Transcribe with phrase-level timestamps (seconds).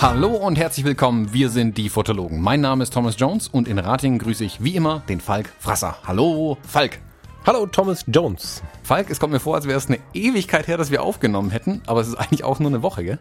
[0.00, 2.40] Hallo und herzlich willkommen, wir sind die Fotologen.
[2.40, 5.96] Mein Name ist Thomas Jones und in Ratingen grüße ich wie immer den Falk Frasser.
[6.04, 6.98] Hallo, Falk.
[7.46, 8.64] Hallo, Thomas Jones.
[8.82, 11.82] Falk, es kommt mir vor, als wäre es eine Ewigkeit her, dass wir aufgenommen hätten,
[11.86, 13.18] aber es ist eigentlich auch nur eine Woche, gell?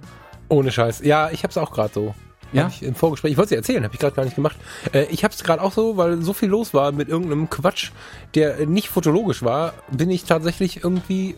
[0.50, 1.02] Ohne Scheiß.
[1.04, 2.16] Ja, ich hab's auch gerade so.
[2.54, 2.66] Ja?
[2.66, 3.32] Hab ich Im Vorgespräch.
[3.32, 4.56] Ich wollte es dir erzählen, habe ich gerade gar nicht gemacht.
[4.94, 7.92] Äh, ich hab's gerade auch so, weil so viel los war mit irgendeinem Quatsch,
[8.36, 11.36] der nicht fotologisch war, bin ich tatsächlich irgendwie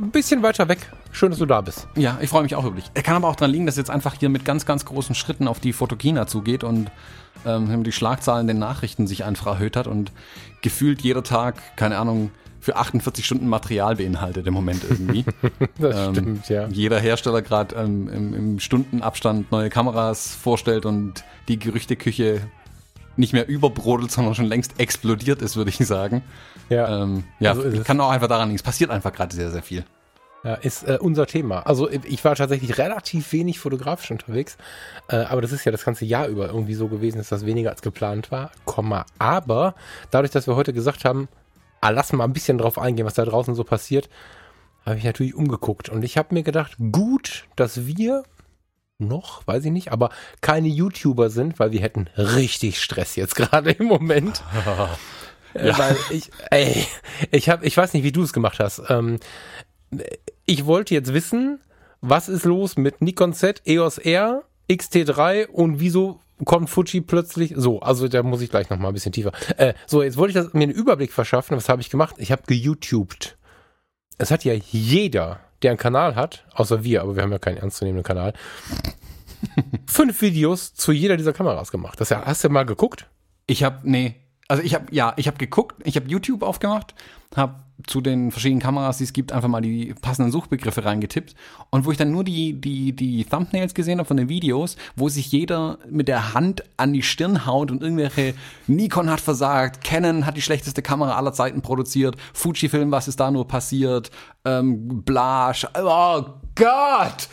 [0.00, 0.78] ein bisschen weiter weg.
[1.12, 1.88] Schön, dass du da bist.
[1.96, 2.90] Ja, ich freue mich auch über dich.
[2.94, 5.48] Er kann aber auch daran liegen, dass jetzt einfach hier mit ganz, ganz großen Schritten
[5.48, 6.90] auf die Fotokina zugeht und
[7.44, 10.12] ähm, die Schlagzahlen den Nachrichten sich einfach erhöht hat und
[10.62, 15.24] gefühlt jeder Tag, keine Ahnung, für 48 Stunden Material beinhaltet im Moment irgendwie.
[15.78, 16.68] Das Ähm, stimmt, ja.
[16.68, 22.42] Jeder Hersteller gerade ähm, im, im Stundenabstand neue Kameras vorstellt und die Gerüchteküche
[23.16, 26.22] nicht mehr überbrodelt, sondern schon längst explodiert ist, würde ich sagen.
[26.68, 27.84] Ja, Ähm, ja, So ist es.
[27.84, 28.56] kann auch einfach daran liegen.
[28.56, 29.84] Es passiert einfach gerade sehr, sehr viel.
[30.44, 31.60] ja ist äh, unser Thema.
[31.66, 34.56] Also ich war tatsächlich relativ wenig fotografisch unterwegs,
[35.08, 37.70] äh, aber das ist ja das ganze Jahr über irgendwie so gewesen, dass das weniger
[37.70, 38.50] als geplant war.
[38.64, 39.04] Komma.
[39.18, 39.74] Aber
[40.10, 41.28] dadurch, dass wir heute gesagt haben,
[41.88, 44.08] lass mal ein bisschen drauf eingehen, was da draußen so passiert,
[44.84, 45.88] habe ich natürlich umgeguckt.
[45.88, 48.24] Und ich habe mir gedacht, gut, dass wir
[48.98, 53.72] noch, weiß ich nicht, aber keine YouTuber sind, weil wir hätten richtig Stress jetzt gerade
[53.72, 54.42] im Moment.
[55.52, 56.86] Äh, Weil ich, ey,
[57.32, 58.82] ich habe, ich weiß nicht, wie du es gemacht hast.
[58.88, 59.18] Ähm,
[60.46, 61.58] ich wollte jetzt wissen,
[62.00, 67.80] was ist los mit Nikon Z, EOS R, XT3 und wieso kommt Fuji plötzlich so,
[67.80, 69.32] also da muss ich gleich noch mal ein bisschen tiefer.
[69.56, 71.56] Äh, so, jetzt wollte ich das, mir einen Überblick verschaffen.
[71.56, 72.16] Was habe ich gemacht?
[72.18, 73.36] Ich habe geYouTubed.
[74.18, 77.58] Es hat ja jeder, der einen Kanal hat, außer wir, aber wir haben ja keinen
[77.58, 78.34] ernstzunehmenden Kanal,
[79.86, 82.00] fünf Videos zu jeder dieser Kameras gemacht.
[82.00, 83.06] Das ja, hast du mal geguckt?
[83.46, 84.16] Ich habe, nee,
[84.48, 86.94] also ich habe, ja, ich habe geguckt, ich habe YouTube aufgemacht,
[87.34, 87.54] habe
[87.86, 91.34] zu den verschiedenen Kameras, die es gibt, einfach mal die passenden Suchbegriffe reingetippt
[91.70, 95.08] und wo ich dann nur die, die, die Thumbnails gesehen habe von den Videos, wo
[95.08, 98.34] sich jeder mit der Hand an die Stirn haut und irgendwelche
[98.66, 103.30] Nikon hat versagt, Canon hat die schlechteste Kamera aller Zeiten produziert, Fujifilm, was ist da
[103.30, 104.10] nur passiert,
[104.44, 106.24] ähm, Blasch, oh
[106.54, 107.28] Gott,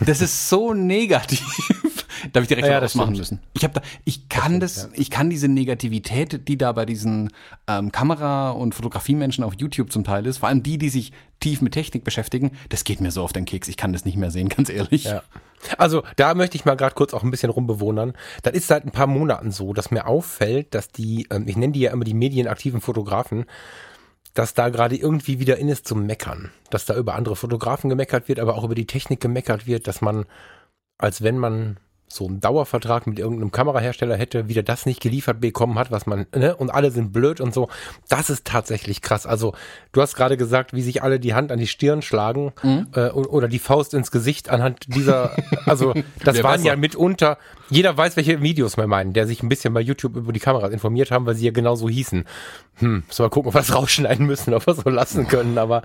[0.00, 2.05] das ist so negativ.
[2.32, 3.18] Da habe ich direkt Ja, ja, das machen stimmt.
[3.18, 3.40] müssen.
[3.54, 7.30] Ich habe da, ich kann das, ich kann diese Negativität, die da bei diesen
[7.66, 11.60] ähm, Kamera- und Fotografiemenschen auf YouTube zum Teil ist, vor allem die, die sich tief
[11.60, 13.68] mit Technik beschäftigen, das geht mir so auf den Keks.
[13.68, 15.04] Ich kann das nicht mehr sehen, ganz ehrlich.
[15.04, 15.22] Ja.
[15.78, 18.12] Also da möchte ich mal gerade kurz auch ein bisschen rumbewundern.
[18.42, 21.72] Das ist seit ein paar Monaten so, dass mir auffällt, dass die, ähm, ich nenne
[21.72, 23.46] die ja immer die medienaktiven Fotografen,
[24.34, 26.50] dass da gerade irgendwie wieder in ist zum Meckern.
[26.70, 30.02] Dass da über andere Fotografen gemeckert wird, aber auch über die Technik gemeckert wird, dass
[30.02, 30.26] man,
[30.98, 35.78] als wenn man so einen Dauervertrag mit irgendeinem Kamerahersteller hätte, wieder das nicht geliefert bekommen
[35.78, 37.68] hat, was man, ne, und alle sind blöd und so.
[38.08, 39.26] Das ist tatsächlich krass.
[39.26, 39.54] Also,
[39.92, 42.52] du hast gerade gesagt, wie sich alle die Hand an die Stirn schlagen
[42.94, 45.32] äh, o- oder die Faust ins Gesicht anhand dieser,
[45.66, 45.94] also
[46.24, 47.38] das waren ja mitunter,
[47.70, 50.72] jeder weiß, welche Videos wir meinen, der sich ein bisschen bei YouTube über die Kameras
[50.72, 52.24] informiert haben, weil sie ja genau so hießen.
[52.76, 55.58] Hm, müssen wir mal gucken, ob wir das rausschneiden müssen, ob wir so lassen können,
[55.58, 55.82] aber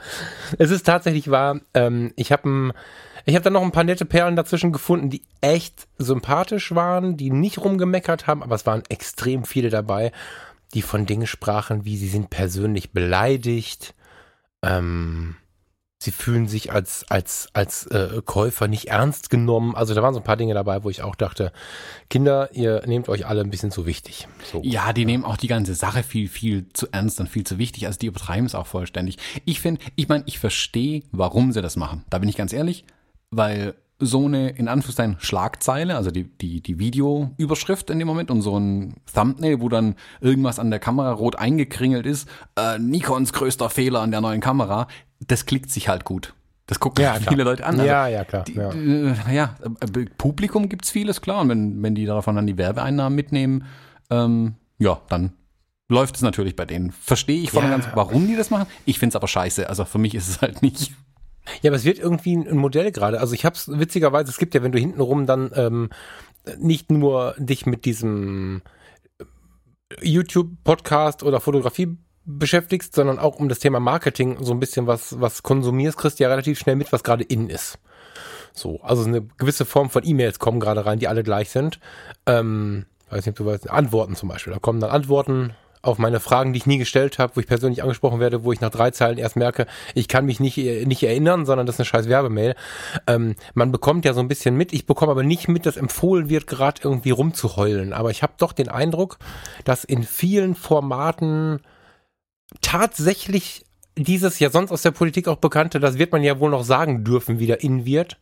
[0.59, 2.73] es ist tatsächlich wahr, ähm, ich habe ein
[3.25, 7.31] ich habe dann noch ein paar nette Perlen dazwischen gefunden, die echt sympathisch waren, die
[7.31, 10.11] nicht rumgemeckert haben, aber es waren extrem viele dabei,
[10.73, 13.93] die von Dingen sprachen, wie sie sind persönlich beleidigt,
[14.63, 15.35] ähm,
[16.01, 19.75] sie fühlen sich als als als äh, Käufer nicht ernst genommen.
[19.75, 21.51] Also da waren so ein paar Dinge dabei, wo ich auch dachte,
[22.09, 24.27] Kinder, ihr nehmt euch alle ein bisschen zu wichtig.
[24.51, 24.61] So.
[24.63, 27.85] Ja, die nehmen auch die ganze Sache viel, viel zu ernst und viel zu wichtig.
[27.85, 29.17] Also die übertreiben es auch vollständig.
[29.45, 32.03] Ich finde, ich meine, ich verstehe, warum sie das machen.
[32.09, 32.85] Da bin ich ganz ehrlich,
[33.31, 38.41] weil so eine, in Anführungszeichen, Schlagzeile, also die, die, die Videoüberschrift in dem Moment und
[38.41, 42.27] so ein Thumbnail, wo dann irgendwas an der Kamera rot eingekringelt ist,
[42.57, 44.87] äh, Nikons größter Fehler an der neuen Kamera,
[45.19, 46.33] das klickt sich halt gut.
[46.65, 47.33] Das gucken Ja, halt klar.
[47.33, 47.75] viele Leute an.
[47.75, 48.43] Also Ja, ja, klar.
[48.45, 48.71] die, ja.
[48.71, 51.41] äh, ja, äh, Publikum gibt's vieles, klar.
[51.41, 53.65] Und wenn, wenn die davon dann die Werbeeinnahmen mitnehmen,
[54.09, 55.33] ähm, ja, dann
[55.89, 56.91] läuft es natürlich bei denen.
[56.91, 57.77] Verstehe ich voll und Ja.
[57.77, 58.65] ganz, warum die das machen.
[58.85, 59.69] Ich find's aber scheiße.
[59.69, 60.93] Also für mich ist es halt nicht.
[61.61, 63.19] Ja, aber es wird irgendwie ein Modell gerade.
[63.19, 65.89] Also ich hab's witzigerweise, es gibt ja, wenn du hintenrum dann ähm,
[66.57, 68.61] nicht nur dich mit diesem
[69.19, 69.25] äh,
[70.01, 75.43] YouTube-Podcast oder Fotografie beschäftigst, sondern auch um das Thema Marketing so ein bisschen was, was
[75.43, 77.79] konsumierst, kriegst du ja relativ schnell mit, was gerade in ist.
[78.53, 81.79] So, also eine gewisse Form von E-Mails kommen gerade rein, die alle gleich sind.
[82.25, 84.53] Ähm, weiß nicht, ob du weißt, Antworten zum Beispiel.
[84.53, 87.81] Da kommen dann Antworten auf meine Fragen, die ich nie gestellt habe, wo ich persönlich
[87.81, 91.03] angesprochen werde, wo ich nach drei Zeilen erst merke, ich kann mich nicht, äh, nicht
[91.03, 92.55] erinnern, sondern das ist eine scheiß Werbemail.
[93.07, 96.29] Ähm, man bekommt ja so ein bisschen mit, ich bekomme aber nicht mit, dass empfohlen
[96.29, 97.93] wird, gerade irgendwie rumzuheulen.
[97.93, 99.17] Aber ich habe doch den Eindruck,
[99.65, 101.61] dass in vielen Formaten
[102.61, 103.65] tatsächlich
[103.97, 107.03] dieses ja sonst aus der Politik auch bekannte, das wird man ja wohl noch sagen
[107.03, 108.17] dürfen, wieder in wird.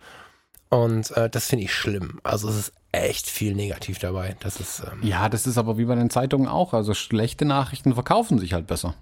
[0.70, 2.20] Und äh, das finde ich schlimm.
[2.24, 4.36] Also es ist echt viel negativ dabei.
[4.40, 6.74] Das ist ähm, Ja, das ist aber wie bei den Zeitungen auch.
[6.74, 8.96] Also schlechte Nachrichten verkaufen sich halt besser.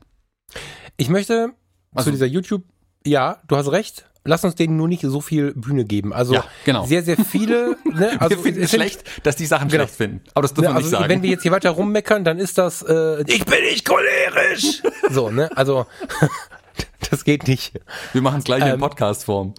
[0.98, 1.51] Ich möchte
[1.94, 2.63] Also- zu dieser YouTube,
[3.06, 4.06] ja, du hast recht.
[4.30, 6.12] Lass uns denen nur nicht so viel Bühne geben.
[6.12, 6.86] Also Ja, genau.
[6.86, 7.78] sehr, sehr viele.
[7.86, 8.12] Ne?
[8.19, 9.84] Also wir finden es schlecht, dass die Sachen Genau.
[9.86, 10.22] schlecht finden.
[10.34, 11.10] Aber das dürfen Ne, wir nicht also sagen.
[11.10, 14.81] wenn wir jetzt hier weiter rummeckern, dann ist das, äh, ich bin nicht cholerisch.
[15.10, 15.50] so, ne?
[15.56, 15.86] Also
[17.10, 17.80] das geht nicht.
[18.12, 19.54] wir machen es gleich in Ähm, Podcast-Form.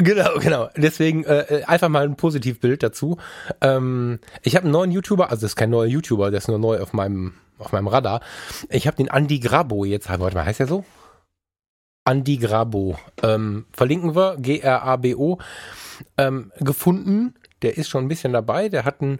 [0.00, 0.68] Genau, genau.
[0.76, 3.18] Deswegen äh, einfach mal ein Positivbild dazu.
[3.60, 6.58] Ähm, ich habe einen neuen YouTuber, also das ist kein neuer YouTuber, der ist nur
[6.58, 8.20] neu auf meinem auf meinem Radar.
[8.70, 10.84] Ich habe den Andy Grabo jetzt, warte mal, heißt der so?
[12.04, 12.96] Andy Grabo.
[13.24, 15.38] Ähm, verlinken wir, G-R-A-B-O,
[16.16, 17.34] ähm, gefunden.
[17.62, 18.68] Der ist schon ein bisschen dabei.
[18.68, 19.18] Der hat einen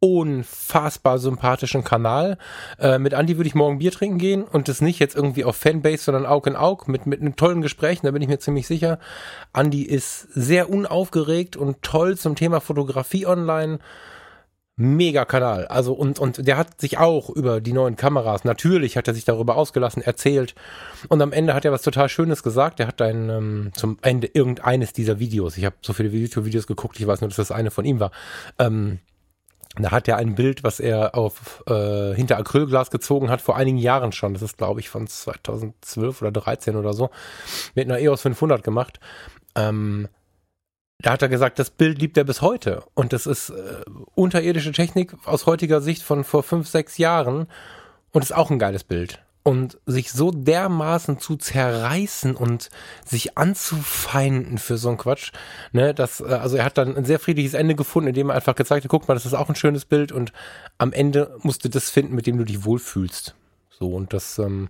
[0.00, 2.38] unfassbar sympathischen Kanal.
[2.78, 5.56] Äh, mit Andy würde ich morgen Bier trinken gehen und das nicht jetzt irgendwie auf
[5.56, 8.66] Fanbase, sondern Aug in Aug mit, mit einem tollen Gesprächen, da bin ich mir ziemlich
[8.66, 8.98] sicher.
[9.54, 13.78] Andy ist sehr unaufgeregt und toll zum Thema Fotografie online.
[14.76, 15.66] Mega Kanal.
[15.66, 19.26] Also und, und der hat sich auch über die neuen Kameras, natürlich hat er sich
[19.26, 20.54] darüber ausgelassen, erzählt.
[21.08, 22.80] Und am Ende hat er was total Schönes gesagt.
[22.80, 26.98] Er hat ein ähm, zum Ende irgendeines dieser Videos, ich habe so viele YouTube-Videos geguckt,
[26.98, 28.10] ich weiß nur, dass das eine von ihm war.
[28.58, 29.00] Ähm,
[29.76, 33.78] da hat er ein Bild, was er auf äh, hinter Acrylglas gezogen hat, vor einigen
[33.78, 34.34] Jahren schon.
[34.34, 37.10] Das ist, glaube ich, von 2012 oder 13 oder so.
[37.74, 38.98] Mit einer EOS 500 gemacht.
[39.54, 40.08] Ähm,
[40.98, 42.82] da hat er gesagt, das Bild liebt er bis heute.
[42.94, 43.82] Und das ist äh,
[44.14, 47.46] unterirdische Technik aus heutiger Sicht von vor fünf, sechs Jahren.
[48.12, 49.22] Und ist auch ein geiles Bild.
[49.42, 52.68] Und sich so dermaßen zu zerreißen und
[53.06, 55.32] sich anzufeinden für so einen Quatsch,
[55.72, 58.54] ne, das, äh, also er hat dann ein sehr friedliches Ende gefunden, indem er einfach
[58.54, 60.32] gezeigt hat, guck mal, das ist auch ein schönes Bild und
[60.76, 63.34] am Ende musst du das finden, mit dem du dich wohlfühlst.
[63.70, 64.68] So, und das, ähm,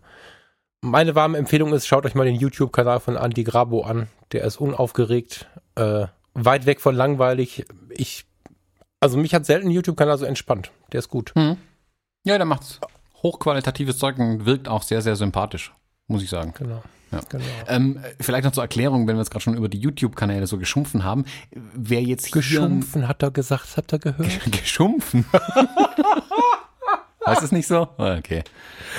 [0.82, 4.08] meine warme Empfehlung ist, schaut euch mal den YouTube-Kanal von Andy Grabo an.
[4.32, 7.67] Der ist unaufgeregt, äh, weit weg von langweilig.
[7.90, 8.25] Ich,
[9.00, 10.70] also mich hat selten ein YouTube-Kanal so entspannt.
[10.93, 11.32] Der ist gut.
[11.34, 11.56] Mhm.
[12.25, 12.81] Ja, der macht
[13.22, 15.72] hochqualitatives Zeug und wirkt auch sehr, sehr sympathisch,
[16.06, 16.55] muss ich sagen.
[16.56, 16.82] Genau.
[17.12, 17.20] Ja.
[17.28, 17.44] genau.
[17.67, 21.02] Ähm, vielleicht noch zur Erklärung, wenn wir jetzt gerade schon über die YouTube-Kanäle so geschumpfen
[21.02, 21.25] haben.
[21.75, 22.34] Wer jetzt hier...
[22.34, 24.40] Geschumpfen, hat er gesagt, habt ihr gehört?
[24.52, 25.25] Geschumpfen?
[27.26, 27.88] heißt es nicht so?
[27.99, 28.43] Ah, Okay.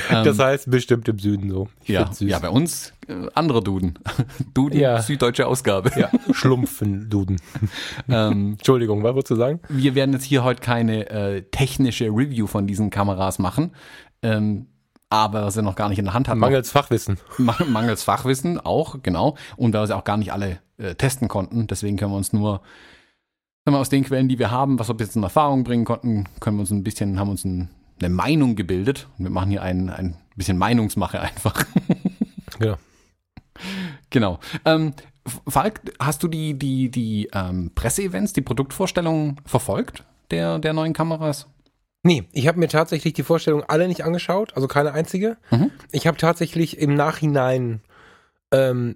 [0.10, 1.68] Das heißt bestimmt im Süden so.
[1.84, 4.00] Ich Ja, ja, bei uns äh, andere Duden.
[4.54, 5.02] Duden, Ja.
[5.02, 5.92] süddeutsche Ausgabe.
[6.00, 6.10] ja.
[6.32, 7.38] Schlumpfen, Duden.
[8.10, 9.60] Ähm, Entschuldigung, was wolltest du sagen?
[9.70, 13.72] wir werden jetzt hier heute keine äh, technische Review von diesen Kameras machen,
[14.22, 14.68] ähm,
[15.10, 16.40] aber sie noch gar nicht in der Hand haben.
[16.40, 17.18] Mangels Fachwissen.
[17.38, 19.36] Mang- Mangels Fachwissen auch, genau.
[19.58, 21.68] Und weil wir sie auch gar nicht alle äh, testen konnten.
[21.68, 22.62] Deswegen können wir uns nur,
[23.66, 25.84] sagen wir, aus den Quellen, die wir haben, was wir bis jetzt in Erfahrung bringen
[25.86, 27.70] konnten, können wir uns ein bisschen, haben uns ein,
[28.00, 29.08] eine Meinung gebildet.
[29.18, 31.66] Und wir machen hier ein, ein bisschen Meinungsmache einfach.
[32.60, 32.78] Genau.
[34.10, 34.40] genau.
[34.66, 34.94] Ähm,
[35.48, 41.48] Falk, hast du die, die, die ähm, Presseevents, die Produktvorstellungen verfolgt der, der neuen Kameras?
[42.04, 45.38] Nee, ich habe mir tatsächlich die Vorstellung alle nicht angeschaut, also keine einzige.
[45.52, 45.70] Mhm.
[45.92, 47.82] Ich habe tatsächlich im Nachhinein
[48.52, 48.96] ähm,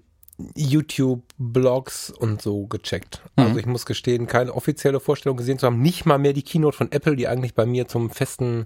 [0.56, 3.22] YouTube-Blogs und so gecheckt.
[3.36, 3.60] Also Mhm.
[3.60, 5.82] ich muss gestehen, keine offizielle Vorstellung gesehen zu haben.
[5.82, 8.66] Nicht mal mehr die Keynote von Apple, die eigentlich bei mir zum festen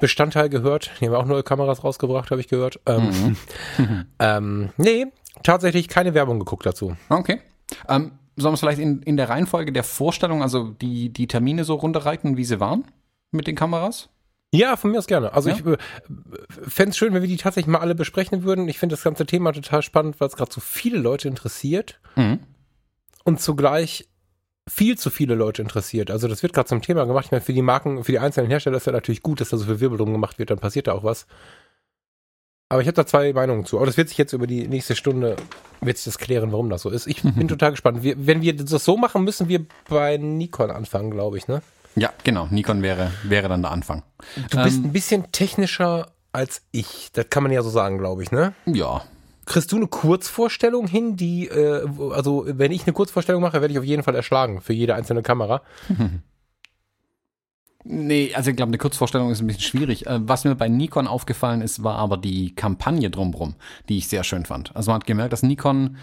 [0.00, 0.90] Bestandteil gehört.
[1.00, 2.80] Die haben auch neue Kameras rausgebracht, habe ich gehört.
[2.86, 3.36] Ähm,
[4.18, 5.06] ähm, nee,
[5.42, 6.96] tatsächlich keine Werbung geguckt dazu.
[7.08, 7.40] Okay.
[7.88, 11.64] Ähm, sollen wir es vielleicht in, in der Reihenfolge der Vorstellung, also die, die Termine
[11.64, 12.84] so runterreiten, wie sie waren
[13.30, 14.08] mit den Kameras?
[14.52, 15.32] Ja, von mir aus gerne.
[15.34, 15.56] Also Ja?
[15.56, 15.76] ich äh,
[16.68, 18.66] fände es schön, wenn wir die tatsächlich mal alle besprechen würden.
[18.68, 22.40] Ich finde das ganze Thema total spannend, weil es gerade so viele Leute interessiert Mhm.
[23.24, 24.08] und zugleich
[24.68, 26.10] viel zu viele Leute interessiert.
[26.10, 27.26] Also das wird gerade zum Thema gemacht.
[27.26, 29.56] Ich meine, für die Marken, für die einzelnen Hersteller ist ja natürlich gut, dass da
[29.56, 31.26] so viel Wirbel drum gemacht wird, dann passiert da auch was.
[32.70, 33.78] Aber ich habe da zwei Meinungen zu.
[33.78, 35.36] Aber das wird sich jetzt über die nächste Stunde,
[35.80, 37.06] wird sich das klären, warum das so ist.
[37.06, 38.02] Ich bin total gespannt.
[38.02, 41.62] Wir, wenn wir das so machen, müssen wir bei Nikon anfangen, glaube ich, ne?
[41.96, 42.46] Ja, genau.
[42.50, 44.02] Nikon wäre, wäre dann der Anfang.
[44.50, 47.10] Du bist Ähm, ein bisschen technischer als ich.
[47.12, 48.52] Das kann man ja so sagen, glaube ich, ne?
[48.66, 49.02] Ja.
[49.46, 53.78] Kriegst du eine Kurzvorstellung hin, die, äh, also wenn ich eine Kurzvorstellung mache, werde ich
[53.78, 55.62] auf jeden Fall erschlagen für jede einzelne Kamera.
[57.84, 60.06] Nee, also ich glaube, eine Kurzvorstellung ist ein bisschen schwierig.
[60.06, 63.54] Äh, Was mir bei Nikon aufgefallen ist, war aber die Kampagne drumherum,
[63.88, 64.74] die ich sehr schön fand.
[64.76, 65.96] Also man hat gemerkt, dass Nikon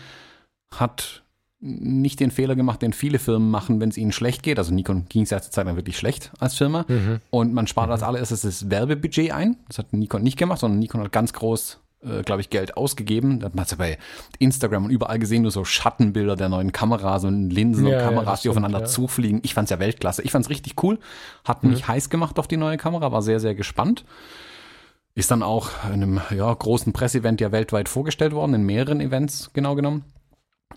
[0.73, 1.23] hat
[1.59, 4.59] nicht den Fehler gemacht, den viele Firmen machen, wenn es ihnen schlecht geht.
[4.59, 6.85] Also Nikon ging es ja zur Zeit lang wirklich schlecht als Firma.
[7.31, 9.57] Und man spart als allererstes das Werbebudget ein.
[9.67, 13.39] Das hat Nikon nicht gemacht, sondern Nikon hat ganz groß, äh, glaube ich, Geld ausgegeben.
[13.39, 13.97] Da hat man ja bei
[14.37, 18.05] Instagram und überall gesehen, nur so Schattenbilder der neuen Kameras und Linsen Ja, und ja,
[18.09, 18.95] Kameras, das die aufeinander stimmt, ja.
[18.95, 19.39] zufliegen.
[19.43, 20.21] Ich fand's ja Weltklasse.
[20.23, 20.99] Ich fand's richtig cool.
[21.45, 21.71] Hat Mhm.
[21.71, 24.03] mich heiß gemacht auf die neue Kamera, war sehr, sehr gespannt.
[25.15, 29.49] Ist dann auch in einem ja, großen Presseevent ja weltweit vorgestellt worden, in mehreren Events
[29.53, 30.03] genau genommen.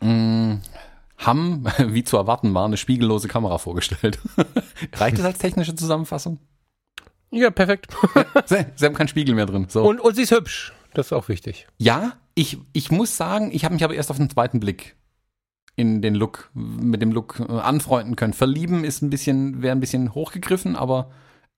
[0.00, 0.56] Mm,
[1.18, 4.18] haben, wie zu erwarten war, eine spiegellose Kamera vorgestellt.
[4.94, 6.38] Reicht das als technische Zusammenfassung?
[7.30, 7.94] Ja, perfekt.
[8.46, 9.66] Sie, Sie haben keinen Spiegel mehr drin.
[9.68, 9.86] So.
[9.86, 10.72] Und, und sie ist hübsch.
[10.94, 11.66] Das ist auch wichtig.
[11.76, 14.96] Ja, ich, ich muss sagen, ich habe mich aber erst auf den zweiten Blick
[15.76, 18.32] in den Look, mit dem Look äh, anfreunden können.
[18.32, 21.10] Verlieben ist ein bisschen, wäre ein bisschen hochgegriffen, aber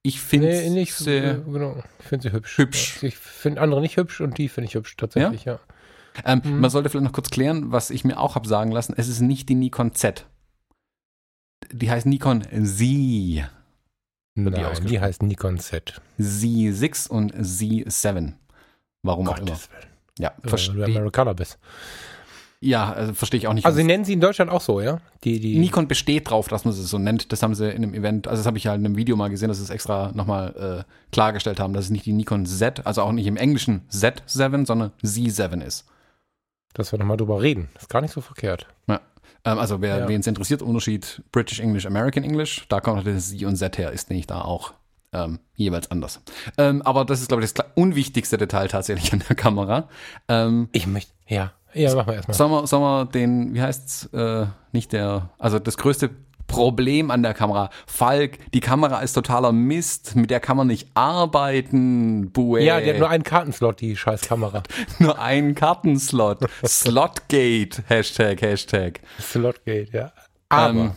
[0.02, 1.82] ich finde Nee, nicht sehr, genau.
[2.00, 2.58] Ich finde sie hübsch.
[2.58, 2.98] hübsch.
[3.02, 5.60] Ja, Ich finde andere nicht hübsch und die finde ich hübsch tatsächlich, ja.
[6.24, 6.60] Ähm, Mhm.
[6.60, 8.94] Man sollte vielleicht noch kurz klären, was ich mir auch habe sagen lassen.
[8.96, 10.26] Es ist nicht die Nikon Z.
[11.72, 12.78] Die heißt Nikon Z.
[12.80, 13.44] Die
[14.36, 14.86] Nein, ausgesprochen?
[14.88, 16.00] die heißt Nikon Z.
[16.18, 18.32] Z6 und Z7.
[19.02, 19.58] Warum auch immer.
[20.18, 21.58] Ja, Äh, du verstehe Amerikaner bist.
[22.60, 23.64] ja, also verstehe ich auch nicht.
[23.66, 24.98] Also sie nennen sie in Deutschland auch so, ja?
[25.24, 27.32] Die, die, Nikon besteht drauf, dass man sie so nennt.
[27.32, 29.28] Das haben sie in einem Event, also das habe ich halt in einem Video mal
[29.30, 32.86] gesehen, dass sie es extra nochmal äh, klargestellt haben, dass es nicht die Nikon Z,
[32.86, 35.86] also auch nicht im Englischen Z7, sondern Z7 ist.
[36.74, 37.68] Dass wir nochmal drüber reden.
[37.78, 38.66] Ist gar nicht so verkehrt.
[38.86, 39.00] Ja.
[39.44, 40.08] Ähm, also wer Ja.
[40.08, 43.78] wen es interessiert, Unterschied British English, American English, da kommt noch das Z und Z
[43.78, 44.74] her, ist nämlich da auch
[45.12, 46.20] ähm, jeweils anders.
[46.56, 49.88] Ähm, aber das ist, glaube ich, das unwichtigste Detail tatsächlich an der Kamera.
[50.28, 51.52] Ähm, Ich möchte, ja.
[51.72, 52.36] Ja, machen wir erstmal.
[52.36, 56.10] Sollen wir, sollen wir den, wie heißt's, äh, nicht der, also das größte
[56.50, 57.70] Problem an der Kamera.
[57.86, 62.30] Falk, die Kamera ist totaler Mist, mit der kann man nicht arbeiten.
[62.32, 62.58] Buä.
[62.60, 64.62] Ja, die hat nur einen Kartenslot, die scheiß Kamera.
[64.98, 66.40] nur einen Kartenslot.
[66.66, 69.00] Slotgate, Hashtag, Hashtag.
[69.20, 70.12] Slotgate, ja.
[70.48, 70.90] Aber, Ähm.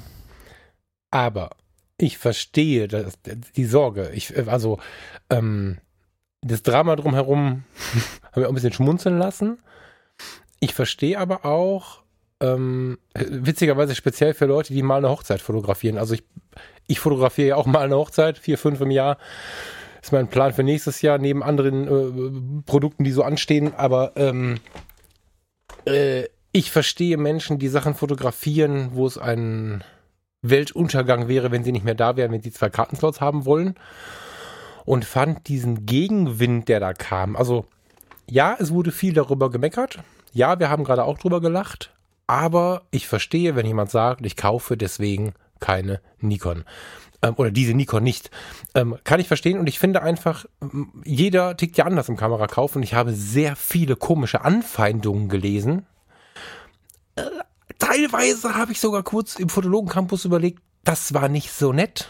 [1.11, 1.49] aber
[1.97, 3.13] ich verstehe das,
[3.55, 4.09] die Sorge.
[4.13, 4.79] Ich, also,
[5.29, 5.77] ähm,
[6.41, 7.63] das Drama drumherum
[8.31, 9.59] haben wir auch ein bisschen schmunzeln lassen.
[10.59, 12.02] Ich verstehe aber auch,
[12.43, 15.97] ähm, witzigerweise speziell für Leute, die mal eine Hochzeit fotografieren.
[15.97, 16.23] Also ich,
[16.87, 19.17] ich fotografiere ja auch mal eine Hochzeit, vier, fünf im Jahr.
[20.01, 23.73] Ist mein Plan für nächstes Jahr, neben anderen äh, Produkten, die so anstehen.
[23.75, 24.59] Aber ähm,
[25.85, 29.83] äh, ich verstehe Menschen, die Sachen fotografieren, wo es ein
[30.41, 33.75] Weltuntergang wäre, wenn sie nicht mehr da wären, wenn sie zwei Kartenslots haben wollen.
[34.83, 37.37] Und fand diesen Gegenwind, der da kam.
[37.37, 37.65] Also,
[38.29, 39.99] ja, es wurde viel darüber gemeckert.
[40.33, 41.92] Ja, wir haben gerade auch drüber gelacht.
[42.27, 46.63] Aber ich verstehe, wenn jemand sagt, ich kaufe deswegen keine Nikon.
[47.21, 48.29] Ähm, oder diese Nikon nicht.
[48.75, 49.59] Ähm, kann ich verstehen.
[49.59, 50.45] Und ich finde einfach,
[51.03, 52.75] jeder tickt ja anders im Kamerakauf.
[52.75, 55.85] Und ich habe sehr viele komische Anfeindungen gelesen.
[57.15, 57.23] Äh,
[57.79, 62.09] teilweise habe ich sogar kurz im Fotologen-Campus überlegt, das war nicht so nett.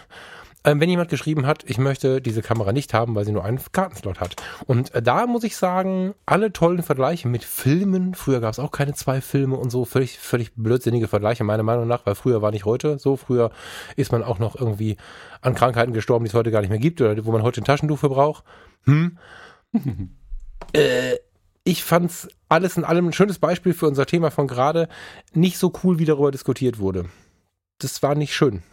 [0.66, 3.60] Ähm, wenn jemand geschrieben hat, ich möchte diese Kamera nicht haben, weil sie nur einen
[3.74, 4.36] Kartenslot hat.
[4.66, 8.72] Und äh, da muss ich sagen, alle tollen Vergleiche mit Filmen, früher gab es auch
[8.72, 12.52] keine zwei Filme und so, völlig, völlig blödsinnige Vergleiche, meiner Meinung nach, weil früher war
[12.52, 13.52] nicht heute so, früher
[13.98, 14.96] ist man auch noch irgendwie
[15.42, 17.66] an Krankheiten gestorben, die es heute gar nicht mehr gibt oder wo man heute ein
[17.66, 18.46] Taschentuch für braucht.
[18.86, 19.18] Hm.
[20.74, 21.16] äh,
[21.66, 24.88] ich fand's alles in allem ein schönes Beispiel für unser Thema von gerade,
[25.34, 27.06] nicht so cool, wie darüber diskutiert wurde.
[27.80, 28.64] Das war nicht schön.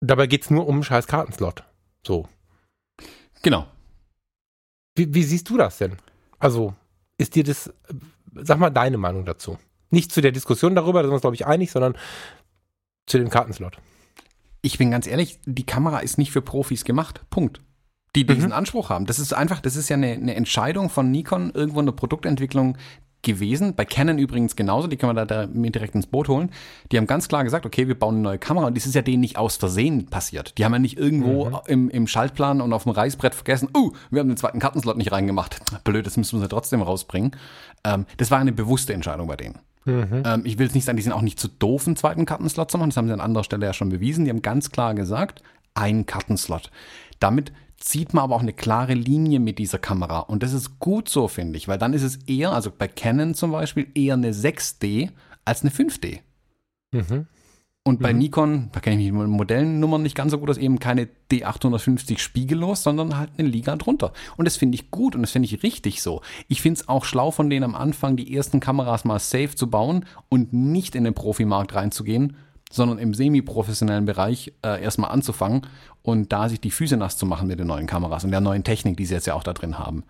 [0.00, 1.64] Dabei geht's nur um einen scheiß Kartenslot.
[2.06, 2.28] So.
[3.42, 3.66] Genau.
[4.94, 5.96] Wie, wie siehst du das denn?
[6.38, 6.74] Also,
[7.18, 7.72] ist dir das,
[8.34, 9.58] sag mal deine Meinung dazu.
[9.90, 11.96] Nicht zu der Diskussion darüber, da sind wir uns, glaube ich, einig, sondern
[13.06, 13.78] zu dem Kartenslot.
[14.60, 17.24] Ich bin ganz ehrlich, die Kamera ist nicht für Profis gemacht.
[17.30, 17.60] Punkt.
[18.16, 18.52] Die diesen Mhm.
[18.52, 19.06] Anspruch haben.
[19.06, 22.76] Das ist einfach, das ist ja eine, eine Entscheidung von Nikon, irgendwo in der Produktentwicklung
[23.22, 23.74] gewesen.
[23.74, 26.50] Bei Canon übrigens genauso, die können wir da, da direkt ins Boot holen.
[26.92, 29.02] Die haben ganz klar gesagt, okay, wir bauen eine neue Kamera und das ist ja
[29.02, 30.56] denen nicht aus Versehen passiert.
[30.58, 31.58] Die haben ja nicht irgendwo Mhm.
[31.66, 35.12] im, im Schaltplan und auf dem Reißbrett vergessen, oh, wir haben den zweiten Kartenslot nicht
[35.12, 35.60] reingemacht.
[35.84, 37.32] Blöd, das müssen wir ja trotzdem rausbringen.
[37.84, 39.58] Ähm, das war eine bewusste Entscheidung bei denen.
[39.84, 40.22] Mhm.
[40.24, 42.70] Ähm, ich will jetzt nicht sagen, die sind auch nicht zu doof, einen zweiten Kartenslot
[42.70, 42.90] zu machen.
[42.90, 44.24] Das haben sie an anderer Stelle ja schon bewiesen.
[44.24, 45.42] Die haben ganz klar gesagt,
[45.74, 46.70] ein Kartenslot.
[47.20, 50.20] Damit zieht man aber auch eine klare Linie mit dieser Kamera.
[50.20, 53.34] Und das ist gut so, finde ich, weil dann ist es eher, also bei Canon
[53.34, 55.10] zum Beispiel, eher eine 6D
[55.44, 56.20] als eine 5D.
[56.92, 57.26] Mhm.
[57.84, 58.18] Und bei Mhm.
[58.18, 62.18] Nikon, da kenne ich mich mit Modellnummern nicht ganz so gut aus, eben keine D850
[62.18, 64.12] spiegellos, sondern halt eine Liga drunter.
[64.36, 66.20] Und das finde ich gut und das finde ich richtig so.
[66.48, 69.70] Ich finde es auch schlau von denen am Anfang, die ersten Kameras mal safe zu
[69.70, 72.36] bauen und nicht in den Profimarkt reinzugehen,
[72.70, 75.62] sondern im semi-professionellen Bereich äh, erstmal anzufangen
[76.02, 78.64] und da sich die Füße nass zu machen mit den neuen Kameras und der neuen
[78.64, 80.04] Technik, die sie jetzt ja auch da drin haben.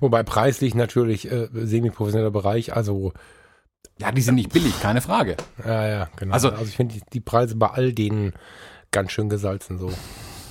[0.00, 3.12] Wobei preislich natürlich äh, semi-professioneller Bereich, also
[3.98, 5.36] Ja, die sind nicht billig, keine Frage.
[5.64, 6.34] ja, ja, genau.
[6.34, 8.32] Also- Also, ich finde die, die Preise bei all denen
[8.92, 9.90] ganz schön gesalzen so.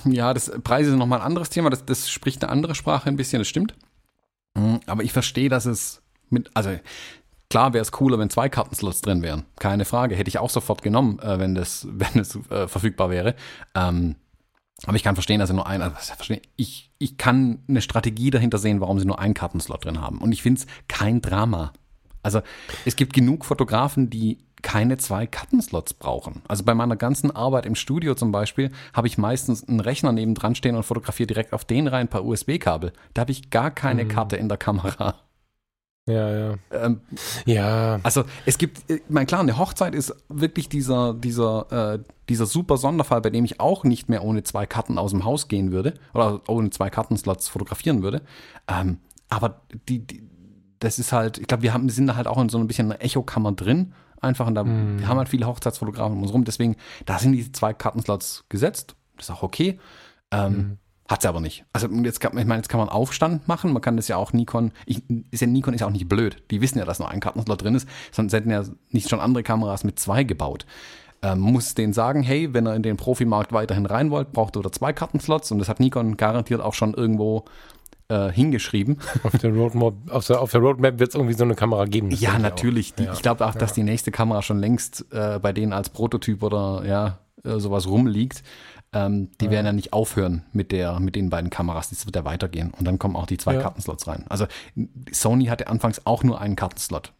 [0.04, 1.70] Ja, das Preise sind nochmal ein anderes Thema.
[1.70, 3.74] Das, das spricht eine andere Sprache ein bisschen, das stimmt.
[4.54, 6.70] Mhm, Aber ich verstehe, dass es mit, also
[7.50, 9.44] klar wäre es cooler, wenn zwei Kartenslots drin wären.
[9.58, 10.14] Keine Frage.
[10.14, 13.34] Hätte ich auch sofort genommen, äh, wenn das, wenn es äh, verfügbar wäre.
[13.74, 14.16] Ähm,
[14.86, 15.96] Aber ich kann verstehen, dass sie nur ein, also
[16.56, 20.18] ich, ich kann eine Strategie dahinter sehen, warum sie nur einen Kartenslot drin haben.
[20.18, 21.72] Und ich finde es kein Drama.
[22.22, 22.40] Also
[22.84, 26.42] es gibt genug Fotografen, die keine zwei Kartenslots brauchen.
[26.48, 30.54] Also bei meiner ganzen Arbeit im Studio zum Beispiel habe ich meistens einen Rechner nebendran
[30.54, 32.92] stehen und fotografiere direkt auf den rein per USB-Kabel.
[33.14, 34.08] Da habe ich gar keine mhm.
[34.08, 35.14] Karte in der Kamera.
[36.08, 36.54] Ja, ja.
[36.70, 37.00] Ähm,
[37.46, 37.98] ja.
[38.02, 41.98] Also es gibt, ich meine, klar, eine Hochzeit ist wirklich dieser, dieser, äh,
[42.28, 45.48] dieser super Sonderfall, bei dem ich auch nicht mehr ohne zwei Karten aus dem Haus
[45.48, 48.22] gehen würde oder ohne zwei Kartenslots fotografieren würde.
[48.68, 48.98] Ähm,
[49.28, 50.22] aber die, die,
[50.78, 52.92] das ist halt, ich glaube, wir haben, sind da halt auch in so ein bisschen
[52.92, 53.92] einer Echokammer drin.
[54.20, 55.00] Einfach, und da, mm.
[55.00, 58.94] wir haben halt viele Hochzeitsfotografen um uns rum, deswegen, da sind die zwei Kartenslots gesetzt.
[59.16, 59.78] Das ist auch okay.
[60.30, 60.78] Ähm, mm.
[61.08, 61.64] Hat sie aber nicht.
[61.72, 63.72] Also jetzt kann, ich meine, jetzt kann man Aufstand machen.
[63.72, 64.72] Man kann das ja auch Nikon.
[64.86, 66.42] Ich, ist ja Nikon ist ja auch nicht blöd.
[66.50, 67.88] Die wissen ja, dass nur ein Kartenslot drin ist.
[68.10, 70.66] Sonst hätten ja nicht schon andere Kameras mit zwei gebaut.
[71.22, 74.60] Ähm, muss denen sagen, hey, wenn ihr in den Profimarkt weiterhin rein wollt, braucht ihr
[74.60, 75.52] oder zwei Kartenslots.
[75.52, 77.44] Und das hat Nikon garantiert auch schon irgendwo
[78.08, 78.98] äh, hingeschrieben.
[79.22, 82.10] Auf der Roadmap, auf der, auf der Roadmap wird es irgendwie so eine Kamera geben.
[82.10, 82.94] Ja, natürlich.
[82.94, 83.12] Die, ja.
[83.12, 86.82] Ich glaube auch, dass die nächste Kamera schon längst äh, bei denen als Prototyp oder
[86.84, 88.42] ja, äh, sowas rumliegt.
[88.92, 89.50] Ähm, die ja.
[89.50, 91.90] werden ja nicht aufhören mit, der, mit den beiden Kameras.
[91.90, 92.70] Das wird ja weitergehen.
[92.70, 93.60] Und dann kommen auch die zwei ja.
[93.60, 94.24] Kartenslots rein.
[94.28, 94.46] Also
[95.10, 97.12] Sony hatte anfangs auch nur einen Kartenslot.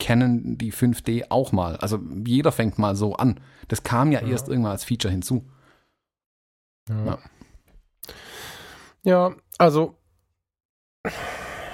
[0.00, 1.76] Canon die 5D auch mal.
[1.76, 3.40] Also jeder fängt mal so an.
[3.68, 4.28] Das kam ja, ja.
[4.28, 5.44] erst irgendwann als Feature hinzu.
[6.88, 7.18] Ja,
[9.04, 9.96] ja also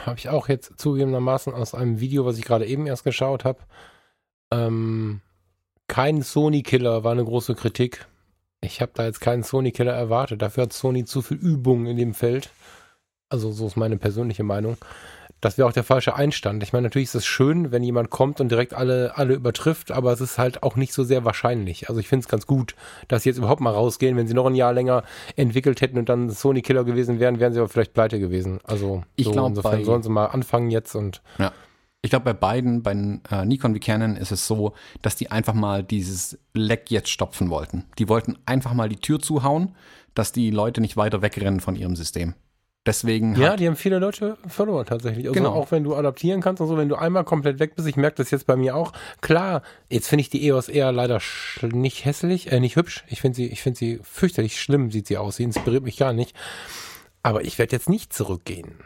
[0.07, 3.61] habe ich auch jetzt zugegebenermaßen aus einem Video, was ich gerade eben erst geschaut habe.
[4.51, 5.21] Ähm,
[5.89, 8.07] kein Sony-Killer war eine große Kritik.
[8.61, 10.43] Ich habe da jetzt keinen Sony-Killer erwartet.
[10.43, 12.51] Dafür hat Sony zu viel Übung in dem Feld.
[13.31, 14.77] Also so ist meine persönliche Meinung.
[15.41, 16.63] Das wäre auch der falsche Einstand.
[16.63, 20.13] Ich meine, natürlich ist es schön, wenn jemand kommt und direkt alle, alle übertrifft, aber
[20.13, 21.89] es ist halt auch nicht so sehr wahrscheinlich.
[21.89, 22.75] Also ich finde es ganz gut,
[23.09, 24.19] dass sie jetzt überhaupt mal rausgehen.
[24.19, 25.03] Wenn sie noch ein Jahr länger
[25.37, 28.61] entwickelt hätten und dann Sony-Killer gewesen wären, wären sie aber vielleicht pleite gewesen.
[28.65, 31.53] Also ich so, glaube, insofern sollen sie mal anfangen jetzt und ja.
[32.03, 34.73] Ich glaube, bei beiden, bei äh, Nikon wie Canon, ist es so,
[35.03, 37.85] dass die einfach mal dieses Leck jetzt stopfen wollten.
[37.99, 39.75] Die wollten einfach mal die Tür zuhauen,
[40.15, 42.35] dass die Leute nicht weiter wegrennen von ihrem System.
[42.87, 43.37] Deswegen.
[43.37, 45.27] Ja, die haben viele Leute verloren tatsächlich.
[45.27, 45.53] Also genau.
[45.53, 48.17] auch wenn du adaptieren kannst und so, wenn du einmal komplett weg bist, ich merke
[48.17, 48.95] das jetzt bei mir auch.
[49.21, 51.21] Klar, jetzt finde ich die EOS eher leider
[51.61, 53.05] nicht hässlich, äh, nicht hübsch.
[53.09, 55.37] Ich finde sie, ich finde sie fürchterlich schlimm, sieht sie aus.
[55.37, 56.35] Sie inspiriert mich gar nicht.
[57.23, 58.77] Aber ich werde jetzt nicht zurückgehen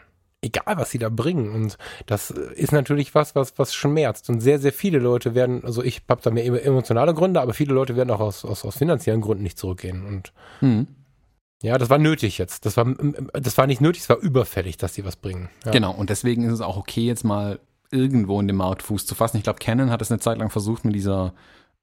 [0.45, 1.51] egal was sie da bringen.
[1.51, 4.29] Und das ist natürlich was, was, was schmerzt.
[4.29, 7.73] Und sehr, sehr viele Leute werden, also ich habe da mehr emotionale Gründe, aber viele
[7.73, 10.05] Leute werden auch aus, aus, aus finanziellen Gründen nicht zurückgehen.
[10.05, 10.87] Und mhm.
[11.61, 12.65] ja, das war nötig jetzt.
[12.65, 12.85] Das war,
[13.33, 15.49] das war nicht nötig, es war überfällig, dass sie was bringen.
[15.65, 15.71] Ja.
[15.71, 17.59] Genau, und deswegen ist es auch okay, jetzt mal
[17.91, 19.37] irgendwo in dem Markt Fuß zu fassen.
[19.37, 21.33] Ich glaube, Canon hat es eine Zeit lang versucht mit dieser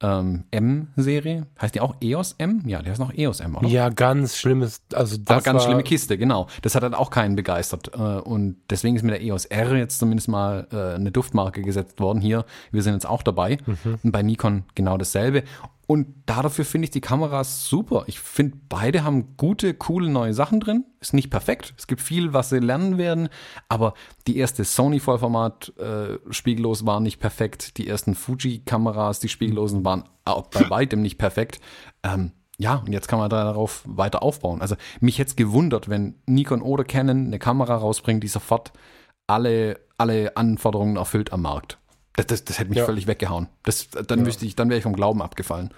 [0.03, 1.47] ähm, M-Serie.
[1.61, 2.63] Heißt die auch EOS M?
[2.67, 3.69] Ja, die heißt noch EOS M, oder?
[3.69, 6.49] Ja, ganz schlimmes, also das Aber ganz schlimme Kiste, genau.
[6.63, 7.93] Das hat dann auch keinen begeistert.
[7.95, 12.01] Äh, und deswegen ist mit der EOS R jetzt zumindest mal äh, eine Duftmarke gesetzt
[12.01, 12.21] worden.
[12.21, 13.59] Hier, wir sind jetzt auch dabei.
[13.65, 13.99] Mhm.
[14.03, 15.45] Und bei Nikon genau dasselbe.
[15.93, 18.05] Und dafür finde ich die Kameras super.
[18.07, 20.87] Ich finde, beide haben gute, coole neue Sachen drin.
[21.01, 21.75] Ist nicht perfekt.
[21.77, 23.29] Es gibt viel, was sie lernen werden.
[23.69, 23.93] Aber
[24.27, 27.77] die erste Sony Vollformat äh, spiegellos war nicht perfekt.
[27.77, 31.61] Die ersten Fuji-Kameras, die spiegellosen, waren auch bei weitem nicht perfekt.
[32.03, 34.63] Ähm, ja, und jetzt kann man darauf weiter aufbauen.
[34.63, 38.73] Also mich hätte es gewundert, wenn Nikon oder Canon eine Kamera rausbringt, die sofort
[39.27, 41.77] alle, alle Anforderungen erfüllt am Markt.
[42.15, 42.87] Das, das, das hätte mich ja.
[42.87, 43.49] völlig weggehauen.
[43.63, 44.27] Das, dann ja.
[44.27, 45.69] wüsste ich, dann wäre ich vom Glauben abgefallen.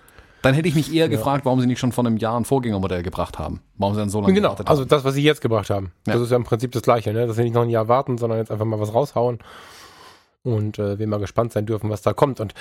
[0.44, 1.10] Dann hätte ich mich eher ja.
[1.10, 3.62] gefragt, warum sie nicht schon vor einem Jahr ein Vorgängermodell gebracht haben.
[3.78, 4.50] Warum sie dann so lange genau.
[4.50, 4.66] haben.
[4.66, 5.92] Also das, was sie jetzt gebracht haben.
[6.04, 7.26] Das ist ja im Prinzip das Gleiche, ne?
[7.26, 9.38] Dass sie nicht noch ein Jahr warten, sondern jetzt einfach mal was raushauen.
[10.42, 12.40] Und äh, wir mal gespannt sein dürfen, was da kommt.
[12.40, 12.52] Und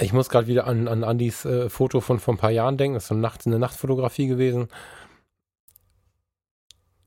[0.00, 2.94] ich muss gerade wieder an, an Andys äh, Foto von vor ein paar Jahren denken.
[2.94, 4.68] Das ist so eine, Nacht, eine Nachtfotografie gewesen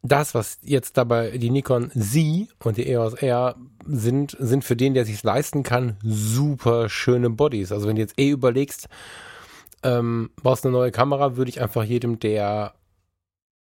[0.04, 4.94] das, was jetzt dabei die Nikon Z und die EOS R sind, sind für den,
[4.94, 7.72] der sich leisten kann, super schöne Bodies.
[7.72, 8.88] Also wenn du jetzt eh überlegst,
[9.84, 12.74] ähm, brauchst eine neue Kamera, würde ich einfach jedem, der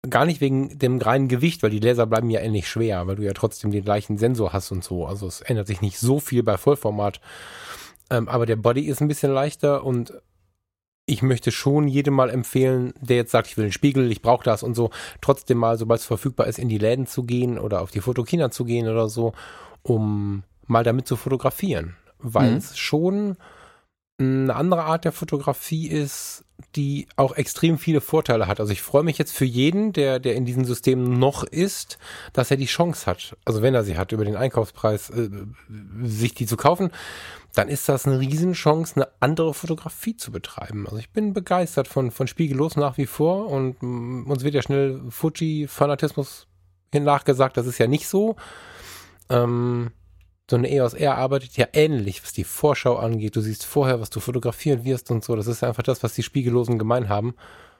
[0.09, 3.23] gar nicht wegen dem reinen Gewicht, weil die Laser bleiben ja ähnlich schwer, weil du
[3.23, 5.05] ja trotzdem den gleichen Sensor hast und so.
[5.05, 7.21] Also es ändert sich nicht so viel bei Vollformat.
[8.09, 10.13] Ähm, aber der Body ist ein bisschen leichter und
[11.05, 14.43] ich möchte schon jedem mal empfehlen, der jetzt sagt, ich will einen Spiegel, ich brauche
[14.43, 17.81] das und so, trotzdem mal, sobald es verfügbar ist, in die Läden zu gehen oder
[17.81, 19.33] auf die Fotokina zu gehen oder so,
[19.83, 21.95] um mal damit zu fotografieren.
[22.19, 22.57] Weil mhm.
[22.57, 23.37] es schon
[24.21, 28.59] eine andere Art der Fotografie ist, die auch extrem viele Vorteile hat.
[28.59, 31.97] Also ich freue mich jetzt für jeden, der, der in diesem System noch ist,
[32.33, 35.29] dass er die Chance hat, also wenn er sie hat, über den Einkaufspreis äh,
[36.03, 36.91] sich die zu kaufen,
[37.53, 40.85] dann ist das eine Riesenchance, eine andere Fotografie zu betreiben.
[40.85, 44.61] Also ich bin begeistert von, von Spiegellos nach wie vor und mm, uns wird ja
[44.61, 46.47] schnell Fuji-Fanatismus
[46.93, 48.35] hin nachgesagt, das ist ja nicht so.
[49.29, 49.91] Ähm,
[50.51, 53.35] so eine EOS R arbeitet ja ähnlich, was die Vorschau angeht.
[53.35, 55.35] Du siehst vorher, was du fotografieren wirst und so.
[55.35, 57.33] Das ist einfach das, was die Spiegellosen gemein haben.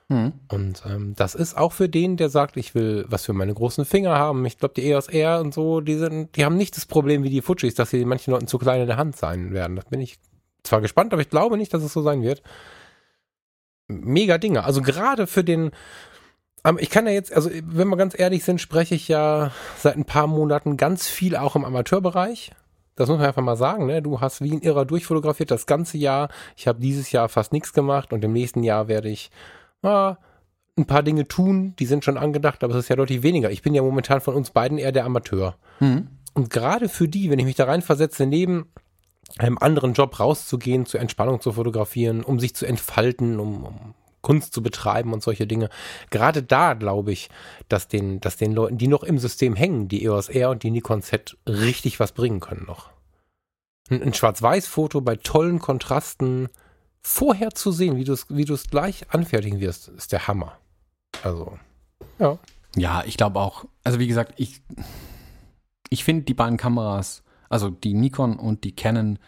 [0.08, 0.34] Mhm.
[0.48, 3.86] Und ähm, das ist auch für den, der sagt, ich will was für meine großen
[3.86, 4.46] Finger haben.
[4.46, 7.30] Ich glaube, die EOS R und so, die sind, die haben nicht das Problem wie
[7.30, 9.76] die Fujis, dass sie manchen Leuten zu klein in der Hand sein werden.
[9.76, 10.18] Das bin ich
[10.64, 12.42] zwar gespannt, aber ich glaube nicht, dass es so sein wird.
[13.88, 14.64] Mega Dinge.
[14.64, 15.72] Also gerade für den,
[16.78, 20.06] ich kann ja jetzt, also wenn wir ganz ehrlich sind, spreche ich ja seit ein
[20.06, 22.52] paar Monaten ganz viel auch im Amateurbereich.
[22.96, 24.02] Das muss man einfach mal sagen, ne?
[24.02, 26.30] Du hast wie ein Irrer durchfotografiert das ganze Jahr.
[26.56, 29.32] Ich habe dieses Jahr fast nichts gemacht und im nächsten Jahr werde ich
[29.82, 30.18] ah,
[30.78, 33.52] ein paar Dinge tun, die sind schon angedacht, aber es ist ja deutlich weniger.
[33.52, 35.56] Ich bin ja momentan von uns beiden eher der Amateur.
[35.80, 36.08] Mhm.
[36.34, 38.72] Und gerade für die, wenn ich mich da reinversetze, neben
[39.38, 44.54] einem anderen Job rauszugehen, zur Entspannung zu fotografieren, um sich zu entfalten, um, um Kunst
[44.54, 45.70] zu betreiben und solche Dinge.
[46.10, 47.30] Gerade da glaube ich,
[47.70, 50.72] dass den, dass den Leuten, die noch im System hängen, die EOS R und die
[50.72, 52.92] Nikon Z, richtig was bringen können noch.
[53.90, 56.50] Ein, ein Schwarz-Weiß-Foto bei tollen Kontrasten
[57.02, 60.58] vorher zu sehen, wie du es wie gleich anfertigen wirst, ist der Hammer.
[61.24, 61.58] Also,
[62.20, 62.38] ja.
[62.76, 64.62] Ja, ich glaube auch, also wie gesagt, ich,
[65.90, 69.20] ich finde die beiden Kameras, also die Nikon und die Canon,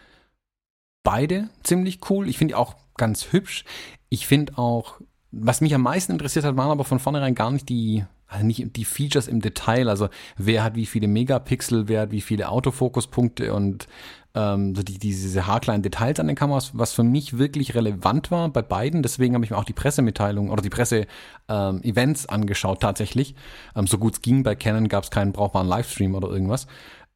[1.04, 2.30] beide ziemlich cool.
[2.30, 3.66] Ich finde die auch ganz hübsch.
[4.14, 7.68] Ich finde auch, was mich am meisten interessiert hat, waren aber von vornherein gar nicht
[7.68, 12.12] die, also nicht die Features im Detail, also wer hat wie viele Megapixel, wer hat
[12.12, 13.88] wie viele Autofokuspunkte und
[14.36, 18.62] ähm, die, diese haarkleinen Details an den Kameras, was für mich wirklich relevant war bei
[18.62, 19.02] beiden.
[19.02, 23.34] Deswegen habe ich mir auch die Pressemitteilung oder die Presse-Events ähm, angeschaut tatsächlich.
[23.76, 26.68] Ähm, so gut es ging, bei Canon gab es keinen brauchbaren Livestream oder irgendwas.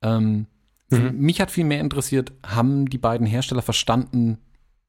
[0.01, 0.47] Ähm,
[0.89, 1.11] mhm.
[1.15, 4.39] Mich hat viel mehr interessiert, haben die beiden Hersteller verstanden,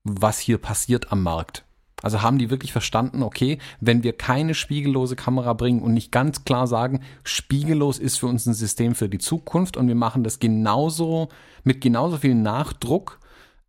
[0.05, 1.66] was hier passiert am Markt.
[2.03, 6.45] Also haben die wirklich verstanden, okay, wenn wir keine spiegellose Kamera bringen und nicht ganz
[6.45, 10.39] klar sagen, spiegellos ist für uns ein System für die Zukunft und wir machen das
[10.39, 11.29] genauso
[11.65, 13.19] mit genauso viel Nachdruck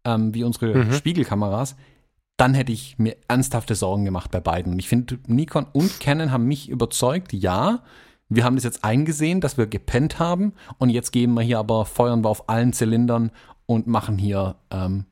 [0.06, 0.94] ähm, wie unsere mhm.
[0.94, 1.76] Spiegelkameras,
[2.38, 4.74] dann hätte ich mir ernsthafte Sorgen gemacht bei beiden.
[4.74, 7.84] Und ich finde, Nikon und Canon haben mich überzeugt, ja,
[8.30, 11.86] wir haben das jetzt eingesehen, dass wir gepennt haben und jetzt geben wir hier aber,
[11.86, 13.32] feuern wir auf allen Zylindern
[13.66, 15.06] und machen hier ähm,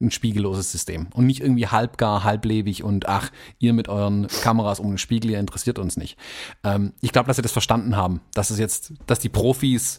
[0.00, 4.88] ein spiegelloses System und nicht irgendwie halbgar, halblebig und ach, ihr mit euren Kameras um
[4.88, 6.18] den Spiegel, ihr interessiert uns nicht.
[6.64, 9.98] Ähm, ich glaube, dass sie das verstanden haben, dass es jetzt, dass die Profis,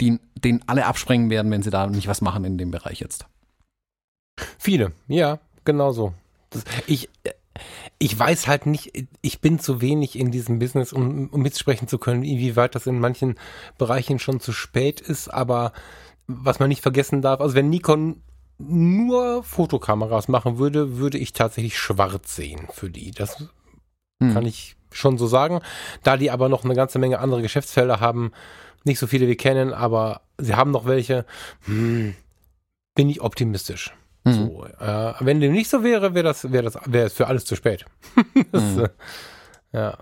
[0.00, 3.26] die, denen alle abspringen werden, wenn sie da nicht was machen in dem Bereich jetzt.
[4.58, 6.14] Viele, ja, genau so.
[6.50, 7.10] Das, ich,
[7.98, 11.98] ich weiß halt nicht, ich bin zu wenig in diesem Business, um, um mitsprechen zu
[11.98, 13.38] können, inwieweit das in manchen
[13.76, 15.72] Bereichen schon zu spät ist, aber
[16.26, 18.22] was man nicht vergessen darf, also wenn Nikon
[18.58, 23.10] nur Fotokameras machen würde, würde ich tatsächlich schwarz sehen für die.
[23.10, 23.44] Das
[24.20, 24.32] hm.
[24.32, 25.60] kann ich schon so sagen.
[26.02, 28.32] Da die aber noch eine ganze Menge andere Geschäftsfelder haben,
[28.84, 31.26] nicht so viele wie kennen, aber sie haben noch welche,
[31.64, 32.14] hm,
[32.94, 33.92] bin ich optimistisch.
[34.24, 34.32] Hm.
[34.32, 37.44] So, äh, wenn dem nicht so wäre, wäre das, wäre das, wäre es für alles
[37.44, 37.84] zu spät.
[38.52, 38.84] das, hm.
[38.84, 38.88] äh,
[39.72, 39.98] ja.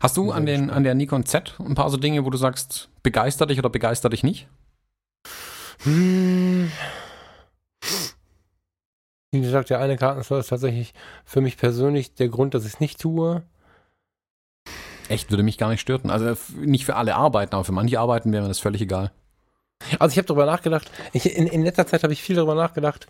[0.00, 2.88] Hast du an, den, an der Nikon Z ein paar so Dinge, wo du sagst,
[3.02, 4.46] begeistert dich oder begeistert dich nicht?
[5.84, 6.70] Hm.
[9.42, 10.94] Wie gesagt, der eine Kartenslot ist tatsächlich
[11.24, 13.42] für mich persönlich der Grund, dass ich es nicht tue.
[15.08, 16.10] Echt, würde mich gar nicht stören.
[16.10, 19.12] Also nicht für alle Arbeiten, aber für manche Arbeiten wäre mir das völlig egal.
[19.98, 23.06] Also ich habe darüber nachgedacht, ich, in, in letzter Zeit habe ich viel darüber nachgedacht,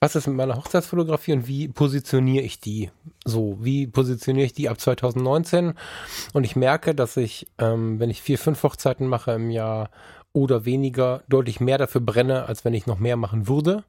[0.00, 2.90] was ist mit meiner Hochzeitsfotografie und wie positioniere ich die?
[3.24, 5.74] So, wie positioniere ich die ab 2019?
[6.32, 9.90] Und ich merke, dass ich, ähm, wenn ich vier, fünf Hochzeiten mache im Jahr
[10.32, 13.84] oder weniger, deutlich mehr dafür brenne, als wenn ich noch mehr machen würde.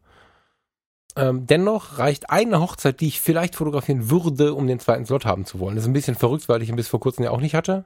[1.18, 5.46] Ähm, dennoch reicht eine Hochzeit, die ich vielleicht fotografieren würde, um den zweiten Slot haben
[5.46, 5.76] zu wollen.
[5.76, 7.86] Das ist ein bisschen verrückt, weil ich ihn bis vor kurzem ja auch nicht hatte.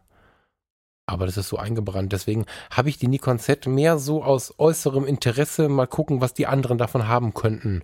[1.06, 2.12] Aber das ist so eingebrannt.
[2.12, 6.46] Deswegen habe ich die Nikon Z mehr so aus äußerem Interesse mal gucken, was die
[6.46, 7.84] anderen davon haben könnten,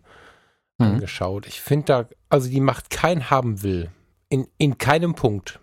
[0.78, 0.86] mhm.
[0.86, 1.48] angeschaut.
[1.48, 3.90] Ich finde da, also die macht kein haben will.
[4.30, 5.60] In, in keinem Punkt.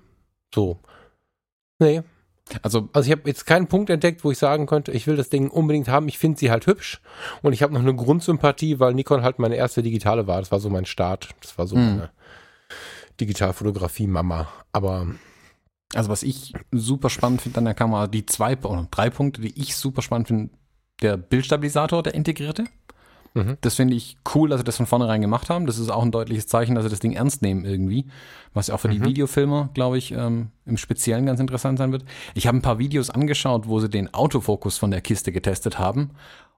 [0.55, 0.79] So.
[1.79, 2.03] Nee,
[2.63, 5.31] also, also ich habe jetzt keinen Punkt entdeckt, wo ich sagen könnte, ich will das
[5.31, 6.09] Ding unbedingt haben.
[6.09, 7.01] Ich finde sie halt hübsch
[7.43, 10.41] und ich habe noch eine Grundsympathie, weil Nikon halt meine erste digitale war.
[10.41, 11.31] Das war so mein Start.
[11.41, 11.83] Das war so mhm.
[11.83, 12.11] meine
[13.21, 14.49] Digitalfotografie-Mama.
[14.73, 15.07] Aber
[15.95, 19.59] also was ich super spannend finde an der Kamera, die zwei oder drei Punkte, die
[19.61, 20.51] ich super spannend finde,
[21.03, 22.65] der Bildstabilisator, der integrierte.
[23.35, 23.59] Mhm.
[23.61, 25.67] Das finde ich cool, dass sie das von vornherein gemacht haben.
[25.67, 28.07] Das ist auch ein deutliches Zeichen, dass sie das Ding ernst nehmen irgendwie.
[28.53, 29.07] Was ja auch für die mhm.
[29.07, 32.05] Videofilmer, glaube ich, ähm, im Speziellen ganz interessant sein wird.
[32.35, 36.11] Ich habe ein paar Videos angeschaut, wo sie den Autofokus von der Kiste getestet haben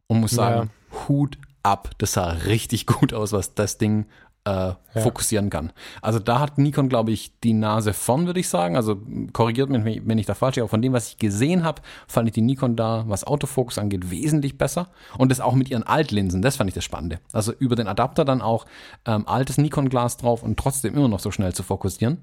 [0.07, 1.09] und muss sagen, ja.
[1.09, 1.91] Hut ab.
[1.99, 4.07] Das sah richtig gut aus, was das Ding
[4.47, 4.77] äh, ja.
[4.95, 5.73] fokussieren kann.
[6.01, 8.77] Also da hat Nikon, glaube ich, die Nase vorn, würde ich sagen.
[8.77, 8.97] Also
[9.33, 12.29] korrigiert mich, wenn ich da falsch bin, aber von dem, was ich gesehen habe, fand
[12.29, 14.89] ich die Nikon da, was Autofokus angeht, wesentlich besser.
[15.19, 17.19] Und das auch mit ihren Altlinsen, das fand ich das Spannende.
[17.33, 18.67] Also über den Adapter dann auch
[19.05, 22.23] ähm, altes Nikon-Glas drauf und trotzdem immer noch so schnell zu fokussieren.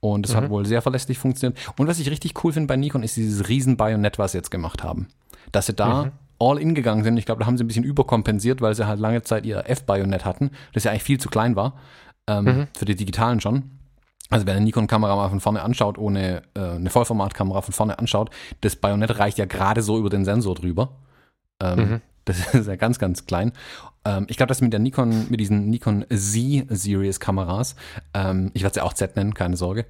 [0.00, 0.36] Und es mhm.
[0.36, 1.58] hat wohl sehr verlässlich funktioniert.
[1.78, 4.50] Und was ich richtig cool finde bei Nikon, ist dieses riesen Bajonett, was sie jetzt
[4.50, 5.08] gemacht haben.
[5.52, 7.16] Dass sie da mhm all in gegangen sind.
[7.16, 10.24] Ich glaube, da haben sie ein bisschen überkompensiert, weil sie halt lange Zeit ihr F-Bajonett
[10.24, 11.74] hatten, das ja eigentlich viel zu klein war.
[12.28, 12.66] Ähm, mhm.
[12.76, 13.70] Für die digitalen schon.
[14.28, 18.30] Also wer eine Nikon-Kamera mal von vorne anschaut, ohne äh, eine Vollformatkamera von vorne anschaut,
[18.60, 20.96] das Bajonett reicht ja gerade so über den Sensor drüber.
[21.62, 22.00] Ähm, mhm.
[22.24, 23.52] Das ist ja ganz, ganz klein.
[24.04, 27.76] Ähm, ich glaube, dass mit der Nikon, mit diesen Nikon Z-Series-Kameras,
[28.14, 29.86] ähm, ich werde sie auch Z nennen, keine Sorge,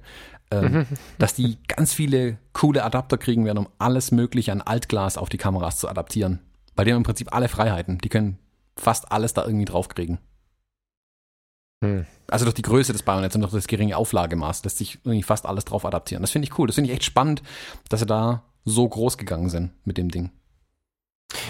[0.51, 0.85] ähm, mhm.
[1.17, 5.37] dass die ganz viele coole Adapter kriegen werden, um alles Mögliche an Altglas auf die
[5.37, 6.39] Kameras zu adaptieren.
[6.75, 7.97] Bei denen im Prinzip alle Freiheiten.
[7.97, 8.37] Die können
[8.75, 10.19] fast alles da irgendwie draufkriegen.
[11.83, 12.05] Hm.
[12.29, 15.45] Also durch die Größe des Bayonets und durch das geringe Auflagemaß lässt sich irgendwie fast
[15.45, 16.21] alles drauf adaptieren.
[16.21, 16.67] Das finde ich cool.
[16.67, 17.43] Das finde ich echt spannend,
[17.89, 20.31] dass sie da so groß gegangen sind mit dem Ding.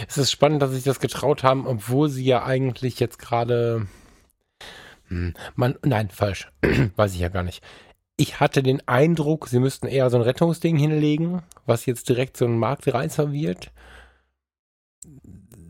[0.07, 3.87] Es ist spannend, dass sie sich das getraut haben, obwohl sie ja eigentlich jetzt gerade.
[5.07, 6.51] Hm, man, nein, falsch.
[6.95, 7.63] Weiß ich ja gar nicht
[8.17, 12.45] ich hatte den Eindruck, sie müssten eher so ein Rettungsding hinlegen, was jetzt direkt so
[12.45, 13.71] einen Marktreißer wird.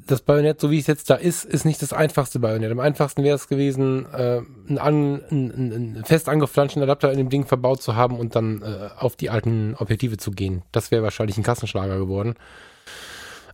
[0.08, 2.72] Das Bajonett, so wie es jetzt da ist, ist nicht das einfachste Bajonett.
[2.72, 7.30] Am einfachsten wäre es gewesen, äh, einen, an, einen, einen fest angeflanschten Adapter in dem
[7.30, 10.64] Ding verbaut zu haben und dann äh, auf die alten Objektive zu gehen.
[10.72, 12.36] Das wäre wahrscheinlich ein Kassenschlager geworden.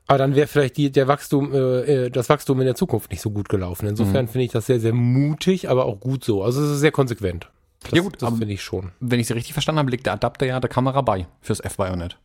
[0.06, 3.22] Aber dann wäre vielleicht die, der Wachstum, äh, äh, das Wachstum in der Zukunft nicht
[3.22, 3.88] so gut gelaufen.
[3.88, 4.30] Insofern mhm.
[4.30, 6.44] finde ich das sehr, sehr mutig, aber auch gut so.
[6.44, 7.50] Also es ist sehr konsequent.
[7.84, 8.92] Das, ja gut, das finde ich schon.
[9.00, 12.18] Wenn ich sie richtig verstanden habe, liegt der Adapter ja der Kamera bei fürs F-Bayonet.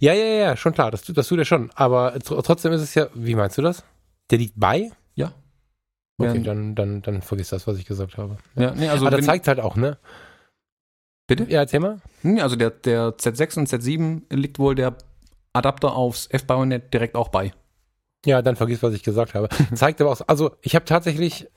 [0.00, 1.70] Ja, ja, ja, schon klar, das, das tut er schon.
[1.74, 3.84] Aber trotzdem ist es ja, wie meinst du das?
[4.30, 4.90] Der liegt bei?
[5.14, 5.32] Ja.
[6.18, 6.42] Okay, ja.
[6.42, 8.38] dann, dann, dann vergiss das, was ich gesagt habe.
[8.56, 9.06] Ja, nee, also.
[9.06, 9.98] Aber das zeigt halt auch, ne?
[11.28, 11.44] Bitte?
[11.44, 12.00] Ja, erzähl mal.
[12.22, 14.96] Nee, also der, der Z6 und Z7 liegt wohl der
[15.52, 17.52] Adapter aufs F-Bayonet direkt auch bei.
[18.24, 19.48] Ja, dann vergiss, was ich gesagt habe.
[19.74, 21.48] zeigt aber auch, also ich habe tatsächlich,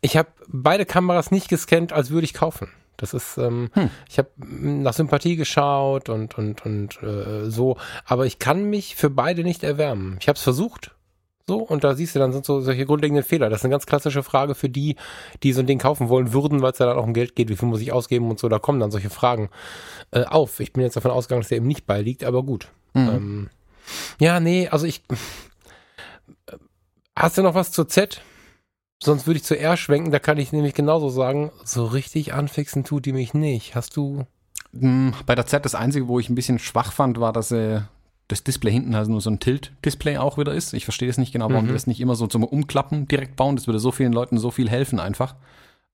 [0.00, 2.68] ich habe beide Kameras nicht gescannt, als würde ich kaufen.
[2.96, 3.90] Das ist, ähm, hm.
[4.08, 9.10] ich habe nach Sympathie geschaut und und und äh, so, aber ich kann mich für
[9.10, 10.16] beide nicht erwärmen.
[10.20, 10.92] Ich habe es versucht,
[11.46, 13.50] so und da siehst du dann sind so solche grundlegenden Fehler.
[13.50, 14.96] Das ist eine ganz klassische Frage für die,
[15.42, 17.50] die so ein Ding kaufen wollen würden, weil es ja dann auch um Geld geht.
[17.50, 18.48] Wie viel muss ich ausgeben und so?
[18.48, 19.50] Da kommen dann solche Fragen
[20.10, 20.58] äh, auf.
[20.60, 22.68] Ich bin jetzt davon ausgegangen, dass der eben nicht beiliegt, aber gut.
[22.94, 23.08] Mhm.
[23.08, 23.50] Ähm,
[24.18, 25.02] ja, nee, also ich.
[26.46, 26.56] Äh,
[27.14, 28.22] hast du noch was zur Z?
[29.02, 32.84] Sonst würde ich zu R schwenken, da kann ich nämlich genauso sagen, so richtig anfixen
[32.84, 33.74] tut die mich nicht.
[33.74, 34.24] Hast du.
[34.72, 37.82] Hm, bei der Z das Einzige, wo ich ein bisschen schwach fand, war, dass äh,
[38.28, 40.72] das Display hinten also nur so ein Tilt-Display auch wieder ist.
[40.72, 41.68] Ich verstehe es nicht genau, warum mhm.
[41.68, 43.56] die das nicht immer so zum Umklappen direkt bauen.
[43.56, 45.36] Das würde so vielen Leuten so viel helfen einfach.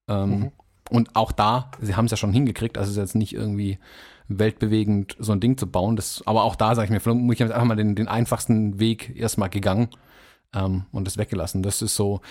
[0.07, 0.51] Ähm, mhm.
[0.89, 3.79] Und auch da, sie haben es ja schon hingekriegt, also es ist jetzt nicht irgendwie
[4.27, 5.95] weltbewegend, so ein Ding zu bauen.
[5.95, 8.79] Das, aber auch da sage ich mir, vielleicht muss ich einfach mal den, den einfachsten
[8.79, 9.89] Weg erstmal gegangen
[10.53, 11.63] ähm, und das weggelassen.
[11.63, 12.21] Das ist so,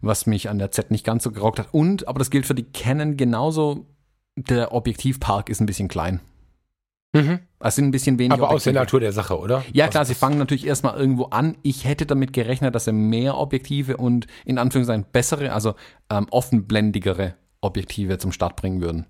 [0.00, 1.68] was mich an der Z nicht ganz so gerockt hat.
[1.72, 3.86] Und, aber das gilt für die Canon genauso,
[4.36, 6.20] der Objektivpark ist ein bisschen klein.
[7.12, 7.40] Mhm.
[7.60, 8.34] Es sind ein bisschen weniger.
[8.34, 9.64] Aber aus der Natur der Sache, oder?
[9.72, 11.56] Ja, klar, sie fangen natürlich erstmal irgendwo an.
[11.62, 15.74] Ich hätte damit gerechnet, dass sie mehr Objektive und in Anführungszeichen bessere, also
[16.10, 19.06] ähm, offenblendigere Objektive zum Start bringen würden.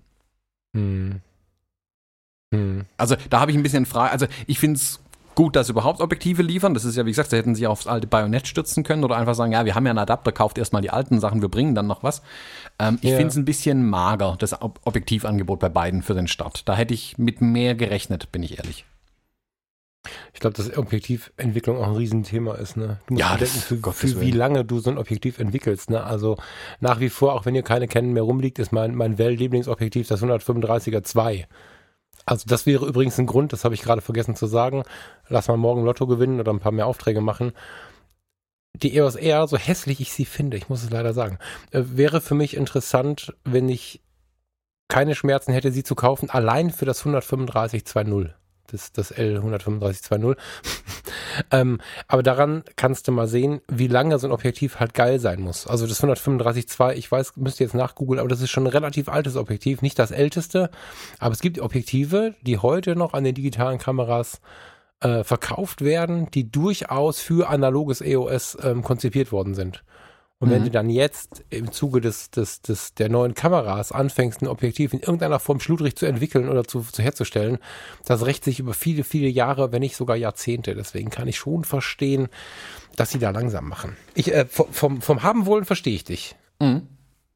[0.73, 1.21] Hm.
[2.53, 2.85] Hm.
[2.95, 4.11] Also da habe ich ein bisschen Frage.
[4.11, 5.01] Also ich finde es
[5.37, 6.73] gut, dass sie überhaupt Objektive liefern.
[6.73, 9.35] Das ist ja, wie gesagt, sie hätten sich aufs alte Bajonett stürzen können oder einfach
[9.35, 11.85] sagen, ja, wir haben ja einen Adapter, kauft erstmal die alten Sachen, wir bringen dann
[11.85, 12.23] noch was.
[12.79, 13.17] Ähm, ich ja.
[13.17, 16.67] finde es ein bisschen mager, das Objektivangebot bei beiden für den Start.
[16.67, 18.85] Da hätte ich mit mehr gerechnet, bin ich ehrlich.
[20.33, 22.75] Ich glaube, dass Objektiventwicklung auch ein Riesenthema ist.
[22.75, 22.99] Ne?
[23.05, 25.91] Du musst ja, denken, für, für wie lange du so ein Objektiv entwickelst.
[25.91, 26.03] Ne?
[26.03, 26.37] Also
[26.79, 30.23] nach wie vor, auch wenn ihr keine Canon mehr rumliegt, ist mein, mein Well-Lieblingsobjektiv das
[30.23, 31.47] 135er 2.
[32.27, 34.83] Also das wäre übrigens ein Grund, das habe ich gerade vergessen zu sagen.
[35.29, 37.53] Lass mal morgen Lotto gewinnen oder ein paar mehr Aufträge machen.
[38.75, 41.39] Die EOS R, so hässlich ich sie finde, ich muss es leider sagen,
[41.71, 44.03] äh, wäre für mich interessant, wenn ich
[44.89, 48.33] keine Schmerzen hätte, sie zu kaufen, allein für das 135.2.0
[48.67, 50.37] das, das L135-2.0.
[51.51, 55.41] ähm, aber daran kannst du mal sehen, wie lange so ein Objektiv halt geil sein
[55.41, 55.67] muss.
[55.67, 59.09] Also das 135-2, ich weiß, müsst ihr jetzt nachgoogeln, aber das ist schon ein relativ
[59.09, 60.69] altes Objektiv, nicht das älteste,
[61.19, 64.41] aber es gibt Objektive, die heute noch an den digitalen Kameras
[64.99, 69.83] äh, verkauft werden, die durchaus für analoges EOS ähm, konzipiert worden sind.
[70.39, 70.65] Und wenn Mhm.
[70.65, 74.99] du dann jetzt im Zuge des, des, des, der neuen Kameras anfängst, ein Objektiv in
[74.99, 77.57] irgendeiner Form schludrig zu entwickeln oder zu, zu herzustellen,
[78.05, 80.75] das rächt sich über viele, viele Jahre, wenn nicht sogar Jahrzehnte.
[80.75, 82.27] Deswegen kann ich schon verstehen,
[82.95, 83.97] dass sie da langsam machen.
[84.13, 86.35] Ich, äh, vom, vom, vom Haben wollen verstehe ich dich.
[86.59, 86.87] Mhm.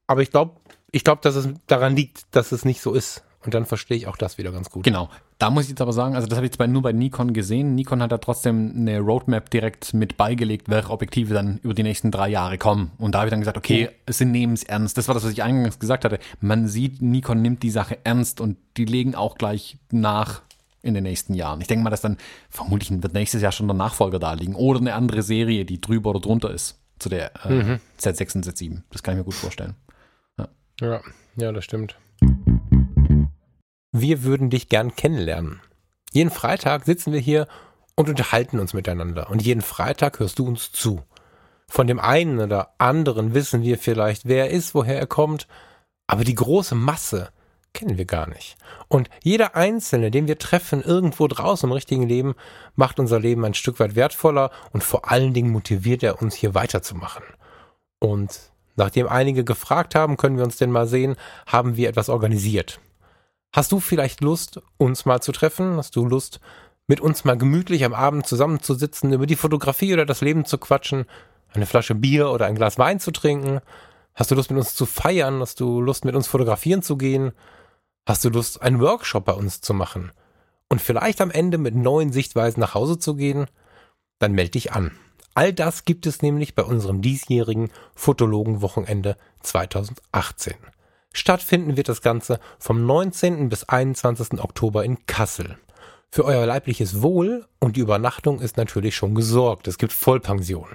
[0.05, 0.57] Aber ich glaube,
[0.91, 3.23] ich glaube, dass es daran liegt, dass es nicht so ist.
[3.43, 4.83] Und dann verstehe ich auch das wieder ganz gut.
[4.83, 5.09] Genau.
[5.39, 7.33] Da muss ich jetzt aber sagen, also das habe ich jetzt bei, nur bei Nikon
[7.33, 7.73] gesehen.
[7.73, 12.11] Nikon hat da trotzdem eine Roadmap direkt mit beigelegt, welche Objektive dann über die nächsten
[12.11, 12.91] drei Jahre kommen.
[12.99, 14.97] Und da habe ich dann gesagt, okay, sie nehmen es ernst.
[14.97, 16.19] Das war das, was ich eingangs gesagt hatte.
[16.39, 20.43] Man sieht, Nikon nimmt die Sache ernst und die legen auch gleich nach
[20.83, 21.61] in den nächsten Jahren.
[21.61, 22.17] Ich denke mal, dass dann
[22.49, 26.11] vermutlich wird nächstes Jahr schon der Nachfolger da liegen oder eine andere Serie, die drüber
[26.11, 28.81] oder drunter ist zu der äh, Z6 und Z7.
[28.91, 29.75] Das kann ich mir gut vorstellen.
[30.81, 31.01] Ja,
[31.35, 31.95] ja, das stimmt.
[33.91, 35.61] Wir würden dich gern kennenlernen.
[36.13, 37.47] Jeden Freitag sitzen wir hier
[37.95, 39.29] und unterhalten uns miteinander.
[39.29, 41.03] Und jeden Freitag hörst du uns zu.
[41.67, 45.47] Von dem einen oder anderen wissen wir vielleicht, wer er ist, woher er kommt,
[46.07, 47.29] aber die große Masse
[47.73, 48.57] kennen wir gar nicht.
[48.89, 52.35] Und jeder Einzelne, den wir treffen, irgendwo draußen im richtigen Leben,
[52.75, 56.53] macht unser Leben ein Stück weit wertvoller und vor allen Dingen motiviert er uns hier
[56.53, 57.23] weiterzumachen.
[57.99, 62.79] Und nachdem einige gefragt haben, können wir uns denn mal sehen, haben wir etwas organisiert.
[63.53, 65.75] Hast du vielleicht Lust, uns mal zu treffen?
[65.75, 66.39] Hast du Lust,
[66.87, 71.05] mit uns mal gemütlich am Abend zusammenzusitzen, über die Fotografie oder das Leben zu quatschen,
[71.53, 73.59] eine Flasche Bier oder ein Glas Wein zu trinken?
[74.13, 75.41] Hast du Lust, mit uns zu feiern?
[75.41, 77.33] Hast du Lust, mit uns fotografieren zu gehen?
[78.05, 80.11] Hast du Lust, einen Workshop bei uns zu machen?
[80.69, 83.47] Und vielleicht am Ende mit neuen Sichtweisen nach Hause zu gehen?
[84.19, 84.91] Dann melde dich an.
[85.33, 90.55] All das gibt es nämlich bei unserem diesjährigen Fotologenwochenende 2018.
[91.13, 93.49] Stattfinden wird das Ganze vom 19.
[93.49, 94.41] bis 21.
[94.41, 95.57] Oktober in Kassel.
[96.09, 99.67] Für euer leibliches Wohl und die Übernachtung ist natürlich schon gesorgt.
[99.67, 100.67] Es gibt Vollpension.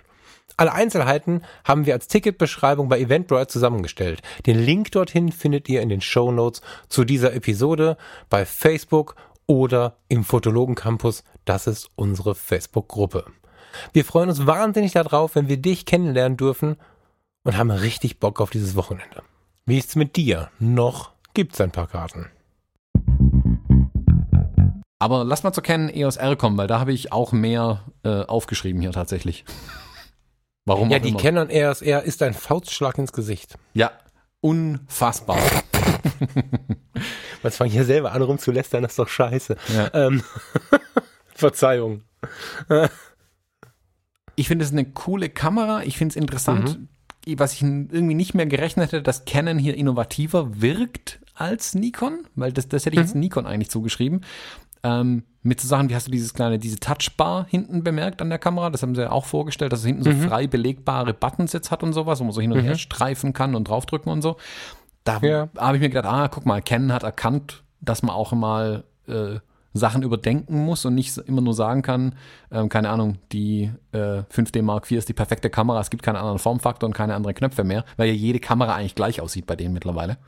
[0.59, 4.23] Alle Einzelheiten haben wir als Ticketbeschreibung bei Eventbrite zusammengestellt.
[4.47, 7.99] Den Link dorthin findet ihr in den Show Notes zu dieser Episode
[8.31, 11.25] bei Facebook oder im Fotologen Campus.
[11.45, 13.27] Das ist unsere Facebook-Gruppe.
[13.93, 16.77] Wir freuen uns wahnsinnig darauf, wenn wir dich kennenlernen dürfen
[17.45, 19.23] und haben richtig Bock auf dieses Wochenende.
[19.69, 20.49] Wie ist's mit dir?
[20.61, 22.27] Noch gibt's ein paar Karten.
[25.01, 28.23] Aber lass mal zur Canon EOS R kommen, weil da habe ich auch mehr äh,
[28.23, 29.45] aufgeschrieben hier tatsächlich.
[30.65, 31.19] Warum Ja, auch die immer.
[31.19, 33.57] Canon RSR ist ein Faustschlag ins Gesicht.
[33.75, 33.91] Ja,
[34.41, 35.39] unfassbar.
[37.43, 39.57] Was fangen hier selber an rumzulästern, das ist doch scheiße.
[39.75, 39.91] Ja.
[39.95, 40.23] Ähm,
[41.35, 42.03] Verzeihung.
[44.37, 45.83] Ich finde es eine coole Kamera.
[45.83, 46.79] Ich finde es interessant,
[47.37, 52.53] was ich irgendwie nicht mehr gerechnet hätte, dass Canon hier innovativer wirkt als Nikon, weil
[52.53, 54.23] das, das hätte ich jetzt Nikon eigentlich zugeschrieben.
[54.83, 58.39] Ähm, mit so Sachen, wie hast du dieses kleine, diese Touchbar hinten bemerkt an der
[58.39, 58.71] Kamera?
[58.71, 61.83] Das haben sie ja auch vorgestellt, dass es hinten so frei belegbare Buttons jetzt hat
[61.83, 64.37] und sowas, wo man so hin und her streifen kann und draufdrücken und so.
[65.05, 65.49] Da Ja.
[65.57, 69.39] habe ich mir gedacht, ah, guck mal, Canon hat erkannt, dass man auch mal äh,
[69.77, 72.15] Sachen überdenken muss und nicht immer nur sagen kann,
[72.51, 76.17] ähm, keine Ahnung, die äh, 5D Mark IV ist die perfekte Kamera, es gibt keinen
[76.17, 79.57] anderen Formfaktor und keine anderen Knöpfe mehr, weil ja jede Kamera eigentlich gleich aussieht bei
[79.57, 80.19] denen mittlerweile.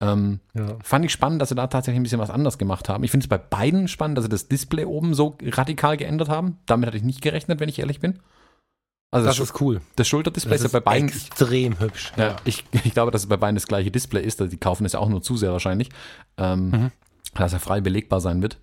[0.00, 0.78] Ähm, Ja.
[0.82, 3.04] Fand ich spannend, dass sie da tatsächlich ein bisschen was anders gemacht haben.
[3.04, 6.58] Ich finde es bei beiden spannend, dass sie das Display oben so radikal geändert haben.
[6.66, 8.18] Damit hatte ich nicht gerechnet, wenn ich ehrlich bin.
[9.14, 9.82] Also das, Das ist cool.
[9.96, 11.08] das Schulterdisplay Das ist ja bei beiden.
[11.08, 12.12] extrem hübsch.
[12.16, 14.40] Ja, ich, ich glaube, dass es bei beiden das gleiche Display ist.
[14.40, 15.90] Also die kaufen es ja auch nur zu sehr wahrscheinlich.
[16.38, 16.90] Ähm, Mhm.
[17.34, 18.58] Dass er frei belegbar sein wird.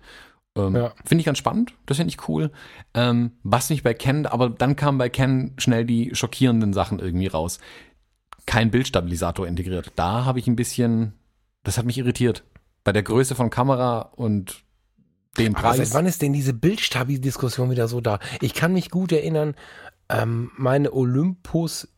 [0.56, 0.92] Ähm, Ja.
[1.04, 1.74] Finde ich ganz spannend.
[1.86, 2.50] Das finde ich cool.
[2.94, 7.26] Ähm, was mich bei Ken, aber dann kamen bei Ken schnell die schockierenden Sachen irgendwie
[7.28, 7.58] raus.
[8.46, 9.92] Kein Bildstabilisator integriert.
[9.96, 11.12] Da habe ich ein bisschen,
[11.62, 12.42] das hat mich irritiert.
[12.84, 14.62] Bei der Größe von Kamera und
[15.38, 15.76] dem Aber Preis.
[15.76, 18.18] seit wann ist denn diese Bildstabi-Diskussion wieder so da?
[18.40, 19.54] Ich kann mich gut erinnern,
[20.08, 21.88] ähm, meine Olympus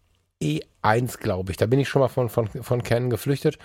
[0.42, 3.58] E1, glaube ich, da bin ich schon mal von, von, von Canon geflüchtet.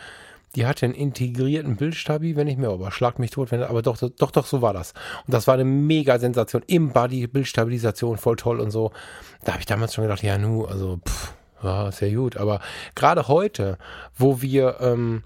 [0.55, 3.97] Die hatte einen integrierten Bildstabi, wenn ich mir, aber schlag mich tot, wenn, aber doch,
[3.97, 4.93] doch, doch, so war das.
[5.25, 6.63] Und das war eine mega Sensation.
[6.67, 8.91] Im Body, Bildstabilisation, voll toll und so.
[9.43, 11.33] Da habe ich damals schon gedacht, ja, nu, also, pff,
[11.63, 12.37] ja, ja gut.
[12.37, 12.61] Aber
[12.95, 13.77] gerade heute,
[14.15, 15.23] wo wir, ähm,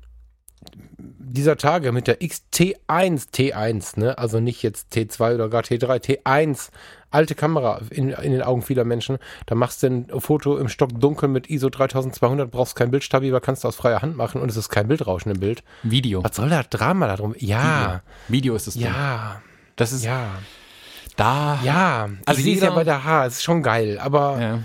[0.99, 6.69] dieser Tage mit der XT1 T1, ne, also nicht jetzt T2 oder gar T3, T1,
[7.11, 10.99] alte Kamera in, in den Augen vieler Menschen, da machst du ein Foto im Stock
[10.99, 14.49] dunkel mit ISO 3200, brauchst kein Bildstabi, aber kannst du aus freier Hand machen und
[14.49, 15.63] es ist kein Bildrauschen im Bild.
[15.83, 16.23] Video.
[16.23, 17.35] Was soll da Drama da drum?
[17.37, 18.83] Ja, Video ist das Ding.
[18.83, 19.41] ja,
[19.75, 20.27] Das ist ja,
[21.15, 21.59] da.
[21.63, 22.09] ja.
[22.25, 24.59] Also ich sehe es ja bei der H, es ist schon geil, aber Ja.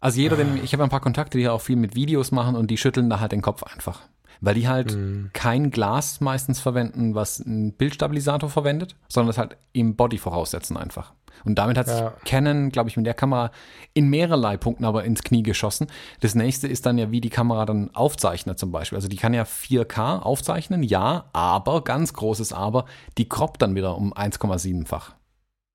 [0.00, 2.70] Also jeder, den, ich habe ein paar Kontakte, die auch viel mit Videos machen und
[2.70, 4.00] die schütteln da halt den Kopf einfach.
[4.40, 5.28] weil die halt mhm.
[5.34, 11.12] kein Glas meistens verwenden, was einen Bildstabilisator verwendet, sondern das halt im Body voraussetzen einfach.
[11.44, 12.12] Und damit hat ja.
[12.24, 13.50] Canon, glaube ich, mit der Kamera
[13.94, 15.86] in mehrerlei Punkten aber ins Knie geschossen.
[16.20, 18.96] Das nächste ist dann ja, wie die Kamera dann aufzeichnet zum Beispiel.
[18.96, 22.84] Also die kann ja 4K aufzeichnen, ja, aber, ganz großes Aber,
[23.18, 25.14] die croppt dann wieder um 1,7-fach.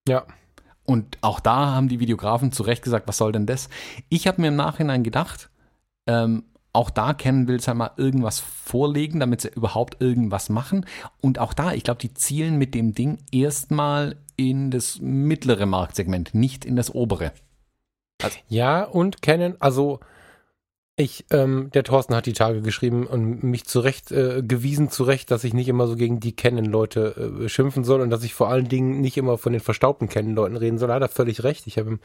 [0.07, 0.26] Ja.
[0.86, 3.70] Und auch da haben die Videografen zu Recht gesagt, was soll denn das?
[4.09, 5.49] Ich habe mir im Nachhinein gedacht,
[6.07, 6.43] ähm,
[6.76, 10.86] auch da Canon will es halt mal irgendwas vorlegen, damit sie überhaupt irgendwas machen.
[11.22, 16.34] Und auch da, ich glaube, die zielen mit dem Ding erstmal in das mittlere Marktsegment,
[16.34, 17.32] nicht in das obere.
[18.22, 20.00] Also, ja, und Canon, also
[20.98, 25.44] ich, ähm, der Thorsten hat die Tage geschrieben und mich zurecht äh, gewiesen zurecht, dass
[25.44, 28.70] ich nicht immer so gegen die Canon-Leute äh, schimpfen soll und dass ich vor allen
[28.70, 30.92] Dingen nicht immer von den verstaubten Canon-Leuten reden soll.
[30.92, 31.68] Hat er völlig recht.
[31.68, 32.00] Ich habe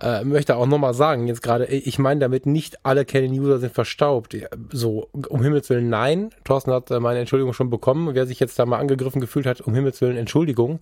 [0.00, 4.36] äh, möchte auch nochmal sagen, jetzt gerade, ich meine damit nicht alle Canon-User sind verstaubt.
[4.70, 6.30] So, um Himmels Willen, nein.
[6.44, 8.14] Thorsten hat äh, meine Entschuldigung schon bekommen.
[8.14, 10.80] Wer sich jetzt da mal angegriffen gefühlt hat, um Himmels Willen, Entschuldigung.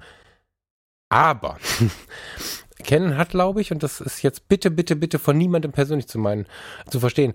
[1.09, 1.59] Aber
[2.85, 6.19] Canon hat, glaube ich, und das ist jetzt bitte, bitte, bitte von niemandem persönlich zu
[6.19, 6.47] meinen,
[6.91, 7.35] zu verstehen,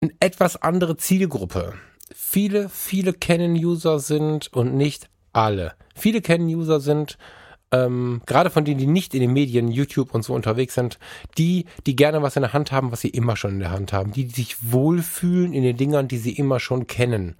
[0.00, 1.74] eine etwas andere Zielgruppe.
[2.14, 5.74] Viele, viele Canon-User sind und nicht alle.
[5.94, 7.18] Viele Canon-User sind
[7.70, 10.98] ähm, gerade von denen, die nicht in den Medien, YouTube und so unterwegs sind,
[11.36, 13.92] die, die gerne was in der Hand haben, was sie immer schon in der Hand
[13.92, 17.36] haben, die, die sich wohlfühlen in den Dingern, die sie immer schon kennen.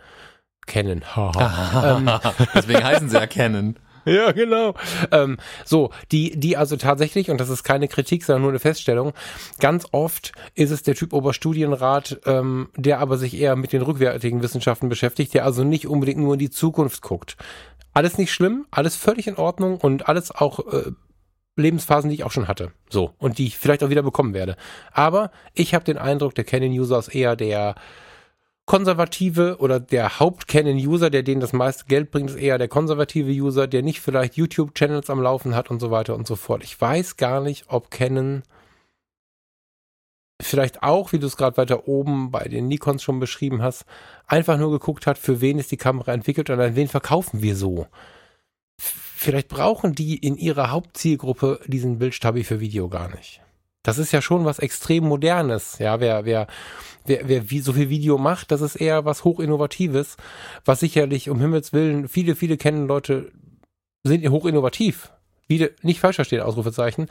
[0.67, 1.03] Kennen.
[1.17, 2.11] ähm,
[2.55, 3.79] Deswegen heißen sie ja kennen.
[4.19, 4.75] Ja, genau.
[5.11, 9.13] Ähm, so, die, die also tatsächlich, und das ist keine Kritik, sondern nur eine Feststellung,
[9.61, 14.43] ganz oft ist es der Typ Oberstudienrat, ähm, der aber sich eher mit den rückwärtigen
[14.43, 17.37] Wissenschaften beschäftigt, der also nicht unbedingt nur in die Zukunft guckt.
[17.93, 20.93] Alles nicht schlimm, alles völlig in Ordnung und alles auch äh,
[21.57, 22.73] Lebensphasen, die ich auch schon hatte.
[22.89, 23.13] So.
[23.19, 24.57] Und die ich vielleicht auch wieder bekommen werde.
[24.93, 27.75] Aber ich habe den Eindruck, der Canon-User ist eher der
[28.69, 33.67] konservative oder der Haupt-Canon-User, der denen das meiste Geld bringt, ist eher der konservative User,
[33.67, 36.63] der nicht vielleicht YouTube-Channels am Laufen hat und so weiter und so fort.
[36.63, 38.43] Ich weiß gar nicht, ob Canon
[40.41, 43.87] vielleicht auch, wie du es gerade weiter oben bei den Nikons schon beschrieben hast,
[44.27, 47.57] einfach nur geguckt hat, für wen ist die Kamera entwickelt und an wen verkaufen wir
[47.57, 47.87] so.
[48.79, 53.41] Vielleicht brauchen die in ihrer Hauptzielgruppe diesen Bildstabi für Video gar nicht.
[53.89, 55.79] Das ist ja schon was extrem Modernes.
[55.79, 56.47] Ja, wer, wer,
[57.07, 60.19] wer, wer wie so viel Video macht, das ist eher was hochinnovatives,
[60.67, 63.33] was sicherlich um Himmels Willen viele, viele kennen Leute
[64.05, 65.11] sind hochinnovativ.
[65.47, 67.07] Wieder nicht falsch verstehen, Ausrufezeichen.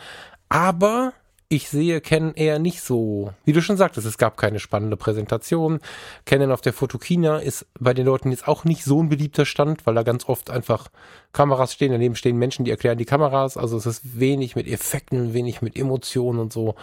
[0.50, 1.14] Aber
[1.50, 5.80] ich sehe Canon eher nicht so, wie du schon sagtest, es gab keine spannende Präsentation.
[6.26, 9.86] Canon auf der Fotokina ist bei den Leuten jetzt auch nicht so ein beliebter Stand,
[9.86, 10.90] weil da ganz oft einfach
[11.32, 13.56] Kameras stehen, daneben stehen Menschen, die erklären die Kameras.
[13.56, 16.76] Also es ist wenig mit Effekten, wenig mit Emotionen und so.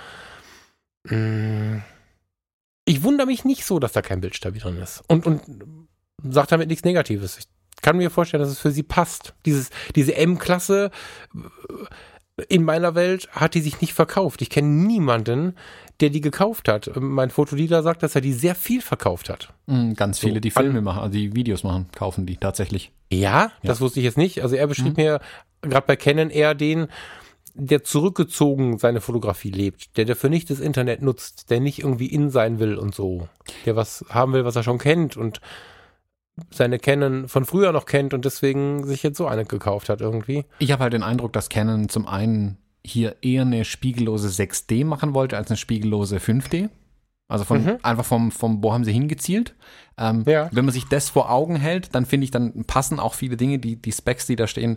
[1.05, 1.79] Mm.
[2.87, 5.03] Ich wundere mich nicht so, dass da kein Bildstabil drin ist.
[5.09, 5.43] Und, und
[6.23, 7.39] sagt damit nichts Negatives.
[7.39, 7.47] Ich
[7.83, 9.35] kann mir vorstellen, dass es für sie passt.
[9.45, 10.91] Dieses, diese M-Klasse
[12.49, 14.43] in meiner Welt hat die sich nicht verkauft.
[14.43, 15.55] Ich kenne niemanden,
[16.01, 16.91] der die gekauft hat.
[16.97, 19.53] Mein Fotodealer sagt, dass er die sehr viel verkauft hat.
[19.66, 22.91] Mhm, ganz viele, die Filme machen, also die Videos machen, kaufen die tatsächlich.
[23.12, 23.51] Ja, ja.
[23.62, 24.43] das wusste ich jetzt nicht.
[24.43, 25.05] Also er beschrieb mhm.
[25.05, 25.20] mir
[25.62, 26.89] gerade bei Canon eher den,
[27.55, 32.30] der zurückgezogen seine Fotografie lebt, der dafür nicht das Internet nutzt, der nicht irgendwie in
[32.30, 33.28] sein will und so,
[33.64, 35.41] der was haben will, was er schon kennt und
[36.51, 40.45] seine Canon von früher noch kennt und deswegen sich jetzt so eine gekauft hat irgendwie.
[40.59, 45.14] Ich habe halt den Eindruck, dass Canon zum einen hier eher eine spiegellose 6D machen
[45.14, 46.68] wollte als eine spiegellose 5D.
[47.26, 47.78] Also von, mhm.
[47.82, 49.55] einfach vom, vom, wo haben sie hingezielt?
[49.97, 50.51] Ähm, ja.
[50.53, 53.59] Wenn man sich das vor Augen hält, dann finde ich, dann passen auch viele Dinge,
[53.59, 54.76] die, die Specs, die da stehen,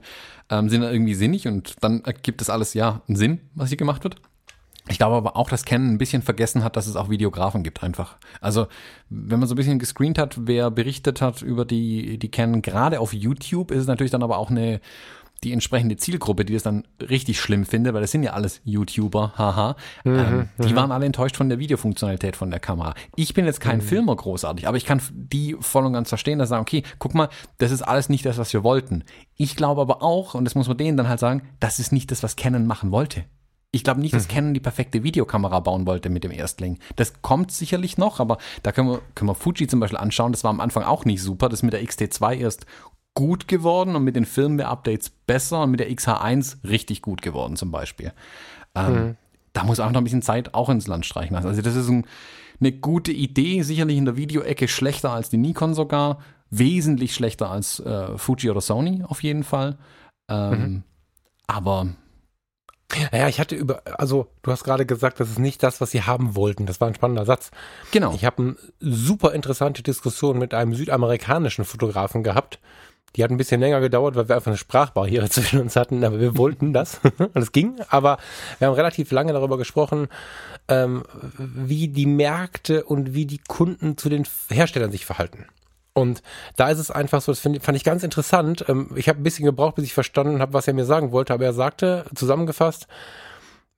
[0.50, 4.06] ähm, sind irgendwie sinnig und dann ergibt das alles ja einen Sinn, was hier gemacht
[4.06, 4.22] wird.
[4.90, 7.84] Ich glaube aber auch, dass Canon ein bisschen vergessen hat, dass es auch Videografen gibt
[7.84, 8.18] einfach.
[8.42, 8.68] Also,
[9.10, 13.00] wenn man so ein bisschen gescreent hat, wer berichtet hat über die, die Canon, gerade
[13.00, 14.80] auf YouTube, ist es natürlich dann aber auch eine,
[15.44, 19.34] die entsprechende Zielgruppe, die das dann richtig schlimm findet, weil das sind ja alles YouTuber,
[19.38, 19.76] haha.
[20.04, 20.76] Mhm, ähm, die mhm.
[20.76, 22.96] waren alle enttäuscht von der Videofunktionalität von der Kamera.
[23.16, 23.84] Ich bin jetzt kein mhm.
[23.84, 27.14] Filmer großartig, aber ich kann die voll und ganz verstehen, dass sie sagen, okay, guck
[27.14, 27.30] mal,
[27.60, 29.04] das ist alles nicht das, was wir wollten.
[29.36, 32.10] Ich glaube aber auch, und das muss man denen dann halt sagen, das ist nicht
[32.10, 33.26] das, was Canon machen wollte.
[33.78, 34.32] Ich glaube nicht, dass hm.
[34.32, 36.80] Canon die perfekte Videokamera bauen wollte mit dem Erstling.
[36.96, 40.32] Das kommt sicherlich noch, aber da können wir, können wir Fuji zum Beispiel anschauen.
[40.32, 41.48] Das war am Anfang auch nicht super.
[41.48, 42.66] Das ist mit der XT2 erst
[43.14, 47.70] gut geworden und mit den Firmware-Updates besser und mit der XH1 richtig gut geworden zum
[47.70, 48.14] Beispiel.
[48.74, 49.18] Ähm, mhm.
[49.54, 51.48] Da muss auch noch ein bisschen Zeit auch ins Land streichen lassen.
[51.48, 52.08] Also das ist ein,
[52.60, 56.18] eine gute Idee, sicherlich in der Videoecke schlechter als die Nikon sogar,
[56.50, 59.78] wesentlich schlechter als äh, Fuji oder Sony auf jeden Fall.
[60.30, 60.84] Ähm, mhm.
[61.46, 61.88] Aber
[63.12, 66.04] Naja, ich hatte über, also du hast gerade gesagt, das ist nicht das, was sie
[66.04, 66.66] haben wollten.
[66.66, 67.52] Das war ein spannender Satz.
[67.92, 68.14] Genau.
[68.14, 72.60] Ich habe eine super interessante Diskussion mit einem südamerikanischen Fotografen gehabt.
[73.16, 76.20] Die hat ein bisschen länger gedauert, weil wir einfach eine Sprachbarriere zwischen uns hatten, aber
[76.20, 77.00] wir wollten das.
[77.18, 77.76] Und es ging.
[77.90, 78.20] Aber
[78.60, 80.08] wir haben relativ lange darüber gesprochen,
[80.68, 81.04] ähm,
[81.38, 85.46] wie die Märkte und wie die Kunden zu den Herstellern sich verhalten.
[85.98, 86.22] Und
[86.56, 88.64] da ist es einfach so, das find, fand ich ganz interessant.
[88.68, 91.34] Ähm, ich habe ein bisschen gebraucht, bis ich verstanden habe, was er mir sagen wollte,
[91.34, 92.88] aber er sagte, zusammengefasst,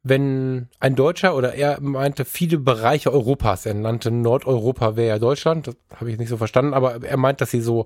[0.04, 5.68] wenn ein Deutscher oder er meinte viele Bereiche Europas, er nannte Nordeuropa wäre ja Deutschland,
[5.68, 7.86] das habe ich nicht so verstanden, aber er meint, dass sie so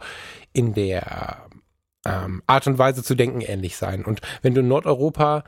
[0.51, 1.37] in der
[2.03, 4.03] ähm, Art und Weise zu denken ähnlich sein.
[4.03, 5.43] Und wenn du in Nordeuropa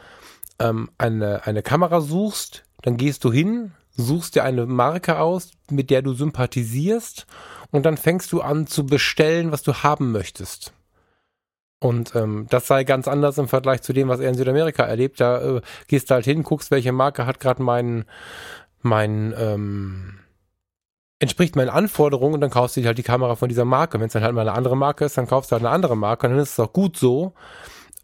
[0.60, 5.90] ähm, eine, eine Kamera suchst, dann gehst du hin, suchst dir eine Marke aus, mit
[5.90, 7.26] der du sympathisierst
[7.72, 10.74] und dann fängst du an zu bestellen, was du haben möchtest.
[11.80, 15.20] Und ähm, das sei ganz anders im Vergleich zu dem, was er in Südamerika erlebt.
[15.20, 18.06] Da äh, gehst du halt hin, guckst, welche Marke hat gerade mein,
[18.82, 20.20] mein, ähm,
[21.20, 24.00] entspricht meinen Anforderungen und dann kaufst du dir halt die Kamera von dieser Marke.
[24.00, 25.96] Wenn es dann halt mal eine andere Marke ist, dann kaufst du halt eine andere
[25.96, 27.34] Marke und dann ist es auch gut so.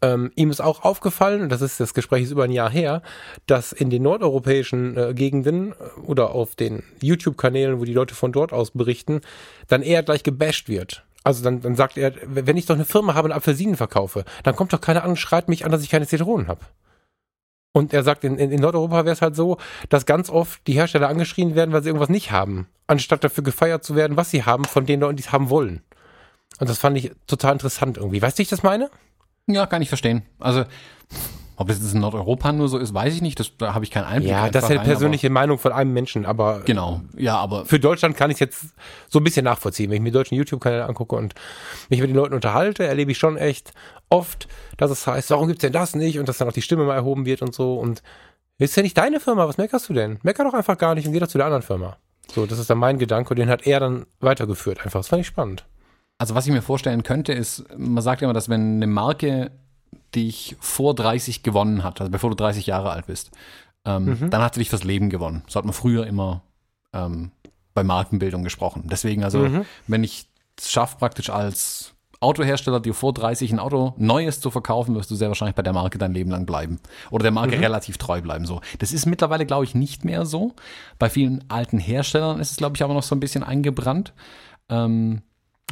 [0.02, 3.02] Ähm, ihm ist auch aufgefallen, und das ist das Gespräch ist über ein Jahr her,
[3.46, 8.32] dass in den nordeuropäischen äh, Gegenden äh, oder auf den YouTube-Kanälen, wo die Leute von
[8.32, 9.20] dort aus berichten,
[9.68, 11.04] dann eher gleich gebasht wird.
[11.24, 14.56] Also dann, dann sagt er, wenn ich doch eine Firma habe und Apfelsinen verkaufe, dann
[14.56, 16.62] kommt doch keiner an und schreit mich an, dass ich keine Zitronen habe.
[17.72, 19.56] Und er sagt, in, in Nordeuropa wäre es halt so,
[19.88, 23.84] dass ganz oft die Hersteller angeschrien werden, weil sie irgendwas nicht haben, anstatt dafür gefeiert
[23.84, 25.80] zu werden, was sie haben, von den Leuten, die es haben wollen.
[26.58, 28.20] Und das fand ich total interessant irgendwie.
[28.20, 28.90] Weißt du, wie ich das meine?
[29.48, 30.22] Ja, kann ich verstehen.
[30.38, 30.64] Also,
[31.56, 33.38] ob es in Nordeuropa nur so ist, weiß ich nicht.
[33.38, 34.30] Das, da habe ich keinen Einblick.
[34.30, 36.62] Ja, das ist ja eine persönliche aber, Meinung von einem Menschen, aber.
[36.64, 37.66] Genau, ja, aber.
[37.66, 38.64] Für Deutschland kann ich es jetzt
[39.08, 39.90] so ein bisschen nachvollziehen.
[39.90, 41.34] Wenn ich mir deutschen YouTube-Kanäle angucke und
[41.88, 43.72] mich mit den Leuten unterhalte, erlebe ich schon echt
[44.08, 46.18] oft, dass es heißt, warum gibt's denn das nicht?
[46.18, 47.74] Und dass dann auch die Stimme mal erhoben wird und so.
[47.74, 48.02] Und
[48.58, 50.18] ist ja nicht deine Firma, was meckerst du denn?
[50.22, 51.96] Mecker doch einfach gar nicht und geh doch zu der anderen Firma.
[52.32, 55.00] So, das ist dann mein Gedanke und den hat er dann weitergeführt einfach.
[55.00, 55.64] Das fand ich spannend.
[56.22, 59.50] Also was ich mir vorstellen könnte, ist, man sagt immer, dass wenn eine Marke
[60.14, 63.32] dich vor 30 gewonnen hat, also bevor du 30 Jahre alt bist,
[63.84, 64.30] ähm, mhm.
[64.30, 65.42] dann hat sie dich fürs Leben gewonnen.
[65.48, 66.42] So hat man früher immer
[66.92, 67.32] ähm,
[67.74, 68.84] bei Markenbildung gesprochen.
[68.88, 69.64] Deswegen, also, mhm.
[69.88, 74.94] wenn ich es schaffe, praktisch als Autohersteller dir vor 30 ein Auto Neues zu verkaufen,
[74.94, 76.78] wirst du sehr wahrscheinlich bei der Marke dein Leben lang bleiben.
[77.10, 77.64] Oder der Marke mhm.
[77.64, 78.46] relativ treu bleiben.
[78.46, 78.60] So.
[78.78, 80.54] Das ist mittlerweile, glaube ich, nicht mehr so.
[81.00, 84.12] Bei vielen alten Herstellern ist es, glaube ich, aber noch so ein bisschen eingebrannt.
[84.68, 85.22] Ähm,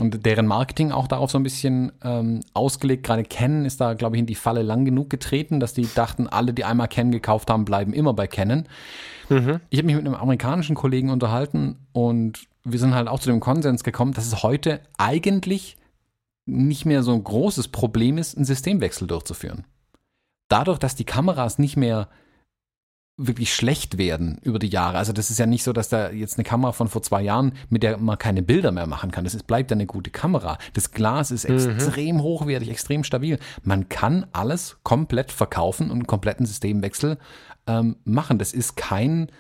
[0.01, 3.05] und deren Marketing auch darauf so ein bisschen ähm, ausgelegt.
[3.05, 6.27] Gerade Canon ist da, glaube ich, in die Falle lang genug getreten, dass die dachten,
[6.29, 8.67] alle, die einmal Canon gekauft haben, bleiben immer bei Canon.
[9.29, 9.61] Mhm.
[9.71, 13.41] Ich habe mich mit einem amerikanischen Kollegen unterhalten und wir sind halt auch zu dem
[13.41, 15.77] Konsens gekommen, dass es heute eigentlich
[16.47, 19.65] nicht mehr so ein großes Problem ist, einen Systemwechsel durchzuführen.
[20.49, 22.09] Dadurch, dass die Kameras nicht mehr
[23.27, 24.99] wirklich schlecht werden über die Jahre.
[24.99, 27.53] Also das ist ja nicht so, dass da jetzt eine Kamera von vor zwei Jahren,
[27.69, 29.25] mit der man keine Bilder mehr machen kann.
[29.25, 30.59] Das ist, bleibt eine gute Kamera.
[30.73, 31.71] Das Glas ist mhm.
[31.71, 33.39] extrem hochwertig, extrem stabil.
[33.63, 37.19] Man kann alles komplett verkaufen und einen kompletten Systemwechsel
[37.67, 38.39] ähm, machen.
[38.39, 39.31] Das ist kein,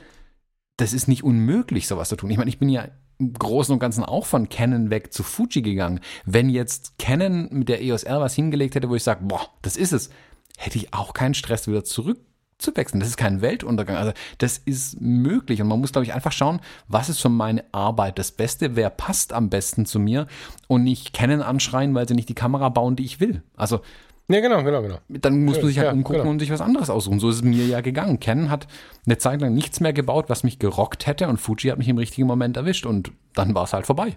[0.76, 2.30] das ist nicht unmöglich, sowas zu tun.
[2.30, 5.62] Ich meine, ich bin ja im Großen und Ganzen auch von Canon weg zu Fuji
[5.62, 6.00] gegangen.
[6.24, 9.76] Wenn jetzt Canon mit der EOS R was hingelegt hätte, wo ich sage, boah, das
[9.76, 10.10] ist es,
[10.56, 12.18] hätte ich auch keinen Stress wieder zurück
[12.62, 13.00] zu wechseln.
[13.00, 13.96] Das ist kein Weltuntergang.
[13.96, 17.64] Also das ist möglich und man muss, glaube ich, einfach schauen, was ist für meine
[17.72, 20.26] Arbeit das Beste, wer passt am besten zu mir
[20.68, 23.42] und nicht Canon anschreien, weil sie nicht die Kamera bauen, die ich will.
[23.56, 23.80] Also
[24.28, 24.98] ja, genau, genau, genau.
[25.08, 26.30] Dann muss man sich halt ja, umgucken genau.
[26.30, 27.18] und sich was anderes aussuchen.
[27.18, 28.20] So ist es mir ja gegangen.
[28.20, 28.68] Canon hat
[29.04, 31.98] eine Zeit lang nichts mehr gebaut, was mich gerockt hätte und Fuji hat mich im
[31.98, 34.14] richtigen Moment erwischt und dann war es halt vorbei.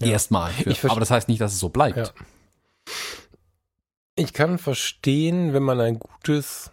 [0.00, 0.08] Ja.
[0.08, 0.50] Erstmal.
[0.88, 1.96] Aber das heißt nicht, dass es so bleibt.
[1.96, 2.10] Ja.
[4.16, 6.72] Ich kann verstehen, wenn man ein gutes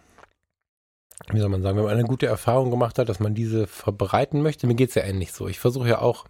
[1.30, 4.42] wie soll man sagen, wenn man eine gute Erfahrung gemacht hat, dass man diese verbreiten
[4.42, 4.66] möchte.
[4.66, 5.48] Mir geht es ja ähnlich so.
[5.48, 6.26] Ich versuche ja auch,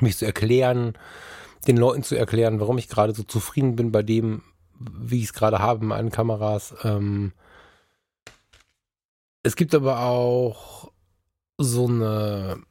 [0.00, 0.94] mich zu erklären,
[1.66, 4.42] den Leuten zu erklären, warum ich gerade so zufrieden bin bei dem,
[4.78, 6.74] wie ich es gerade habe mit meinen Kameras.
[6.84, 7.32] Ähm
[9.42, 10.90] es gibt aber auch
[11.58, 12.62] so eine,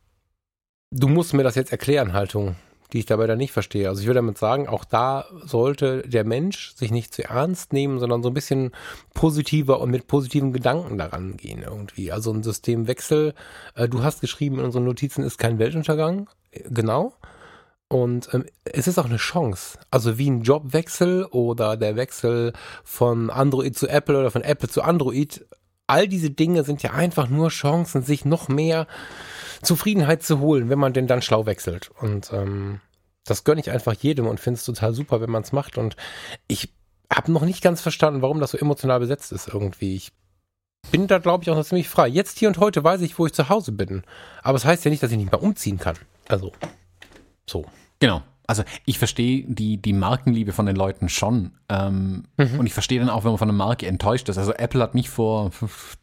[0.89, 2.55] du musst mir das jetzt erklären, Haltung
[2.93, 3.87] die ich dabei dann nicht verstehe.
[3.87, 7.99] Also ich würde damit sagen, auch da sollte der Mensch sich nicht zu ernst nehmen,
[7.99, 8.71] sondern so ein bisschen
[9.13, 12.11] positiver und mit positiven Gedanken daran gehen irgendwie.
[12.11, 13.33] Also ein Systemwechsel,
[13.75, 16.29] äh, du hast geschrieben in unseren Notizen, ist kein Weltuntergang,
[16.69, 17.13] genau.
[17.87, 19.77] Und ähm, es ist auch eine Chance.
[19.89, 22.53] Also wie ein Jobwechsel oder der Wechsel
[22.85, 25.45] von Android zu Apple oder von Apple zu Android.
[25.87, 28.87] All diese Dinge sind ja einfach nur Chancen, sich noch mehr
[29.61, 31.91] Zufriedenheit zu holen, wenn man denn dann schlau wechselt.
[31.99, 32.81] Und ähm,
[33.25, 35.77] das gönne ich einfach jedem und finde es total super, wenn man es macht.
[35.77, 35.95] Und
[36.47, 36.73] ich
[37.11, 39.95] habe noch nicht ganz verstanden, warum das so emotional besetzt ist irgendwie.
[39.95, 40.11] Ich
[40.91, 42.07] bin da, glaube ich, auch noch ziemlich frei.
[42.07, 44.03] Jetzt hier und heute weiß ich, wo ich zu Hause bin.
[44.41, 45.97] Aber es das heißt ja nicht, dass ich nicht mehr umziehen kann.
[46.27, 46.51] Also,
[47.45, 47.65] so.
[47.99, 48.23] Genau.
[48.51, 51.53] Also ich verstehe die, die Markenliebe von den Leuten schon.
[51.69, 52.59] Ähm, mhm.
[52.59, 54.37] Und ich verstehe dann auch, wenn man von einer Marke enttäuscht ist.
[54.37, 55.51] Also Apple hat mich vor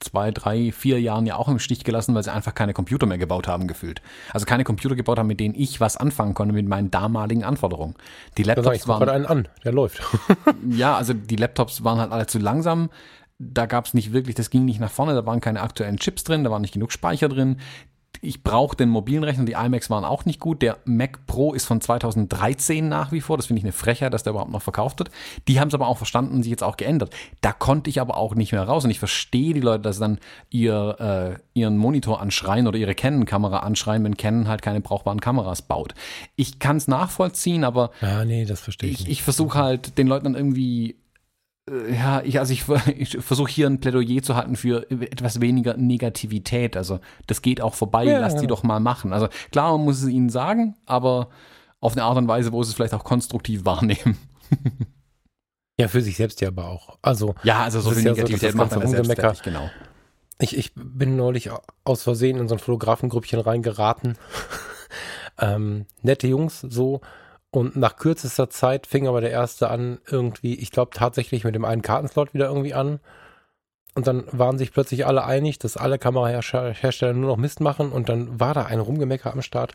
[0.01, 3.19] zwei, drei, vier Jahren ja auch im Stich gelassen, weil sie einfach keine Computer mehr
[3.19, 4.01] gebaut haben, gefühlt.
[4.33, 7.97] Also keine Computer gebaut haben, mit denen ich was anfangen konnte mit meinen damaligen Anforderungen.
[8.39, 9.07] Die Laptops ich waren.
[9.11, 10.01] einen an, der läuft.
[10.71, 12.89] ja, also die Laptops waren halt alle zu langsam
[13.41, 16.25] da gab es nicht wirklich, das ging nicht nach vorne, da waren keine aktuellen Chips
[16.25, 17.59] drin, da war nicht genug Speicher drin
[18.21, 20.63] ich brauche den mobilen Rechner, die iMacs waren auch nicht gut.
[20.63, 23.37] Der Mac Pro ist von 2013 nach wie vor.
[23.37, 25.11] Das finde ich eine Frechheit, dass der überhaupt noch verkauft wird.
[25.47, 27.15] Die haben es aber auch verstanden und sich jetzt auch geändert.
[27.41, 28.85] Da konnte ich aber auch nicht mehr raus.
[28.85, 30.19] Und ich verstehe die Leute, dass sie dann
[30.51, 35.63] ihr, äh, ihren Monitor anschreien oder ihre Canon-Kamera anschreien, wenn Canon halt keine brauchbaren Kameras
[35.63, 35.95] baut.
[36.37, 39.03] Ich kann es nachvollziehen, aber ja, nee, das verstehe ich.
[39.03, 40.97] Ich, ich versuche halt den Leuten dann irgendwie
[41.91, 42.65] ja, ich, also ich,
[42.97, 46.77] ich versuche hier ein Plädoyer zu halten für etwas weniger Negativität.
[46.77, 48.43] Also das geht auch vorbei, ja, lasst ja.
[48.43, 49.13] die doch mal machen.
[49.13, 51.29] Also klar, man muss es ihnen sagen, aber
[51.81, 54.19] auf eine Art und Weise, wo sie es vielleicht auch konstruktiv wahrnehmen.
[55.79, 56.99] ja, für sich selbst ja aber auch.
[57.03, 59.71] Also ja, also so viel Negativität ja so, macht man selbst genau.
[60.41, 61.51] Ich, ich bin neulich
[61.85, 64.17] aus Versehen in so ein Fotografengruppchen reingeraten.
[65.39, 67.01] ähm, nette Jungs, so
[67.51, 71.65] und nach kürzester Zeit fing aber der erste an, irgendwie, ich glaube tatsächlich mit dem
[71.65, 73.01] einen Kartenslot wieder irgendwie an.
[73.95, 78.09] Und dann waren sich plötzlich alle einig, dass alle Kamerahersteller nur noch Mist machen und
[78.09, 79.75] dann war da ein Rumgemecker am Start.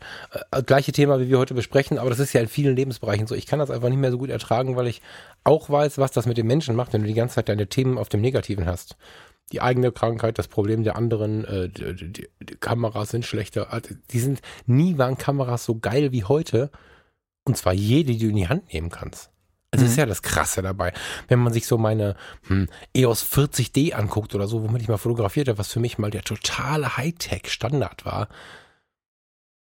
[0.50, 3.34] Äh, gleiche Thema, wie wir heute besprechen, aber das ist ja in vielen Lebensbereichen so.
[3.34, 5.02] Ich kann das einfach nicht mehr so gut ertragen, weil ich
[5.42, 7.98] auch weiß, was das mit den Menschen macht, wenn du die ganze Zeit deine Themen
[7.98, 8.96] auf dem Negativen hast.
[9.52, 13.74] Die eigene Krankheit, das Problem der anderen, äh, die, die, die Kameras sind schlechter.
[13.74, 16.70] Also, die sind, nie waren Kameras so geil wie heute.
[17.44, 19.30] Und zwar jede, die du in die Hand nehmen kannst.
[19.70, 19.90] Also mhm.
[19.90, 20.92] ist ja das Krasse dabei.
[21.28, 22.14] Wenn man sich so meine
[22.46, 26.10] hm, EOS 40D anguckt oder so, womit ich mal fotografiert habe, was für mich mal
[26.10, 28.28] der totale Hightech-Standard war.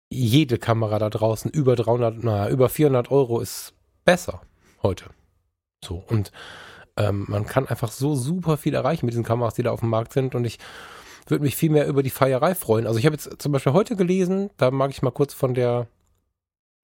[0.10, 3.74] Jede Kamera da draußen über 300, na, über 400 Euro ist
[4.06, 4.42] besser
[4.84, 5.06] heute.
[5.84, 6.04] So.
[6.08, 6.32] Und
[6.98, 9.90] ähm, man kann einfach so super viel erreichen mit diesen Kameras, die da auf dem
[9.90, 10.36] Markt sind.
[10.36, 10.60] Und ich
[11.28, 12.86] würde mich viel mehr über die Feierei freuen.
[12.86, 15.88] Also ich habe jetzt zum Beispiel heute gelesen, da mag ich mal kurz von der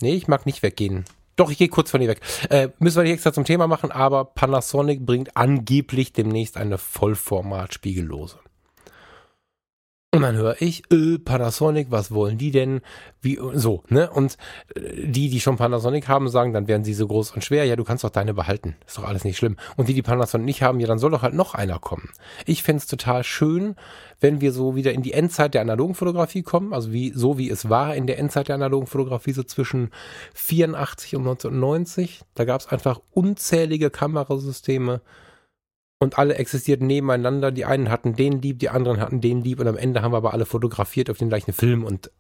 [0.02, 1.06] Nee, ich mag nicht weggehen.
[1.36, 2.22] Doch, ich gehe kurz von dir weg.
[2.50, 8.38] Äh, müssen wir nicht extra zum Thema machen, aber Panasonic bringt angeblich demnächst eine Vollformat-Spiegellose.
[10.14, 12.82] Und dann höre ich, äh, Panasonic, was wollen die denn?
[13.22, 14.10] Wie, so, ne?
[14.10, 14.36] Und
[14.76, 17.64] äh, die, die schon Panasonic haben, sagen, dann werden sie so groß und schwer.
[17.64, 18.76] Ja, du kannst doch deine behalten.
[18.86, 19.56] Ist doch alles nicht schlimm.
[19.78, 22.10] Und die, die Panasonic nicht haben, ja, dann soll doch halt noch einer kommen.
[22.46, 23.78] Ich fände total schön,
[24.20, 26.74] wenn wir so wieder in die Endzeit der analogen Fotografie kommen.
[26.74, 29.92] Also wie, so wie es war in der Endzeit der analogen Fotografie, so zwischen
[30.34, 32.20] 84 und 1990.
[32.36, 35.00] Da gab es einfach unzählige Kamerasysteme,
[36.02, 37.52] und alle existierten nebeneinander.
[37.52, 40.18] Die einen hatten den lieb, die anderen hatten den lieb und am Ende haben wir
[40.18, 42.12] aber alle fotografiert auf den gleichen Film und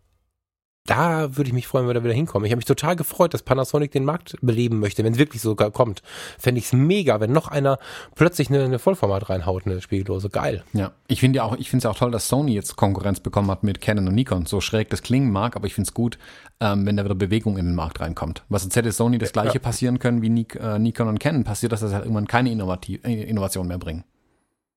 [0.86, 2.46] da würde ich mich freuen, wenn wir da wieder hinkommen.
[2.46, 5.70] Ich habe mich total gefreut, dass Panasonic den Markt beleben möchte, wenn es wirklich sogar
[5.70, 6.02] kommt.
[6.40, 7.78] Fände ich es mega, wenn noch einer
[8.16, 10.30] plötzlich eine, eine Vollformat reinhaut, eine Spiegellose.
[10.30, 10.64] Geil.
[10.74, 13.52] Ja, ich finde ja auch, ich finde es auch toll, dass Sony jetzt Konkurrenz bekommen
[13.52, 14.48] hat mit Canon und Nikon.
[14.48, 16.18] So schräg das klingen mag, aber ich finde es gut,
[16.60, 18.44] ähm, wenn da wieder Bewegung in den Markt reinkommt.
[18.50, 19.60] Was jetzt hätte Sony das gleiche ja.
[19.60, 23.04] passieren können wie Nik äh, Nikon und Canon, passiert, dass das halt irgendwann keine Innovativ
[23.04, 24.04] äh, Innovation mehr bringen.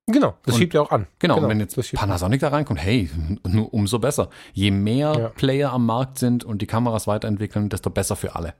[0.07, 1.07] Genau, das und, schiebt ja auch an.
[1.19, 3.11] Genau, genau und wenn jetzt Panasonic da reinkommt, hey,
[3.47, 4.29] nur umso besser.
[4.53, 5.29] Je mehr ja.
[5.31, 8.55] Player am Markt sind und die Kameras weiterentwickeln, desto besser für alle.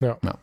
[0.00, 0.18] Ja.
[0.24, 0.38] ja.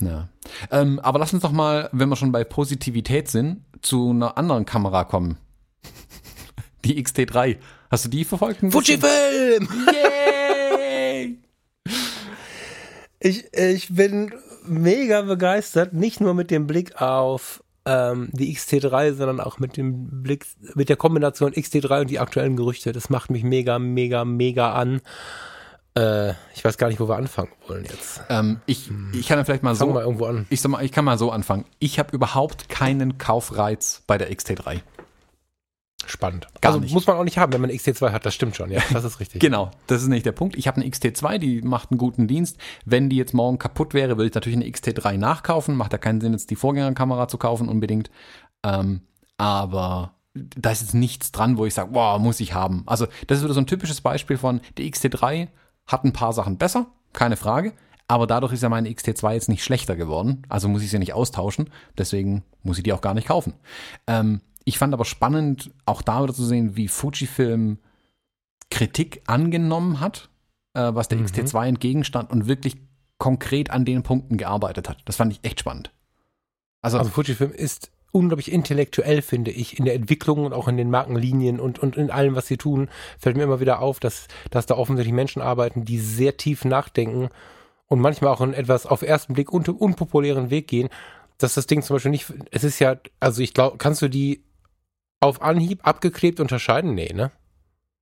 [0.00, 0.28] ja.
[0.70, 4.64] Ähm, aber lass uns doch mal, wenn wir schon bei Positivität sind, zu einer anderen
[4.64, 5.38] Kamera kommen.
[6.84, 7.58] Die XT3.
[7.90, 8.60] Hast du die verfolgt?
[8.70, 9.68] Fujifilm!
[9.86, 11.38] Yay!
[13.20, 14.32] ich, ich bin
[14.66, 20.22] mega begeistert, nicht nur mit dem Blick auf ähm, die XT3, sondern auch mit dem
[20.22, 22.92] Blick, mit der Kombination XT3 und die aktuellen Gerüchte.
[22.92, 25.00] Das macht mich mega, mega, mega an.
[25.96, 28.20] Äh, ich weiß gar nicht, wo wir anfangen wollen jetzt.
[28.28, 29.94] Ähm, ich, ich kann ja vielleicht mal Fangen so.
[29.94, 30.46] Mal irgendwo an.
[30.50, 31.64] Ich sag mal, ich kann mal so anfangen.
[31.78, 34.82] Ich habe überhaupt keinen Kaufreiz bei der XT3
[36.10, 36.48] spannend.
[36.60, 36.92] Gar also nicht.
[36.92, 39.04] muss man auch nicht haben, wenn man eine XT2 hat, das stimmt schon, ja, das
[39.04, 39.40] ist richtig.
[39.40, 40.56] genau, das ist nicht der Punkt.
[40.56, 42.58] Ich habe eine XT2, die macht einen guten Dienst.
[42.84, 45.76] Wenn die jetzt morgen kaputt wäre, würde ich natürlich eine XT3 nachkaufen.
[45.76, 48.10] Macht ja keinen Sinn, jetzt die Vorgängerkamera zu kaufen unbedingt.
[48.64, 49.02] Ähm,
[49.36, 52.82] aber da ist jetzt nichts dran, wo ich sage, wow, muss ich haben.
[52.86, 55.48] Also das ist wieder so ein typisches Beispiel von, die XT3
[55.86, 57.72] hat ein paar Sachen besser, keine Frage.
[58.08, 60.42] Aber dadurch ist ja meine XT2 jetzt nicht schlechter geworden.
[60.48, 61.68] Also muss ich sie nicht austauschen.
[61.98, 63.52] Deswegen muss ich die auch gar nicht kaufen.
[64.06, 67.78] Ähm, ich fand aber spannend, auch da wieder zu sehen, wie Fujifilm
[68.70, 70.28] Kritik angenommen hat,
[70.74, 71.24] äh, was der mhm.
[71.24, 72.76] XT2 entgegenstand und wirklich
[73.16, 74.98] konkret an den Punkten gearbeitet hat.
[75.06, 75.90] Das fand ich echt spannend.
[76.82, 80.90] Also, also Fujifilm ist unglaublich intellektuell, finde ich, in der Entwicklung und auch in den
[80.90, 84.66] Markenlinien und, und in allem, was sie tun, fällt mir immer wieder auf, dass, dass
[84.66, 87.30] da offensichtlich Menschen arbeiten, die sehr tief nachdenken
[87.86, 90.90] und manchmal auch einen etwas auf ersten Blick un unpopulären Weg gehen,
[91.38, 94.44] dass das Ding zum Beispiel nicht, es ist ja, also ich glaube, kannst du die
[95.20, 96.94] auf Anhieb abgeklebt unterscheiden?
[96.94, 97.30] Nee, ne?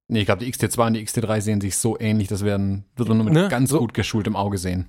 [0.09, 3.09] Nee, ich glaube, die XT2 und die XT3 sehen sich so ähnlich, das werden, wird
[3.09, 3.49] man nur mit Ne?
[3.49, 4.89] ganz So- gut geschultem Auge sehen.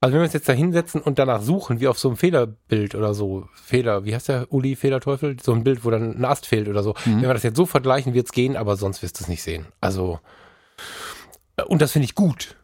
[0.00, 2.94] Also wenn wir uns jetzt da hinsetzen und danach suchen, wie auf so einem Fehlerbild
[2.94, 5.38] oder so, Fehler, wie heißt der Uli Fehlerteufel?
[5.42, 6.90] So ein Bild, wo dann ein Ast fehlt oder so.
[7.06, 7.16] Mhm.
[7.16, 9.64] Wenn wir das jetzt so vergleichen, wird's gehen, aber sonst wirst du es nicht sehen.
[9.80, 10.20] Also,
[11.56, 12.56] äh, und das finde ich gut.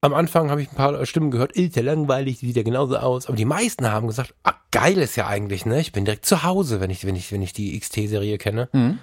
[0.00, 3.26] Am Anfang habe ich ein paar Stimmen gehört, ist ja langweilig, sieht ja genauso aus.
[3.26, 5.80] Aber die meisten haben gesagt, ah, geil ist ja eigentlich, ne?
[5.80, 8.68] Ich bin direkt zu Hause, wenn ich, wenn ich, wenn ich die XT-Serie kenne.
[8.72, 8.98] Mhm.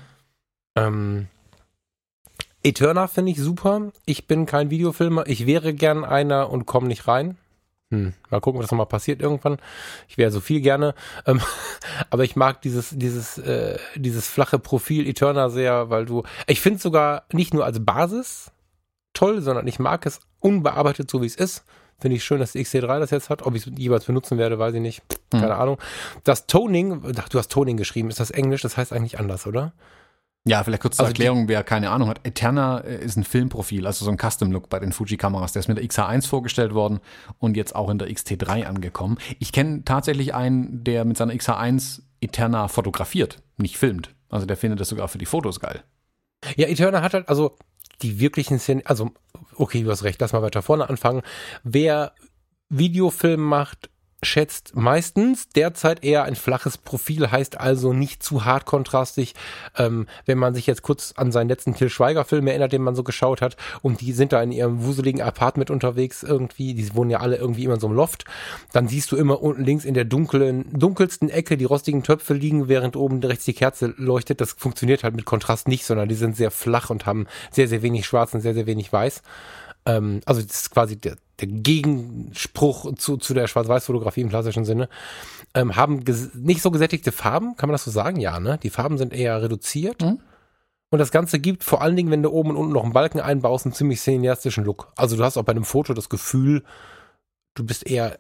[0.78, 1.28] Ähm,
[2.64, 3.92] Eterna finde ich super.
[4.06, 5.28] Ich bin kein Videofilmer.
[5.28, 7.38] Ich wäre gern einer und komme nicht rein.
[7.92, 9.58] Hm, mal gucken, was nochmal passiert irgendwann.
[10.08, 10.96] Ich wäre so viel gerne.
[11.26, 11.42] Ähm,
[12.10, 16.24] aber ich mag dieses, dieses, äh, dieses flache Profil Eterna sehr, weil du.
[16.48, 18.52] Ich finde es sogar nicht nur als Basis
[19.14, 21.64] toll, sondern ich mag es unbearbeitet, so wie es ist.
[22.00, 23.46] Finde ich schön, dass die XT3 das jetzt hat.
[23.46, 25.02] Ob ich es jeweils benutzen werde, weiß ich nicht.
[25.34, 25.42] Hm.
[25.42, 25.78] Keine Ahnung.
[26.24, 28.10] Das Toning, ach, du hast Toning geschrieben.
[28.10, 28.62] Ist das Englisch?
[28.62, 29.74] Das heißt eigentlich anders, oder?
[30.48, 32.20] Ja, vielleicht kurz zur Also Erklärung, wer keine Ahnung hat.
[32.24, 35.54] Eterna äh, ist ein Filmprofil, also so ein Custom-Look bei den Fuji-Kameras.
[35.54, 37.00] Der ist mit der XH1 vorgestellt worden
[37.40, 39.18] und jetzt auch in der XT3 angekommen.
[39.40, 44.14] Ich kenne tatsächlich einen, der mit seiner XH1 Eterna fotografiert, nicht filmt.
[44.30, 45.84] Also der findet das sogar für die Fotos geil.
[46.58, 47.58] Ja, Eterna hat halt, also
[48.02, 49.12] die wirklichen Szenen, also
[49.56, 51.22] okay, du hast recht, lass mal weiter vorne anfangen.
[51.64, 52.14] Wer
[52.70, 53.90] Videofilm macht,
[54.26, 59.36] schätzt meistens derzeit eher ein flaches Profil, heißt also nicht zu hart kontrastig.
[59.78, 63.04] Ähm, wenn man sich jetzt kurz an seinen letzten Till Schweiger-Film erinnert, den man so
[63.04, 67.20] geschaut hat, und die sind da in ihrem wuseligen Apartment unterwegs irgendwie, die wohnen ja
[67.20, 68.26] alle irgendwie immer in so einem Loft,
[68.74, 72.68] dann siehst du immer unten links in der dunklen, dunkelsten Ecke die rostigen Töpfe liegen,
[72.68, 74.42] während oben rechts die Kerze leuchtet.
[74.42, 77.82] Das funktioniert halt mit Kontrast nicht, sondern die sind sehr flach und haben sehr, sehr
[77.82, 79.22] wenig schwarz und sehr, sehr wenig weiß.
[79.86, 84.90] Ähm, also das ist quasi der, der Gegenspruch zu, zu der Schwarz-Weiß-Fotografie im klassischen Sinne.
[85.54, 88.20] Ähm, haben nicht so gesättigte Farben, kann man das so sagen?
[88.20, 88.58] Ja, ne?
[88.62, 90.02] Die Farben sind eher reduziert.
[90.02, 90.20] Mhm.
[90.92, 93.20] Und das Ganze gibt vor allen Dingen, wenn du oben und unten noch einen Balken
[93.20, 94.92] einbaust, einen ziemlich cineastischen Look.
[94.96, 96.64] Also du hast auch bei einem Foto das Gefühl,
[97.56, 98.18] du bist eher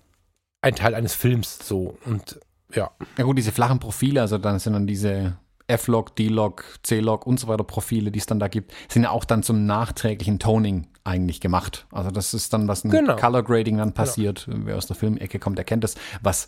[0.62, 1.98] ein Teil eines Films so.
[2.06, 2.40] Und
[2.74, 2.92] ja.
[3.18, 5.38] Ja gut, diese flachen Profile, also dann sind dann diese
[5.68, 9.26] F-Log, D-Log, C-Log und so weiter Profile, die es dann da gibt, sind ja auch
[9.26, 11.86] dann zum nachträglichen Toning eigentlich gemacht.
[11.92, 13.16] Also das ist dann, was ein Genau.
[13.16, 14.48] Color Grading dann passiert.
[14.52, 15.96] Wer aus der Filmecke kommt, der kennt das.
[16.24, 16.48] Was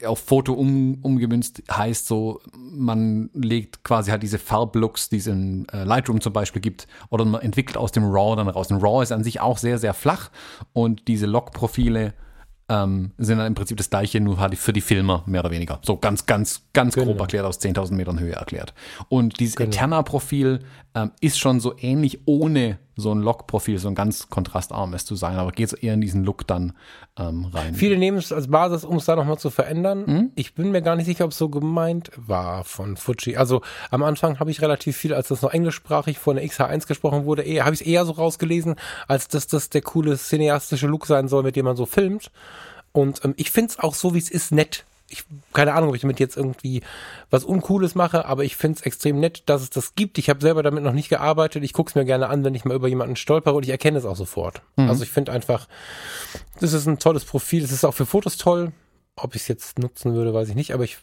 [0.00, 5.26] äh, auf Foto um, umgemünzt heißt so, man legt quasi halt diese Farblooks, die es
[5.26, 8.70] in äh, Lightroom zum Beispiel gibt, oder man entwickelt aus dem RAW dann raus.
[8.72, 10.30] Ein RAW ist an sich auch sehr, sehr flach
[10.72, 12.14] und diese Log-Profile
[12.68, 15.78] ähm, sind dann im Prinzip das gleiche, nur halt für die Filmer, mehr oder weniger.
[15.82, 17.20] So ganz, ganz, ganz grob Genau.
[17.20, 18.74] erklärt, aus 10.000 Metern Höhe erklärt.
[19.08, 19.68] Und dieses Genau.
[19.68, 20.60] Eterna-Profil
[20.94, 25.36] ähm, ist schon so ähnlich, ohne so ein Log-Profil, so ein ganz kontrastarmes zu sein,
[25.36, 26.72] aber geht so eher in diesen Look dann
[27.18, 27.74] ähm, rein.
[27.74, 30.04] Viele nehmen es als Basis, um es da nochmal zu verändern.
[30.06, 30.30] Mhm.
[30.34, 33.36] Ich bin mir gar nicht sicher, ob es so gemeint war von Fuji.
[33.36, 37.26] Also am Anfang habe ich relativ viel, als das noch englischsprachig vor der XH1 gesprochen
[37.26, 38.76] wurde, eher, habe ich es eher so rausgelesen,
[39.08, 42.30] als dass das der coole cineastische Look sein soll, mit dem man so filmt.
[42.92, 44.86] Und ähm, ich finde es auch so, wie es ist, nett.
[45.08, 46.82] Ich keine Ahnung, ob ich damit jetzt irgendwie
[47.30, 50.18] was Uncooles mache, aber ich finde es extrem nett, dass es das gibt.
[50.18, 51.62] Ich habe selber damit noch nicht gearbeitet.
[51.62, 53.98] Ich gucke es mir gerne an, wenn ich mal über jemanden stolpere und ich erkenne
[53.98, 54.62] es auch sofort.
[54.76, 55.68] Also ich finde einfach,
[56.60, 57.62] das ist ein tolles Profil.
[57.62, 58.72] Es ist auch für Fotos toll.
[59.16, 60.98] Ob ich es jetzt nutzen würde, weiß ich nicht, aber ich.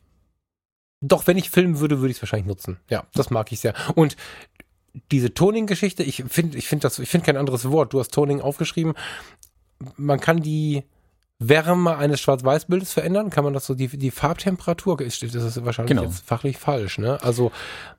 [1.01, 2.80] Doch, wenn ich filmen würde, würde ich es wahrscheinlich nutzen.
[2.89, 3.74] Ja, das mag ich sehr.
[3.95, 4.16] Und
[5.12, 7.93] diese Toning-Geschichte, ich finde, ich finde das, ich finde kein anderes Wort.
[7.93, 8.93] Du hast Toning aufgeschrieben.
[9.97, 10.84] Man kann die
[11.40, 13.30] Wärme eines Schwarz-Weiß-Bildes verändern?
[13.30, 16.04] Kann man das so, die, die Farbtemperatur, ist- das ist wahrscheinlich Genau.
[16.04, 17.18] jetzt fachlich falsch, ne?
[17.22, 17.52] Also,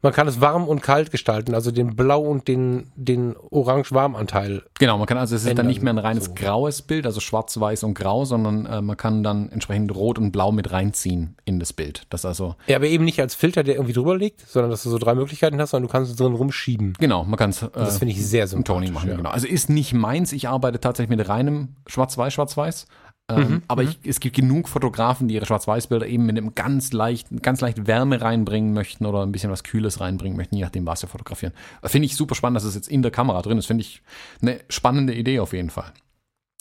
[0.02, 4.62] man kann es warm und kalt gestalten, also den Blau- und den, den Orange-Warm-Anteil.
[4.78, 6.34] Genau, man kann also, es ist dann Ändern, nicht mehr ein reines so.
[6.34, 10.32] graues Bild, also schwarz, weiß und grau, sondern äh, man kann dann entsprechend rot und
[10.32, 12.02] blau mit reinziehen in das Bild.
[12.10, 14.90] Das also, Ja, aber eben nicht als Filter, der irgendwie drüber liegt, sondern dass du
[14.90, 16.94] so drei Möglichkeiten hast, sondern du kannst es drin rumschieben.
[16.98, 18.74] genau, man kann es äh, Das finde ich sehr im sympathisch.
[18.74, 19.10] Toning machen.
[19.10, 19.16] ja.
[19.16, 19.30] Genau.
[19.30, 20.32] Also ist nicht meins.
[20.32, 22.86] Ich arbeite tatsächlich mit reinem Schwarz-Weiß, Schwarz-Weiß.
[23.30, 26.92] Ähm, Mhm, aber ich, es gibt genug Fotografen, die ihre Schwarz-Weiß-Bilder eben mit einem ganz
[26.92, 30.84] leicht, ganz leicht Wärme reinbringen möchten oder ein bisschen was Kühles reinbringen möchten, je nachdem,
[30.86, 31.54] was sie fotografieren.
[31.84, 33.64] Finde ich super spannend, dass es jetzt in der Kamera drin ist.
[33.66, 34.02] Finde ich
[34.42, 35.90] eine spannende Idee auf jeden Fall.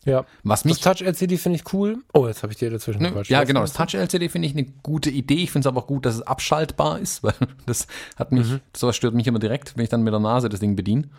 [0.05, 0.25] Ja.
[0.43, 1.97] Was Das mich Touch-LCD finde ich cool.
[2.13, 3.09] Oh, jetzt habe ich dir dazwischen Ne?
[3.09, 3.29] gequatscht.
[3.31, 3.61] Ja, genau.
[3.61, 5.43] Das Touch-LCD finde ich eine gute Idee.
[5.43, 7.33] Ich finde es aber auch gut, dass es abschaltbar ist, weil
[7.65, 7.87] das
[8.17, 8.59] hat mich, Mhm.
[8.75, 11.09] sowas stört mich immer direkt, wenn ich dann mit der Nase das Ding bediene.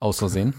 [0.00, 0.54] Aus Versehen.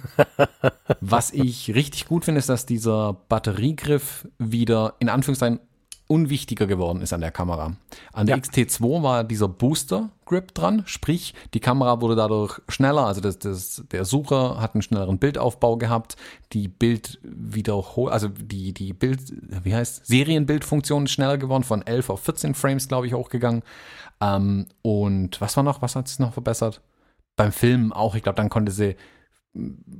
[1.01, 5.59] Was ich richtig gut finde, ist, dass dieser Batteriegriff wieder in Anführungszeichen
[6.07, 7.75] unwichtiger geworden ist an der Kamera.
[8.13, 8.41] An der Ja.
[8.41, 13.83] XT2 war dieser Booster Grip dran, sprich, die Kamera wurde dadurch schneller, also das, das,
[13.91, 16.15] der Sucher hat einen schnelleren Bildaufbau gehabt,
[16.53, 19.19] die Bildwiederhol, also die, die Bild,
[19.63, 23.63] wie heißt, Serienbildfunktion ist schneller geworden, von 11 auf 14 Frames, glaube ich, hochgegangen.
[24.21, 26.81] Ähm, und was war noch, was hat es noch verbessert?
[27.35, 28.95] Beim Filmen auch, ich glaube, dann konnte sie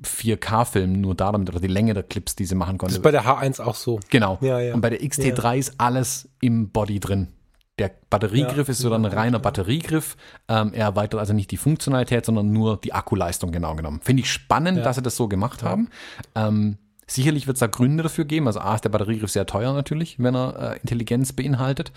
[0.03, 2.95] 4K filmen, nur da damit, oder die Länge der Clips, die sie machen Das konnte.
[2.95, 3.99] ist bei der H1 auch so.
[4.09, 4.37] Genau.
[4.41, 4.73] Ja, ja.
[4.73, 7.29] Und bei der XT3 ist alles im Body drin.
[7.77, 10.15] Der Batteriegriff Ja, ist so dann ein reiner Batteriegriff.
[10.47, 13.99] Ähm, er erweitert also nicht die Funktionalität, sondern nur die Akkuleistung genau genommen.
[14.01, 14.83] Finde ich spannend, Ja.
[14.85, 15.89] dass sie das so gemacht haben.
[16.35, 16.77] Ähm,
[17.07, 18.47] sicherlich wird es da Gründe dafür geben.
[18.47, 21.91] Also A ist der Batteriegriff sehr teuer natürlich, wenn er äh, Intelligenz beinhaltet.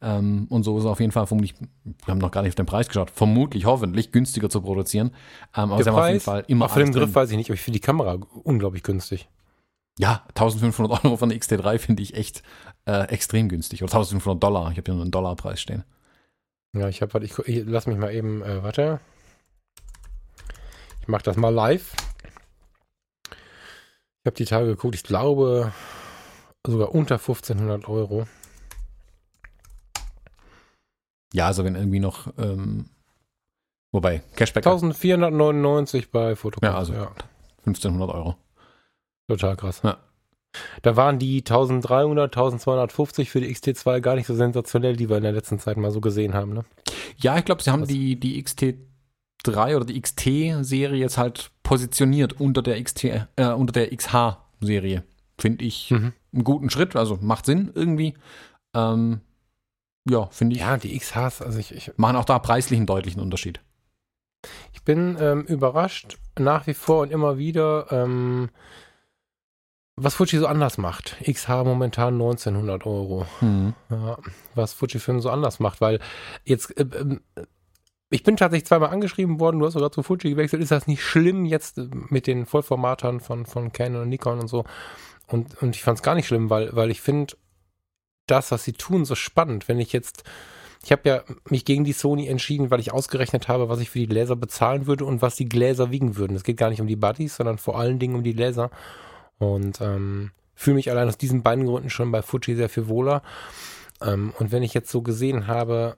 [0.00, 1.54] Ähm, und so ist er auf jeden Fall vermutlich,
[1.84, 5.08] wir haben noch gar nicht auf den Preis geschaut, vermutlich, hoffentlich günstiger zu produzieren.
[5.56, 7.14] Ähm, aber Der haben auf jeden Preis, Fall immer auch für den Griff drin.
[7.14, 9.28] weiß ich nicht, aber ich finde die Kamera unglaublich günstig.
[9.98, 12.42] Ja, 1500 Euro von der XT3 finde ich echt
[12.86, 13.82] äh, extrem günstig.
[13.82, 14.70] Oder 1500 Dollar.
[14.72, 15.84] Ich habe hier nur einen Dollarpreis stehen.
[16.76, 18.98] Ja, ich habe, ich, ich lass mich mal eben, äh, warte.
[21.00, 21.92] Ich mache das mal live.
[24.24, 25.70] Ich habe die Tage geguckt, ich glaube
[26.66, 28.26] sogar unter 1500 Euro.
[31.34, 32.86] Ja, also wenn irgendwie noch, ähm,
[33.92, 36.64] wobei, Cashback 1499 bei Fotokopf.
[36.66, 36.94] Ja, also
[37.66, 38.36] 1500 Euro.
[39.28, 39.82] total krass.
[39.84, 39.98] Ja.
[40.80, 45.24] Da waren die 1300, 1250 für die XT2 gar nicht so sensationell, die wir in
[45.24, 46.54] der letzten Zeit mal so gesehen haben.
[46.54, 46.64] Ne?
[47.18, 48.42] Ja, ich glaube, sie haben die, die
[49.44, 53.04] XT3 oder die XT-Serie jetzt halt positioniert unter der XT,
[53.36, 55.04] äh, unter der XH-Serie.
[55.38, 56.12] Finde ich Mhm.
[56.32, 58.14] einen guten Schritt, also macht Sinn irgendwie.
[58.74, 59.20] Ähm,
[60.08, 60.62] ja, finde ich.
[60.62, 63.60] Ja, die XHs, also ich, ich, Machen auch da preislich einen deutlichen Unterschied.
[64.72, 68.50] ich bin ähm, überrascht nach wie vor und immer wieder, ähm,
[69.96, 71.16] was Fuji so anders macht.
[71.24, 73.26] XH momentan 1900 Euro.
[73.38, 73.74] Hm.
[73.90, 74.18] Ja,
[74.54, 76.00] was Fujifilm so anders macht, weil
[76.44, 77.20] jetzt, äh, ähm,
[78.14, 81.02] ich bin tatsächlich zweimal angeschrieben worden, du hast sogar zu Fuji gewechselt, ist das nicht
[81.02, 84.64] schlimm jetzt äh, mit den Vollformatern von, von Canon und Nikon und so?
[85.26, 87.34] Und, und ich fand es gar nicht schlimm, weil, weil ich finde
[88.28, 89.66] das, was sie tun, so spannend.
[89.66, 90.22] Wenn ich jetzt,
[90.84, 93.98] ich habe ja mich gegen die Sony entschieden, weil ich ausgerechnet habe, was ich für
[93.98, 96.36] die Gläser bezahlen würde und was die Gläser wiegen würden.
[96.36, 98.70] Es geht gar nicht um die Buddies, sondern vor allen Dingen um die Gläser.
[99.38, 103.22] Und ähm, fühle mich allein aus diesen beiden Gründen schon bei Fuji sehr viel wohler.
[104.00, 105.96] Ähm, und wenn ich jetzt so gesehen habe,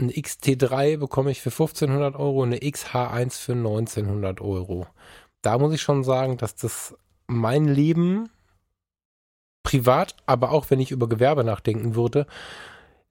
[0.00, 4.86] ein XT3 bekomme ich für 1500 Euro, eine XH1 für 1900 Euro.
[5.42, 8.30] Da muss ich schon sagen, dass das mein Leben
[9.62, 12.26] privat, aber auch wenn ich über Gewerbe nachdenken würde,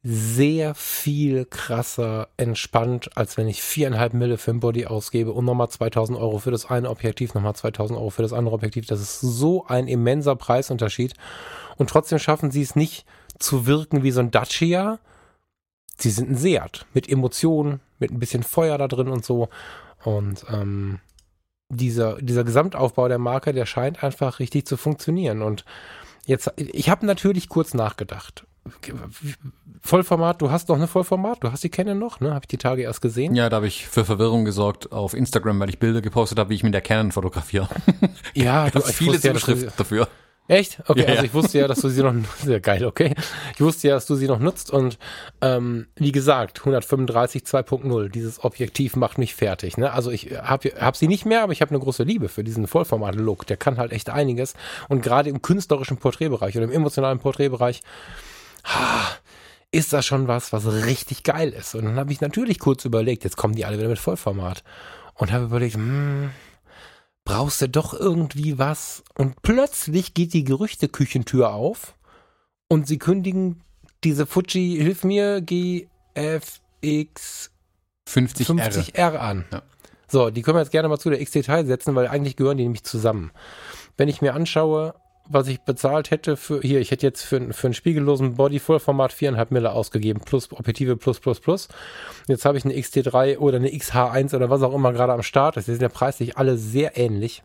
[0.03, 5.69] sehr viel krasser entspannt, als wenn ich viereinhalb Mille für ein Body ausgebe und nochmal
[5.69, 8.87] 2000 Euro für das eine Objektiv, nochmal 2000 Euro für das andere Objektiv.
[8.87, 11.13] Das ist so ein immenser Preisunterschied.
[11.77, 13.05] Und trotzdem schaffen sie es nicht
[13.37, 14.99] zu wirken wie so ein Dacia.
[16.01, 19.49] Sie sind ein Seat mit Emotionen, mit ein bisschen Feuer da drin und so.
[20.03, 20.99] Und ähm,
[21.69, 25.41] dieser, dieser Gesamtaufbau der Marke, der scheint einfach richtig zu funktionieren.
[25.41, 25.65] Und
[26.25, 28.45] jetzt, ich habe natürlich kurz nachgedacht.
[29.81, 32.29] Vollformat, du hast noch eine Vollformat, du hast die Canon noch, ne?
[32.29, 33.33] Habe ich die Tage erst gesehen.
[33.33, 36.55] Ja, da habe ich für Verwirrung gesorgt auf Instagram, weil ich Bilder gepostet habe, wie
[36.55, 37.67] ich mit der Canon fotografiere.
[38.35, 40.07] Ja, du, ich viele wusste ja, Zuschriften dafür.
[40.47, 40.81] Echt?
[40.87, 41.23] Okay, Ja, also ja.
[41.23, 42.13] ich wusste ja, dass du sie noch,
[42.43, 43.15] sehr geil, okay.
[43.53, 44.97] Ich wusste ja, dass du sie noch nutzt und
[45.41, 49.77] ähm, wie gesagt, 135 2.0, dieses Objektiv macht mich fertig.
[49.77, 49.91] Ne?
[49.93, 52.67] Also ich habe hab sie nicht mehr, aber ich habe eine große Liebe für diesen
[52.67, 53.45] Vollformat-Look.
[53.47, 54.53] Der kann halt echt einiges
[54.89, 57.81] und gerade im künstlerischen Porträtbereich oder im emotionalen Porträtbereich
[58.65, 59.07] ha,
[59.71, 61.75] ist das schon was, was richtig geil ist.
[61.75, 64.63] Und dann habe ich natürlich kurz überlegt, jetzt kommen die alle wieder mit Vollformat
[65.15, 66.31] und habe überlegt, hm,
[67.23, 69.03] brauchst du doch irgendwie was.
[69.15, 71.95] Und plötzlich geht die Gerüchteküchentür auf
[72.67, 73.61] und sie kündigen
[74.03, 75.89] diese Fuji, hilf mir, GFX
[78.07, 79.45] 50, 50 50R an.
[79.51, 79.61] Ja.
[80.07, 82.63] So, die können wir jetzt gerne mal zu der XT3 setzen, weil eigentlich gehören die
[82.63, 83.31] nämlich zusammen.
[83.95, 84.95] Wenn ich mir anschaue,
[85.27, 89.13] was ich bezahlt hätte für, hier, ich hätte jetzt für, für einen spiegellosen Body Vollformat
[89.13, 91.67] 4,5 Mille ausgegeben, plus Objektive plus, plus, plus.
[92.27, 95.57] Jetzt habe ich eine XT3 oder eine XH1 oder was auch immer gerade am Start.
[95.57, 97.43] Das sind ja preislich alle sehr ähnlich.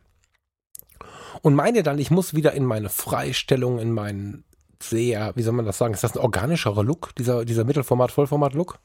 [1.43, 4.45] Und meine dann, ich muss wieder in meine Freistellung, in meinen
[4.83, 8.79] sehr, wie soll man das sagen, ist das ein organischerer Look, dieser, dieser Mittelformat, Vollformat-Look?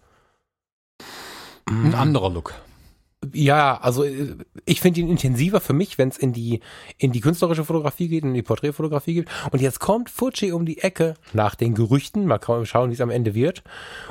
[1.67, 2.53] Ein anderer Look.
[3.33, 6.61] Ja, also äh, ich finde ihn intensiver für mich, wenn es in die
[6.97, 9.29] in die künstlerische Fotografie geht, in die Porträtfotografie geht.
[9.51, 13.11] Und jetzt kommt Fuji um die Ecke nach den Gerüchten, mal schauen, wie es am
[13.11, 13.63] Ende wird,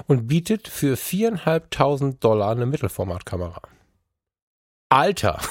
[0.07, 3.63] und bietet für viereinhalbtausend Dollar eine Mittelformatkamera.
[4.89, 5.41] Alter!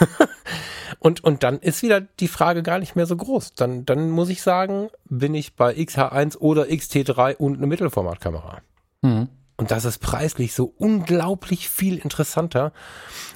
[1.00, 3.54] Und, und dann ist wieder die Frage gar nicht mehr so groß.
[3.54, 8.62] Dann, dann muss ich sagen, bin ich bei XH1 oder XT3 und eine Mittelformatkamera.
[9.02, 9.30] Mhm.
[9.60, 12.72] Und das ist preislich so unglaublich viel interessanter,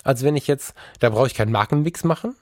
[0.06, 2.34] als wenn ich jetzt, da brauche ich keinen Markenmix machen.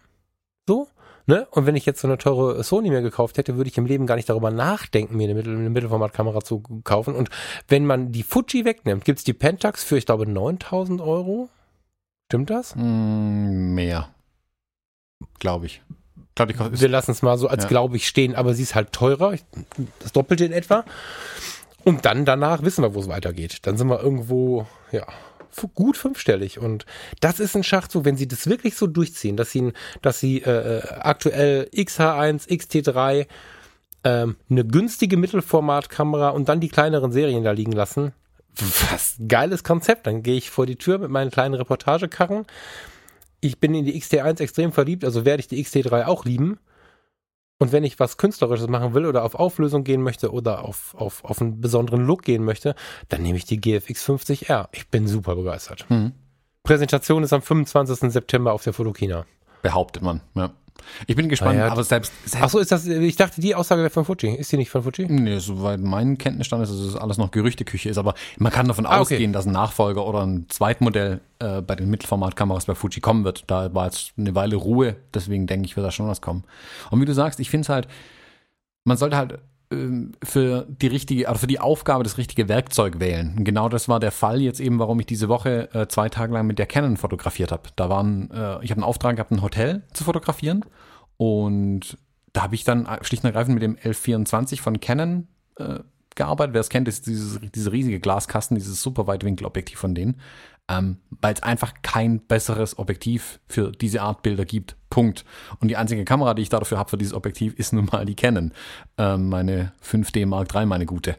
[0.67, 0.87] So.
[1.25, 1.47] Ne?
[1.49, 4.05] Und wenn ich jetzt so eine teure Sony mir gekauft hätte, würde ich im Leben
[4.05, 7.15] gar nicht darüber nachdenken, mir eine, Mittel, eine Mittelformatkamera zu kaufen.
[7.15, 7.29] Und
[7.69, 11.49] wenn man die Fuji wegnimmt, gibt's die Pentax für, ich glaube, 9000 Euro.
[12.29, 12.75] Stimmt das?
[12.75, 14.09] Mm, mehr.
[15.39, 15.81] Glaube ich.
[16.35, 17.69] Glaube ich, Wir lassen es mal so als Ja.
[17.69, 19.33] glaube ich stehen, aber sie ist halt teurer,
[19.99, 20.85] das Doppelte in etwa.
[21.83, 23.59] Und dann danach wissen wir, wo es weitergeht.
[23.63, 25.05] Dann sind wir irgendwo, ja,
[25.75, 26.59] gut fünfstellig.
[26.59, 26.85] Und
[27.19, 30.77] das ist ein Schachzug, wenn sie das wirklich so durchziehen, dass sie, dass sie äh,
[30.77, 33.27] äh, aktuell XH1, XT3,
[34.03, 38.13] ähm, eine günstige Mittelformatkamera und dann die kleineren Serien da liegen lassen.
[38.55, 40.07] Was geiles Konzept.
[40.07, 42.45] Dann gehe ich vor die Tür mit meinen kleinen Reportagekarren.
[43.39, 46.59] Ich bin in die XT1 extrem verliebt, also werde ich die XT3 auch lieben.
[47.61, 51.23] Und wenn ich was Künstlerisches machen will oder auf Auflösung gehen möchte oder auf, auf,
[51.23, 52.73] auf einen besonderen Look gehen möchte,
[53.07, 54.67] dann nehme ich die GFX 50R.
[54.71, 55.85] Ich bin super begeistert.
[55.87, 56.13] Mhm.
[56.63, 58.11] Präsentation ist am 25.
[58.11, 59.27] September auf der Fotokina.
[59.61, 60.21] Behauptet man.
[60.33, 60.53] Ja.
[61.07, 61.67] Ich bin gespannt, ja.
[61.69, 64.35] aber selbst, selbst Ach so, ist das, ich dachte, die Aussage wäre von Fuji.
[64.35, 65.05] Ist die nicht von Fuji?
[65.09, 68.85] Nee, soweit mein Kenntnisstand ist, dass es alles noch Gerüchteküche ist, aber man kann davon
[68.85, 69.15] Ah, okay.
[69.15, 73.43] ausgehen, dass ein Nachfolger oder ein Zweitmodell äh, bei den Mittelformatkameras bei Fuji kommen wird.
[73.47, 76.43] Da war jetzt eine Weile Ruhe, deswegen denke ich, wird da schon was kommen.
[76.89, 77.87] Und wie du sagst, ich finde es halt,
[78.83, 79.39] man sollte halt
[80.23, 83.43] für die richtige, also für die Aufgabe das richtige Werkzeug wählen.
[83.43, 86.45] Genau das war der Fall jetzt eben, warum ich diese Woche äh, zwei Tage lang
[86.45, 87.69] mit der Canon fotografiert habe.
[87.75, 90.65] Da waren, äh, ich habe einen Auftrag gehabt, ein Hotel zu fotografieren
[91.17, 91.97] und
[92.33, 95.79] da habe ich dann schlicht und ergreifend mit dem L24 von Canon äh,
[96.15, 96.53] gearbeitet.
[96.53, 100.19] Wer es kennt, ist dieses, diese riesige Glaskasten, dieses super Weitwinkelobjektiv von denen,
[100.71, 104.75] ähm, weil es einfach kein besseres Objektiv für diese Art Bilder gibt.
[104.89, 105.23] Punkt.
[105.59, 108.15] Und die einzige Kamera, die ich dafür habe für dieses Objektiv, ist nun mal die
[108.15, 108.51] Canon.
[108.97, 111.11] Ähm, meine 5D Mark III, meine gute.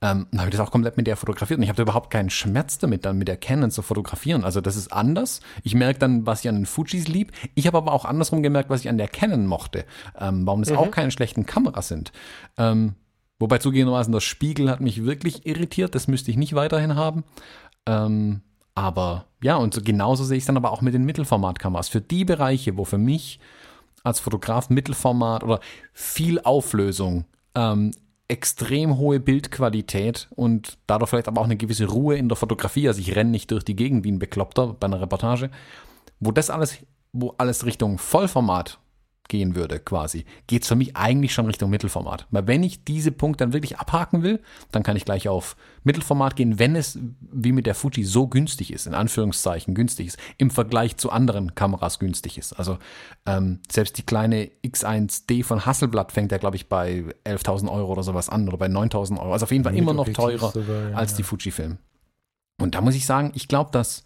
[0.00, 2.30] Ähm, dann habe ich das auch komplett mit der fotografiert und ich habe überhaupt keinen
[2.30, 4.44] Schmerz damit, dann mit der Canon zu fotografieren.
[4.44, 5.40] Also das ist anders.
[5.62, 7.32] Ich merke dann, was ich an den Fujis lieb.
[7.54, 9.84] Ich habe aber auch andersrum gemerkt, was ich an der Canon mochte.
[10.18, 12.12] Ähm, warum das auch keine schlechten Kameras sind.
[12.56, 12.94] Ähm,
[13.38, 15.94] wobei zugegebenermaßen der Spiegel hat mich wirklich irritiert.
[15.94, 17.24] Das müsste ich nicht weiterhin haben.
[17.84, 18.40] Ähm,
[18.78, 21.88] aber ja, und so genauso sehe ich es dann aber auch mit den Mittelformatkameras.
[21.88, 23.38] Für die Bereiche, wo für mich
[24.04, 25.60] als Fotograf Mittelformat oder
[25.92, 27.24] viel Auflösung,
[27.54, 27.92] ähm,
[28.28, 33.00] extrem hohe Bildqualität und dadurch vielleicht aber auch eine gewisse Ruhe in der Fotografie, also
[33.00, 35.50] ich renne nicht durch die Gegend wie ein Bekloppter bei einer Reportage,
[36.20, 36.78] wo das alles,
[37.12, 38.78] wo alles Richtung Vollformat
[39.28, 42.26] gehen würde, quasi, geht es für mich eigentlich schon Richtung Mittelformat.
[42.30, 44.40] Weil wenn ich diese Punkte dann wirklich abhaken will,
[44.72, 48.72] dann kann ich gleich auf Mittelformat gehen, wenn es wie mit der Fuji so günstig
[48.72, 52.54] ist, in Anführungszeichen günstig ist, im Vergleich zu anderen Kameras günstig ist.
[52.54, 52.78] Also
[53.26, 58.02] ähm, selbst die kleine X1D von Hasselblad fängt ja, glaube ich, bei 11.000 Euro oder
[58.02, 59.32] sowas an oder bei 9.000 Euro.
[59.32, 61.78] Also auf jeden Fall immer noch teurer sogar, ja, als die Fujifilm.
[62.60, 64.04] Und da muss ich sagen, ich glaube, dass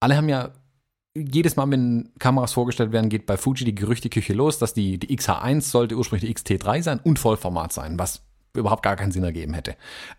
[0.00, 0.50] alle haben ja
[1.16, 5.16] jedes Mal, wenn Kameras vorgestellt werden, geht bei Fuji die Gerüchteküche los, dass die, die
[5.16, 8.22] XH1 sollte ursprünglich die XT3 sein und Vollformat sein, was
[8.56, 9.76] überhaupt gar keinen Sinn ergeben hätte.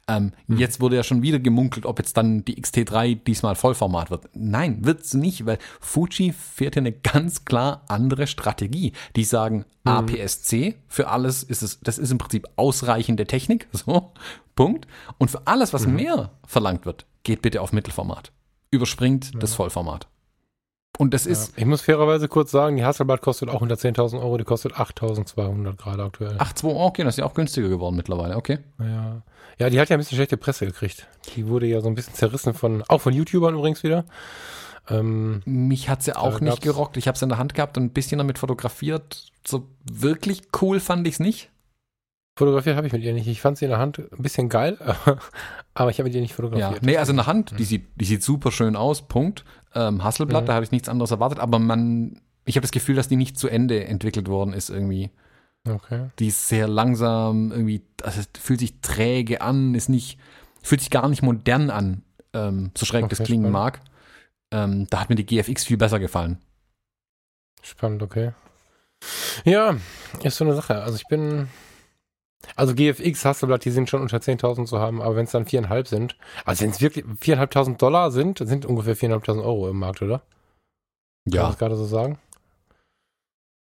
[0.07, 4.29] Ähm, Jetzt wurde ja schon wieder gemunkelt, ob jetzt dann die XT3 diesmal Vollformat wird.
[4.33, 8.91] Nein, wird's nicht, weil Fuji fährt hier eine ganz klar andere Strategie.
[9.15, 14.11] Die sagen APS-C, für alles ist es, das ist im Prinzip ausreichende Technik, so,
[14.55, 14.87] Punkt.
[15.17, 18.31] Und für alles, was mehr verlangt wird, geht bitte auf Mittelformat.
[18.71, 20.07] Überspringt das Vollformat.
[20.97, 24.37] Und das ist, Ich muss fairerweise kurz sagen, die Hasselblad kostet auch unter 10.000 Euro,
[24.37, 26.35] die kostet 8.200 gerade aktuell.
[26.37, 28.59] Ach, 2 okay, das ist ja auch günstiger geworden mittlerweile, okay.
[28.79, 29.21] Ja.
[29.57, 31.07] ja, die hat ja ein bisschen schlechte Presse gekriegt.
[31.35, 34.05] Die wurde ja so ein bisschen zerrissen von, auch von YouTubern übrigens wieder.
[34.89, 36.97] Ähm, Mich hat sie auch Da nicht gerockt.
[36.97, 39.31] Ich habe sie in der Hand gehabt und ein bisschen damit fotografiert.
[39.45, 41.49] So wirklich cool fand ich es nicht.
[42.35, 43.27] Fotografiert habe ich mit ihr nicht.
[43.27, 44.77] Ich fand sie in der Hand ein bisschen geil,
[45.73, 46.83] aber ich habe mit ihr nicht Ja, fotografiert.
[46.83, 49.45] nee, also in der Hand, die sieht, die sieht super schön aus, Punkt.
[49.73, 50.47] Ähm, Hasselblatt, Mhm.
[50.47, 53.37] da habe ich nichts anderes erwartet, aber man, ich habe das Gefühl, dass die nicht
[53.39, 55.09] zu Ende entwickelt worden ist irgendwie.
[55.67, 56.09] Okay.
[56.19, 60.19] Die ist sehr langsam, irgendwie, also fühlt sich träge an, ist nicht,
[60.61, 63.53] fühlt sich gar nicht modern an, ähm, so schräg das Okay, klingen spannend.
[63.53, 63.79] mag.
[64.51, 66.37] Ähm, da hat mir die GFX viel besser gefallen.
[67.63, 68.31] Spannend, okay.
[69.43, 69.75] Ja,
[70.23, 70.81] ist so eine Sache.
[70.83, 71.47] Also ich bin.
[72.55, 75.87] Also GFX, Hasselblatt, die sind schon unter 10.000 zu haben, aber wenn es dann viereinhalb
[75.87, 80.21] sind, also wenn es wirklich 4.500 Dollar sind, sind ungefähr 4.500 Euro im Markt, oder?
[81.29, 82.19] Kann man das gerade so sagen?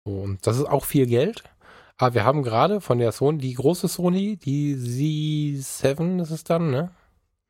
[0.04, 1.44] Und das ist auch viel Geld.
[1.96, 6.70] Aber wir haben gerade von der Sony, die große Sony, die Z7 ist es dann,
[6.70, 6.90] ne?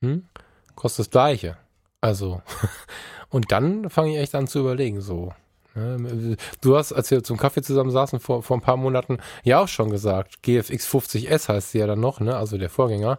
[0.02, 0.26] Hm?
[0.74, 1.56] Kostet das gleiche.
[2.00, 2.42] Also,
[3.30, 5.32] und dann fange ich echt an zu überlegen, so?
[5.74, 9.68] Du hast, als wir zum Kaffee zusammen saßen vor, vor ein paar Monaten, ja auch
[9.68, 12.36] schon gesagt, GFX 50S heißt sie ja dann noch, ne?
[12.36, 13.18] also der Vorgänger.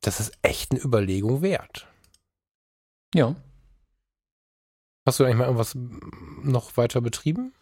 [0.00, 1.88] Das ist echt eine Überlegung wert.
[3.14, 3.34] Ja.
[5.04, 5.76] Hast du eigentlich mal irgendwas
[6.42, 7.52] noch weiter betrieben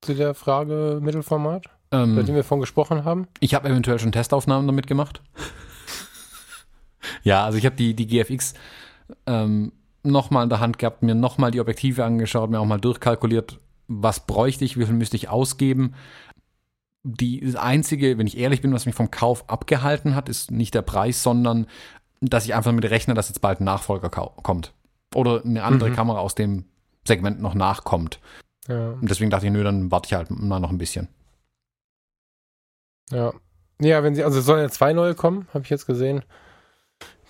[0.00, 3.28] zu der Frage Mittelformat, Ähm, seitdem wir von gesprochen haben?
[3.40, 5.22] Ich habe eventuell schon Testaufnahmen damit gemacht.
[7.22, 8.54] ja, also ich habe die, die GFX
[9.26, 9.72] ähm,
[10.10, 14.26] nochmal in der Hand gehabt, mir nochmal die Objektive angeschaut, mir auch mal durchkalkuliert, was
[14.26, 15.94] bräuchte ich, wie viel müsste ich ausgeben.
[17.04, 20.74] Die, das Einzige, wenn ich ehrlich bin, was mich vom Kauf abgehalten hat, ist nicht
[20.74, 21.66] der Preis, sondern
[22.20, 24.74] dass ich einfach damit rechne, dass jetzt bald ein Nachfolger kommt.
[25.14, 25.94] Oder eine andere Mhm.
[25.94, 26.64] Kamera aus dem
[27.06, 28.20] Segment noch nachkommt.
[28.66, 28.90] Ja.
[28.90, 31.08] Und deswegen dachte ich, nö, dann warte ich halt mal noch ein bisschen.
[33.10, 33.32] Ja.
[33.80, 36.22] Ja, wenn sie, also es sollen ja zwei neue kommen, habe ich jetzt gesehen.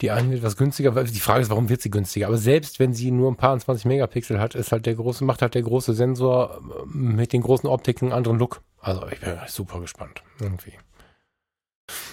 [0.01, 2.28] Die eine wird etwas günstiger, weil die Frage ist, warum wird sie günstiger?
[2.28, 5.24] Aber selbst wenn sie nur ein paar und 20 Megapixel hat, ist halt der große,
[5.24, 8.62] macht halt der große Sensor äh, mit den großen Optiken einen anderen Look.
[8.80, 10.22] Also ich bin super gespannt.
[10.40, 10.72] Irgendwie.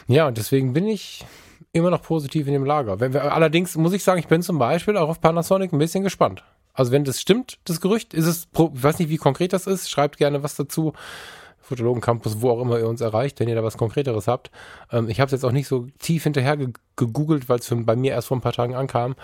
[0.07, 1.25] Ja, und deswegen bin ich
[1.73, 2.99] immer noch positiv in dem Lager.
[2.99, 6.43] Wir, allerdings muss ich sagen, ich bin zum Beispiel auch auf Panasonic ein bisschen gespannt.
[6.73, 9.89] Also wenn das stimmt, das Gerücht, ist es, ich weiß nicht, wie konkret das ist,
[9.89, 10.93] schreibt gerne was dazu.
[11.65, 14.51] Fotologen Campus, wo auch immer ihr uns erreicht, wenn ihr da was Konkreteres habt.
[14.91, 17.95] Ähm, ich habe es jetzt auch nicht so tief hinterher ge gegoogelt, weil es bei
[17.95, 19.15] mir erst vor ein paar Tagen ankam.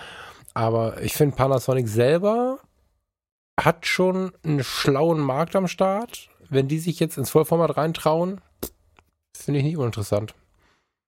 [0.53, 2.59] Aber ich finde, Panasonic selber
[3.59, 6.29] hat schon einen schlauen Markt am Start.
[6.49, 8.41] Wenn die sich jetzt ins Vollformat reintrauen,
[9.37, 10.33] finde ich nicht uninteressant.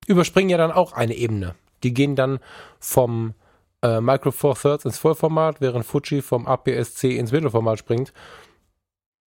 [0.05, 1.55] Überspringen ja dann auch eine Ebene.
[1.83, 2.39] Die gehen dann
[2.79, 3.33] vom
[3.81, 8.13] äh, Micro Four Thirds ins Vollformat, während Fuji vom APS-C ins Mittelformat springt.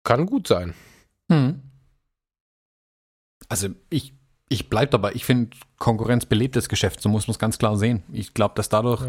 [0.03, 0.75] Kann gut sein.
[1.31, 1.61] Hm.
[3.49, 4.13] Also ich,
[4.49, 5.13] ich bleib dabei.
[5.13, 8.03] Ich finde, Konkurrenz belebt das Geschäft, so muss man es ganz klar sehen.
[8.11, 9.03] Ich glaube, dass dadurch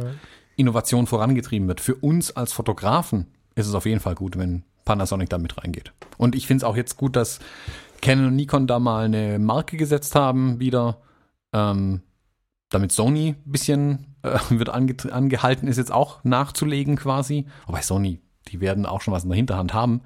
[0.57, 1.81] Innovation vorangetrieben wird.
[1.81, 5.93] Für uns als Fotografen ist es auf jeden Fall gut, wenn Panasonic da mit reingeht.
[6.17, 7.41] Und ich finde es auch jetzt gut, dass
[8.01, 11.01] Canon und Nikon da mal eine Marke gesetzt haben, wieder.
[11.53, 12.03] Ähm,
[12.69, 17.47] damit Sony ein bisschen äh, wird ange angehalten ist, jetzt auch nachzulegen quasi.
[17.67, 20.03] Wobei Sony, die werden auch schon was in der Hinterhand haben.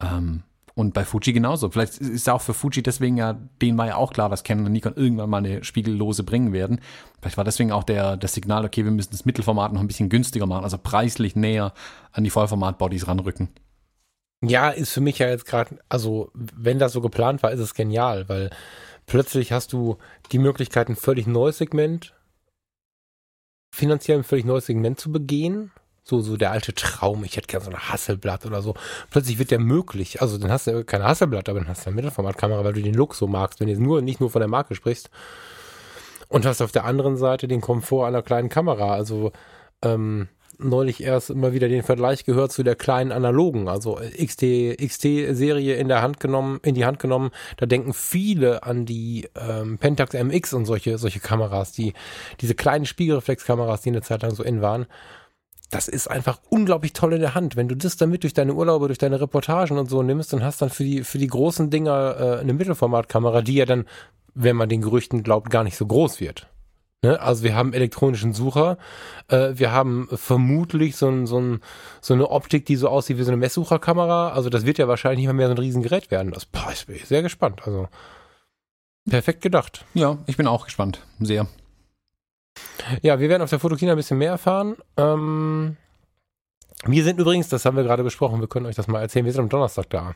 [0.00, 0.42] Ähm,
[0.74, 1.70] und bei Fuji genauso.
[1.70, 4.72] Vielleicht ist auch für Fuji deswegen ja, denen war ja auch klar, dass Canon und
[4.72, 6.80] Nikon irgendwann mal eine Spiegellose bringen werden.
[7.20, 10.08] Vielleicht war deswegen auch der, das Signal, okay, wir müssen das Mittelformat noch ein bisschen
[10.08, 11.72] günstiger machen, also preislich näher
[12.12, 13.48] an die Vollformat-Bodies ranrücken.
[14.44, 17.74] Ja, ist für mich ja jetzt gerade, also wenn das so geplant war, ist es
[17.74, 18.50] genial, weil
[19.06, 19.98] plötzlich hast du
[20.32, 22.14] die Möglichkeit, ein völlig neues Segment,
[23.74, 25.70] finanziell ein völlig neues Segment zu begehen.
[26.04, 28.74] So, so der alte Traum, ich hätte gerne so eine Hasselblatt oder so.
[29.10, 30.20] Plötzlich wird der möglich.
[30.20, 32.94] Also dann hast du keine Hasselblatt, aber dann hast du eine Mittelformatkamera, weil du den
[32.94, 35.10] Look so magst, wenn du nur, nicht nur von der Marke sprichst.
[36.28, 38.94] Und hast auf der anderen Seite den Komfort einer kleinen Kamera.
[38.94, 39.32] Also
[39.82, 40.28] ähm,
[40.58, 45.76] neulich erst immer wieder den Vergleich gehört zu der kleinen analogen, also XT XT Serie
[45.76, 47.30] in der Hand genommen, in die Hand genommen.
[47.56, 51.94] Da denken viele an die ähm, Pentax MX und solche solche Kameras, die
[52.40, 54.86] diese kleinen Spiegelreflexkameras, die eine Zeit lang so in waren.
[55.72, 57.56] Das ist einfach unglaublich toll in der Hand.
[57.56, 60.60] Wenn du das damit durch deine Urlaube, durch deine Reportagen und so nimmst und hast
[60.60, 63.86] dann für die für die großen Dinger äh, eine Mittelformatkamera, die ja dann,
[64.34, 66.46] wenn man den Gerüchten glaubt, gar nicht so groß wird.
[67.02, 67.18] Ne?
[67.18, 68.76] Also wir haben elektronischen Sucher,
[69.28, 71.60] äh, wir haben vermutlich so, ein, so, ein,
[72.02, 74.32] so eine Optik, die so aussieht wie so eine Messsucherkamera.
[74.32, 76.32] Also das wird ja wahrscheinlich nicht mal mehr so ein Riesengerät werden.
[76.32, 77.62] Das boah, ich bin sehr gespannt.
[77.64, 77.88] Also
[79.08, 79.86] perfekt gedacht.
[79.94, 81.00] Ja, ich bin auch gespannt.
[81.18, 81.46] Sehr.
[83.02, 84.76] Ja, wir werden auf der Fotokina ein bisschen mehr erfahren.
[84.96, 85.76] Ähm,
[86.84, 89.32] wir sind übrigens, das haben wir gerade besprochen, wir können euch das mal erzählen, wir
[89.32, 90.14] sind am Donnerstag da.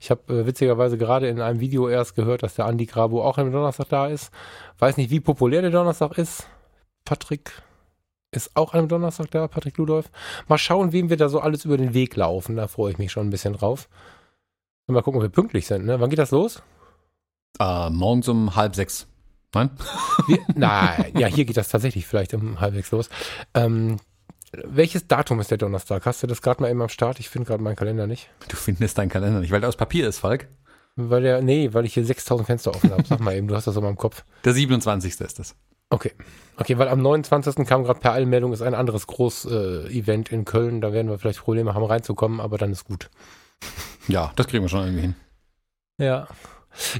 [0.00, 3.38] Ich habe äh, witzigerweise gerade in einem Video erst gehört, dass der Andi Grabo auch
[3.38, 4.32] am Donnerstag da ist.
[4.78, 6.48] Weiß nicht, wie populär der Donnerstag ist.
[7.04, 7.62] Patrick
[8.32, 10.10] ist auch am Donnerstag da, Patrick Ludolf.
[10.48, 12.56] Mal schauen, wem wir da so alles über den Weg laufen.
[12.56, 13.88] Da freue ich mich schon ein bisschen drauf.
[14.88, 15.86] Mal gucken, ob wir pünktlich sind.
[15.86, 16.00] Ne?
[16.00, 16.62] Wann geht das los?
[17.60, 19.06] Äh, morgens um halb sechs.
[19.54, 19.70] Nein?
[20.26, 23.08] Wir, nein, ja, hier geht das tatsächlich vielleicht um halbwegs los.
[23.54, 23.96] Ähm,
[24.52, 26.06] welches Datum ist der Donnerstag?
[26.06, 27.20] Hast du das gerade mal eben am Start?
[27.20, 28.28] Ich finde gerade meinen Kalender nicht.
[28.48, 30.48] Du findest deinen Kalender nicht, weil der aus Papier ist, Falk.
[30.96, 33.04] Weil der, nee, weil ich hier 6000 Fenster offen habe.
[33.04, 34.24] Sag mal eben, du hast das so mal im Kopf.
[34.44, 35.20] Der 27.
[35.20, 35.54] ist das.
[35.90, 36.12] Okay.
[36.56, 37.66] Okay, weil am 29.
[37.66, 40.80] kam gerade per Allmeldung, ist ein anderes Groß-Event in Köln.
[40.80, 43.10] Da werden wir vielleicht Probleme haben, reinzukommen, aber dann ist gut.
[44.08, 45.14] Ja, das kriegen wir schon irgendwie hin.
[45.98, 46.26] Ja.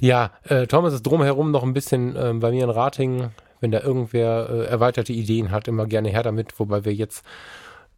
[0.01, 3.31] Ja, äh, Thomas ist drumherum noch ein bisschen äh, bei mir in Rating,
[3.61, 7.25] wenn da irgendwer äh, erweiterte Ideen hat, immer gerne her damit, wobei wir jetzt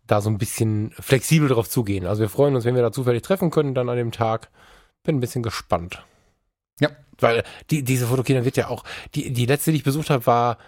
[0.06, 2.06] da so ein bisschen flexibel drauf zugehen.
[2.06, 4.50] Also wir freuen uns, wenn wir da zufällig treffen können, dann an dem Tag.
[5.04, 6.04] Bin ein bisschen gespannt.
[6.80, 6.90] Ja.
[7.18, 8.84] Weil die, diese Fotokina wird ja auch,
[9.14, 10.58] die, die letzte, die ich besucht habe, war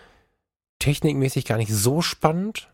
[0.78, 2.70] technikmäßig gar nicht so spannend,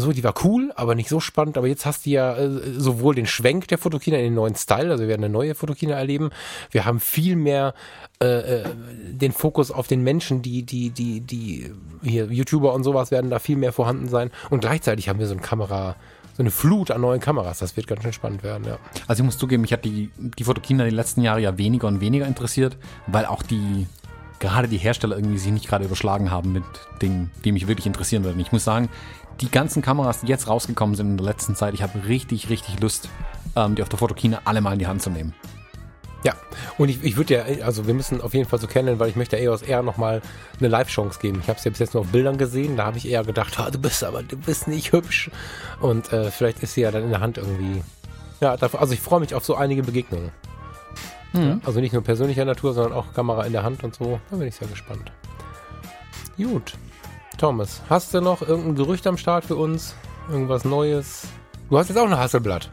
[0.00, 1.56] so, die war cool, aber nicht so spannend.
[1.56, 4.90] Aber jetzt hast du ja äh, sowohl den Schwenk der Fotokina in den neuen Style,
[4.90, 6.30] also wir werden eine neue Fotokina erleben.
[6.70, 7.74] Wir haben viel mehr
[8.22, 8.64] äh, äh,
[9.12, 11.72] den Fokus auf den Menschen, die, die, die, die
[12.02, 14.30] hier YouTuber und sowas werden da viel mehr vorhanden sein.
[14.50, 15.96] Und gleichzeitig haben wir so eine Kamera,
[16.36, 17.60] so eine Flut an neuen Kameras.
[17.60, 18.78] Das wird ganz schön spannend werden, ja.
[19.06, 22.02] Also ich muss zugeben, ich hat die, die Fotokina die letzten Jahre ja weniger und
[22.02, 23.86] weniger interessiert, weil auch die,
[24.38, 26.64] gerade die Hersteller irgendwie sich nicht gerade überschlagen haben mit
[27.00, 28.40] Dingen, die mich wirklich interessieren würden.
[28.40, 28.90] Ich muss sagen,
[29.40, 32.80] die ganzen Kameras, die jetzt rausgekommen sind in der letzten Zeit, ich habe richtig, richtig
[32.80, 33.08] Lust,
[33.56, 35.34] ähm, die auf der Fotokina alle mal in die Hand zu nehmen.
[36.22, 36.34] Ja,
[36.76, 39.16] und ich, ich würde ja, also wir müssen auf jeden Fall so kennen, weil ich
[39.16, 40.20] möchte EOS R nochmal
[40.58, 41.40] eine Live-Chance geben.
[41.42, 43.58] Ich habe es ja bis jetzt nur auf Bildern gesehen, da habe ich eher gedacht,
[43.58, 45.30] ah, du bist aber, du bist nicht hübsch.
[45.80, 47.82] Und äh, vielleicht ist sie ja dann in der Hand irgendwie.
[48.42, 50.30] Ja, dafür, also ich freue mich auf so einige Begegnungen.
[51.32, 51.40] Mhm.
[51.40, 54.20] Ja, also nicht nur persönlicher Natur, sondern auch Kamera in der Hand und so.
[54.30, 55.10] Da bin ich sehr gespannt.
[56.36, 56.74] Gut.
[57.40, 59.94] Thomas, hast du noch irgendein Gerücht am Start für uns?
[60.28, 61.26] Irgendwas Neues?
[61.70, 62.68] Du hast jetzt auch eine Hasselblatt.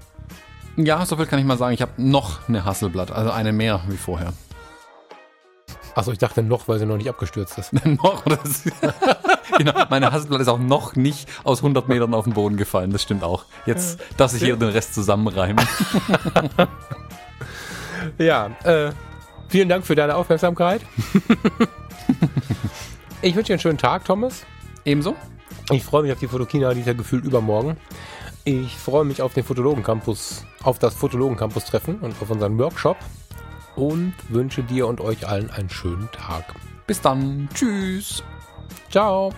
[0.76, 1.74] Ja, so viel kann ich mal sagen.
[1.74, 4.34] Ich habe noch eine Hasselblatt, also eine mehr wie vorher.
[5.96, 7.72] Achso, ich dachte noch, weil sie noch nicht abgestürzt ist.
[7.86, 8.26] noch?
[9.58, 12.92] Genau, meine Hasselblatt ist auch noch nicht aus 100 Metern auf den Boden gefallen.
[12.92, 13.46] Das stimmt auch.
[13.66, 15.66] Jetzt darf ich hier den Rest zusammenreimen.
[18.20, 18.92] Ja, äh,
[19.50, 20.82] vielen Dank für deine Aufmerksamkeit.
[23.22, 24.46] ich wünsche dir einen schönen Tag, Thomas.
[24.88, 25.18] Ebenso.
[25.70, 27.76] Ich freue mich auf die Fotokina, die ist ja gefühlt übermorgen.
[28.46, 32.58] Ich freue mich auf den Fotologen Campus, auf das Fotologen Campus Treffen und auf unseren
[32.58, 32.96] Workshop
[33.76, 36.56] und wünsche dir und euch allen einen schönen Tag.
[36.88, 37.50] Bis dann.
[37.54, 38.24] Tschüss.
[38.90, 39.34] Ciao.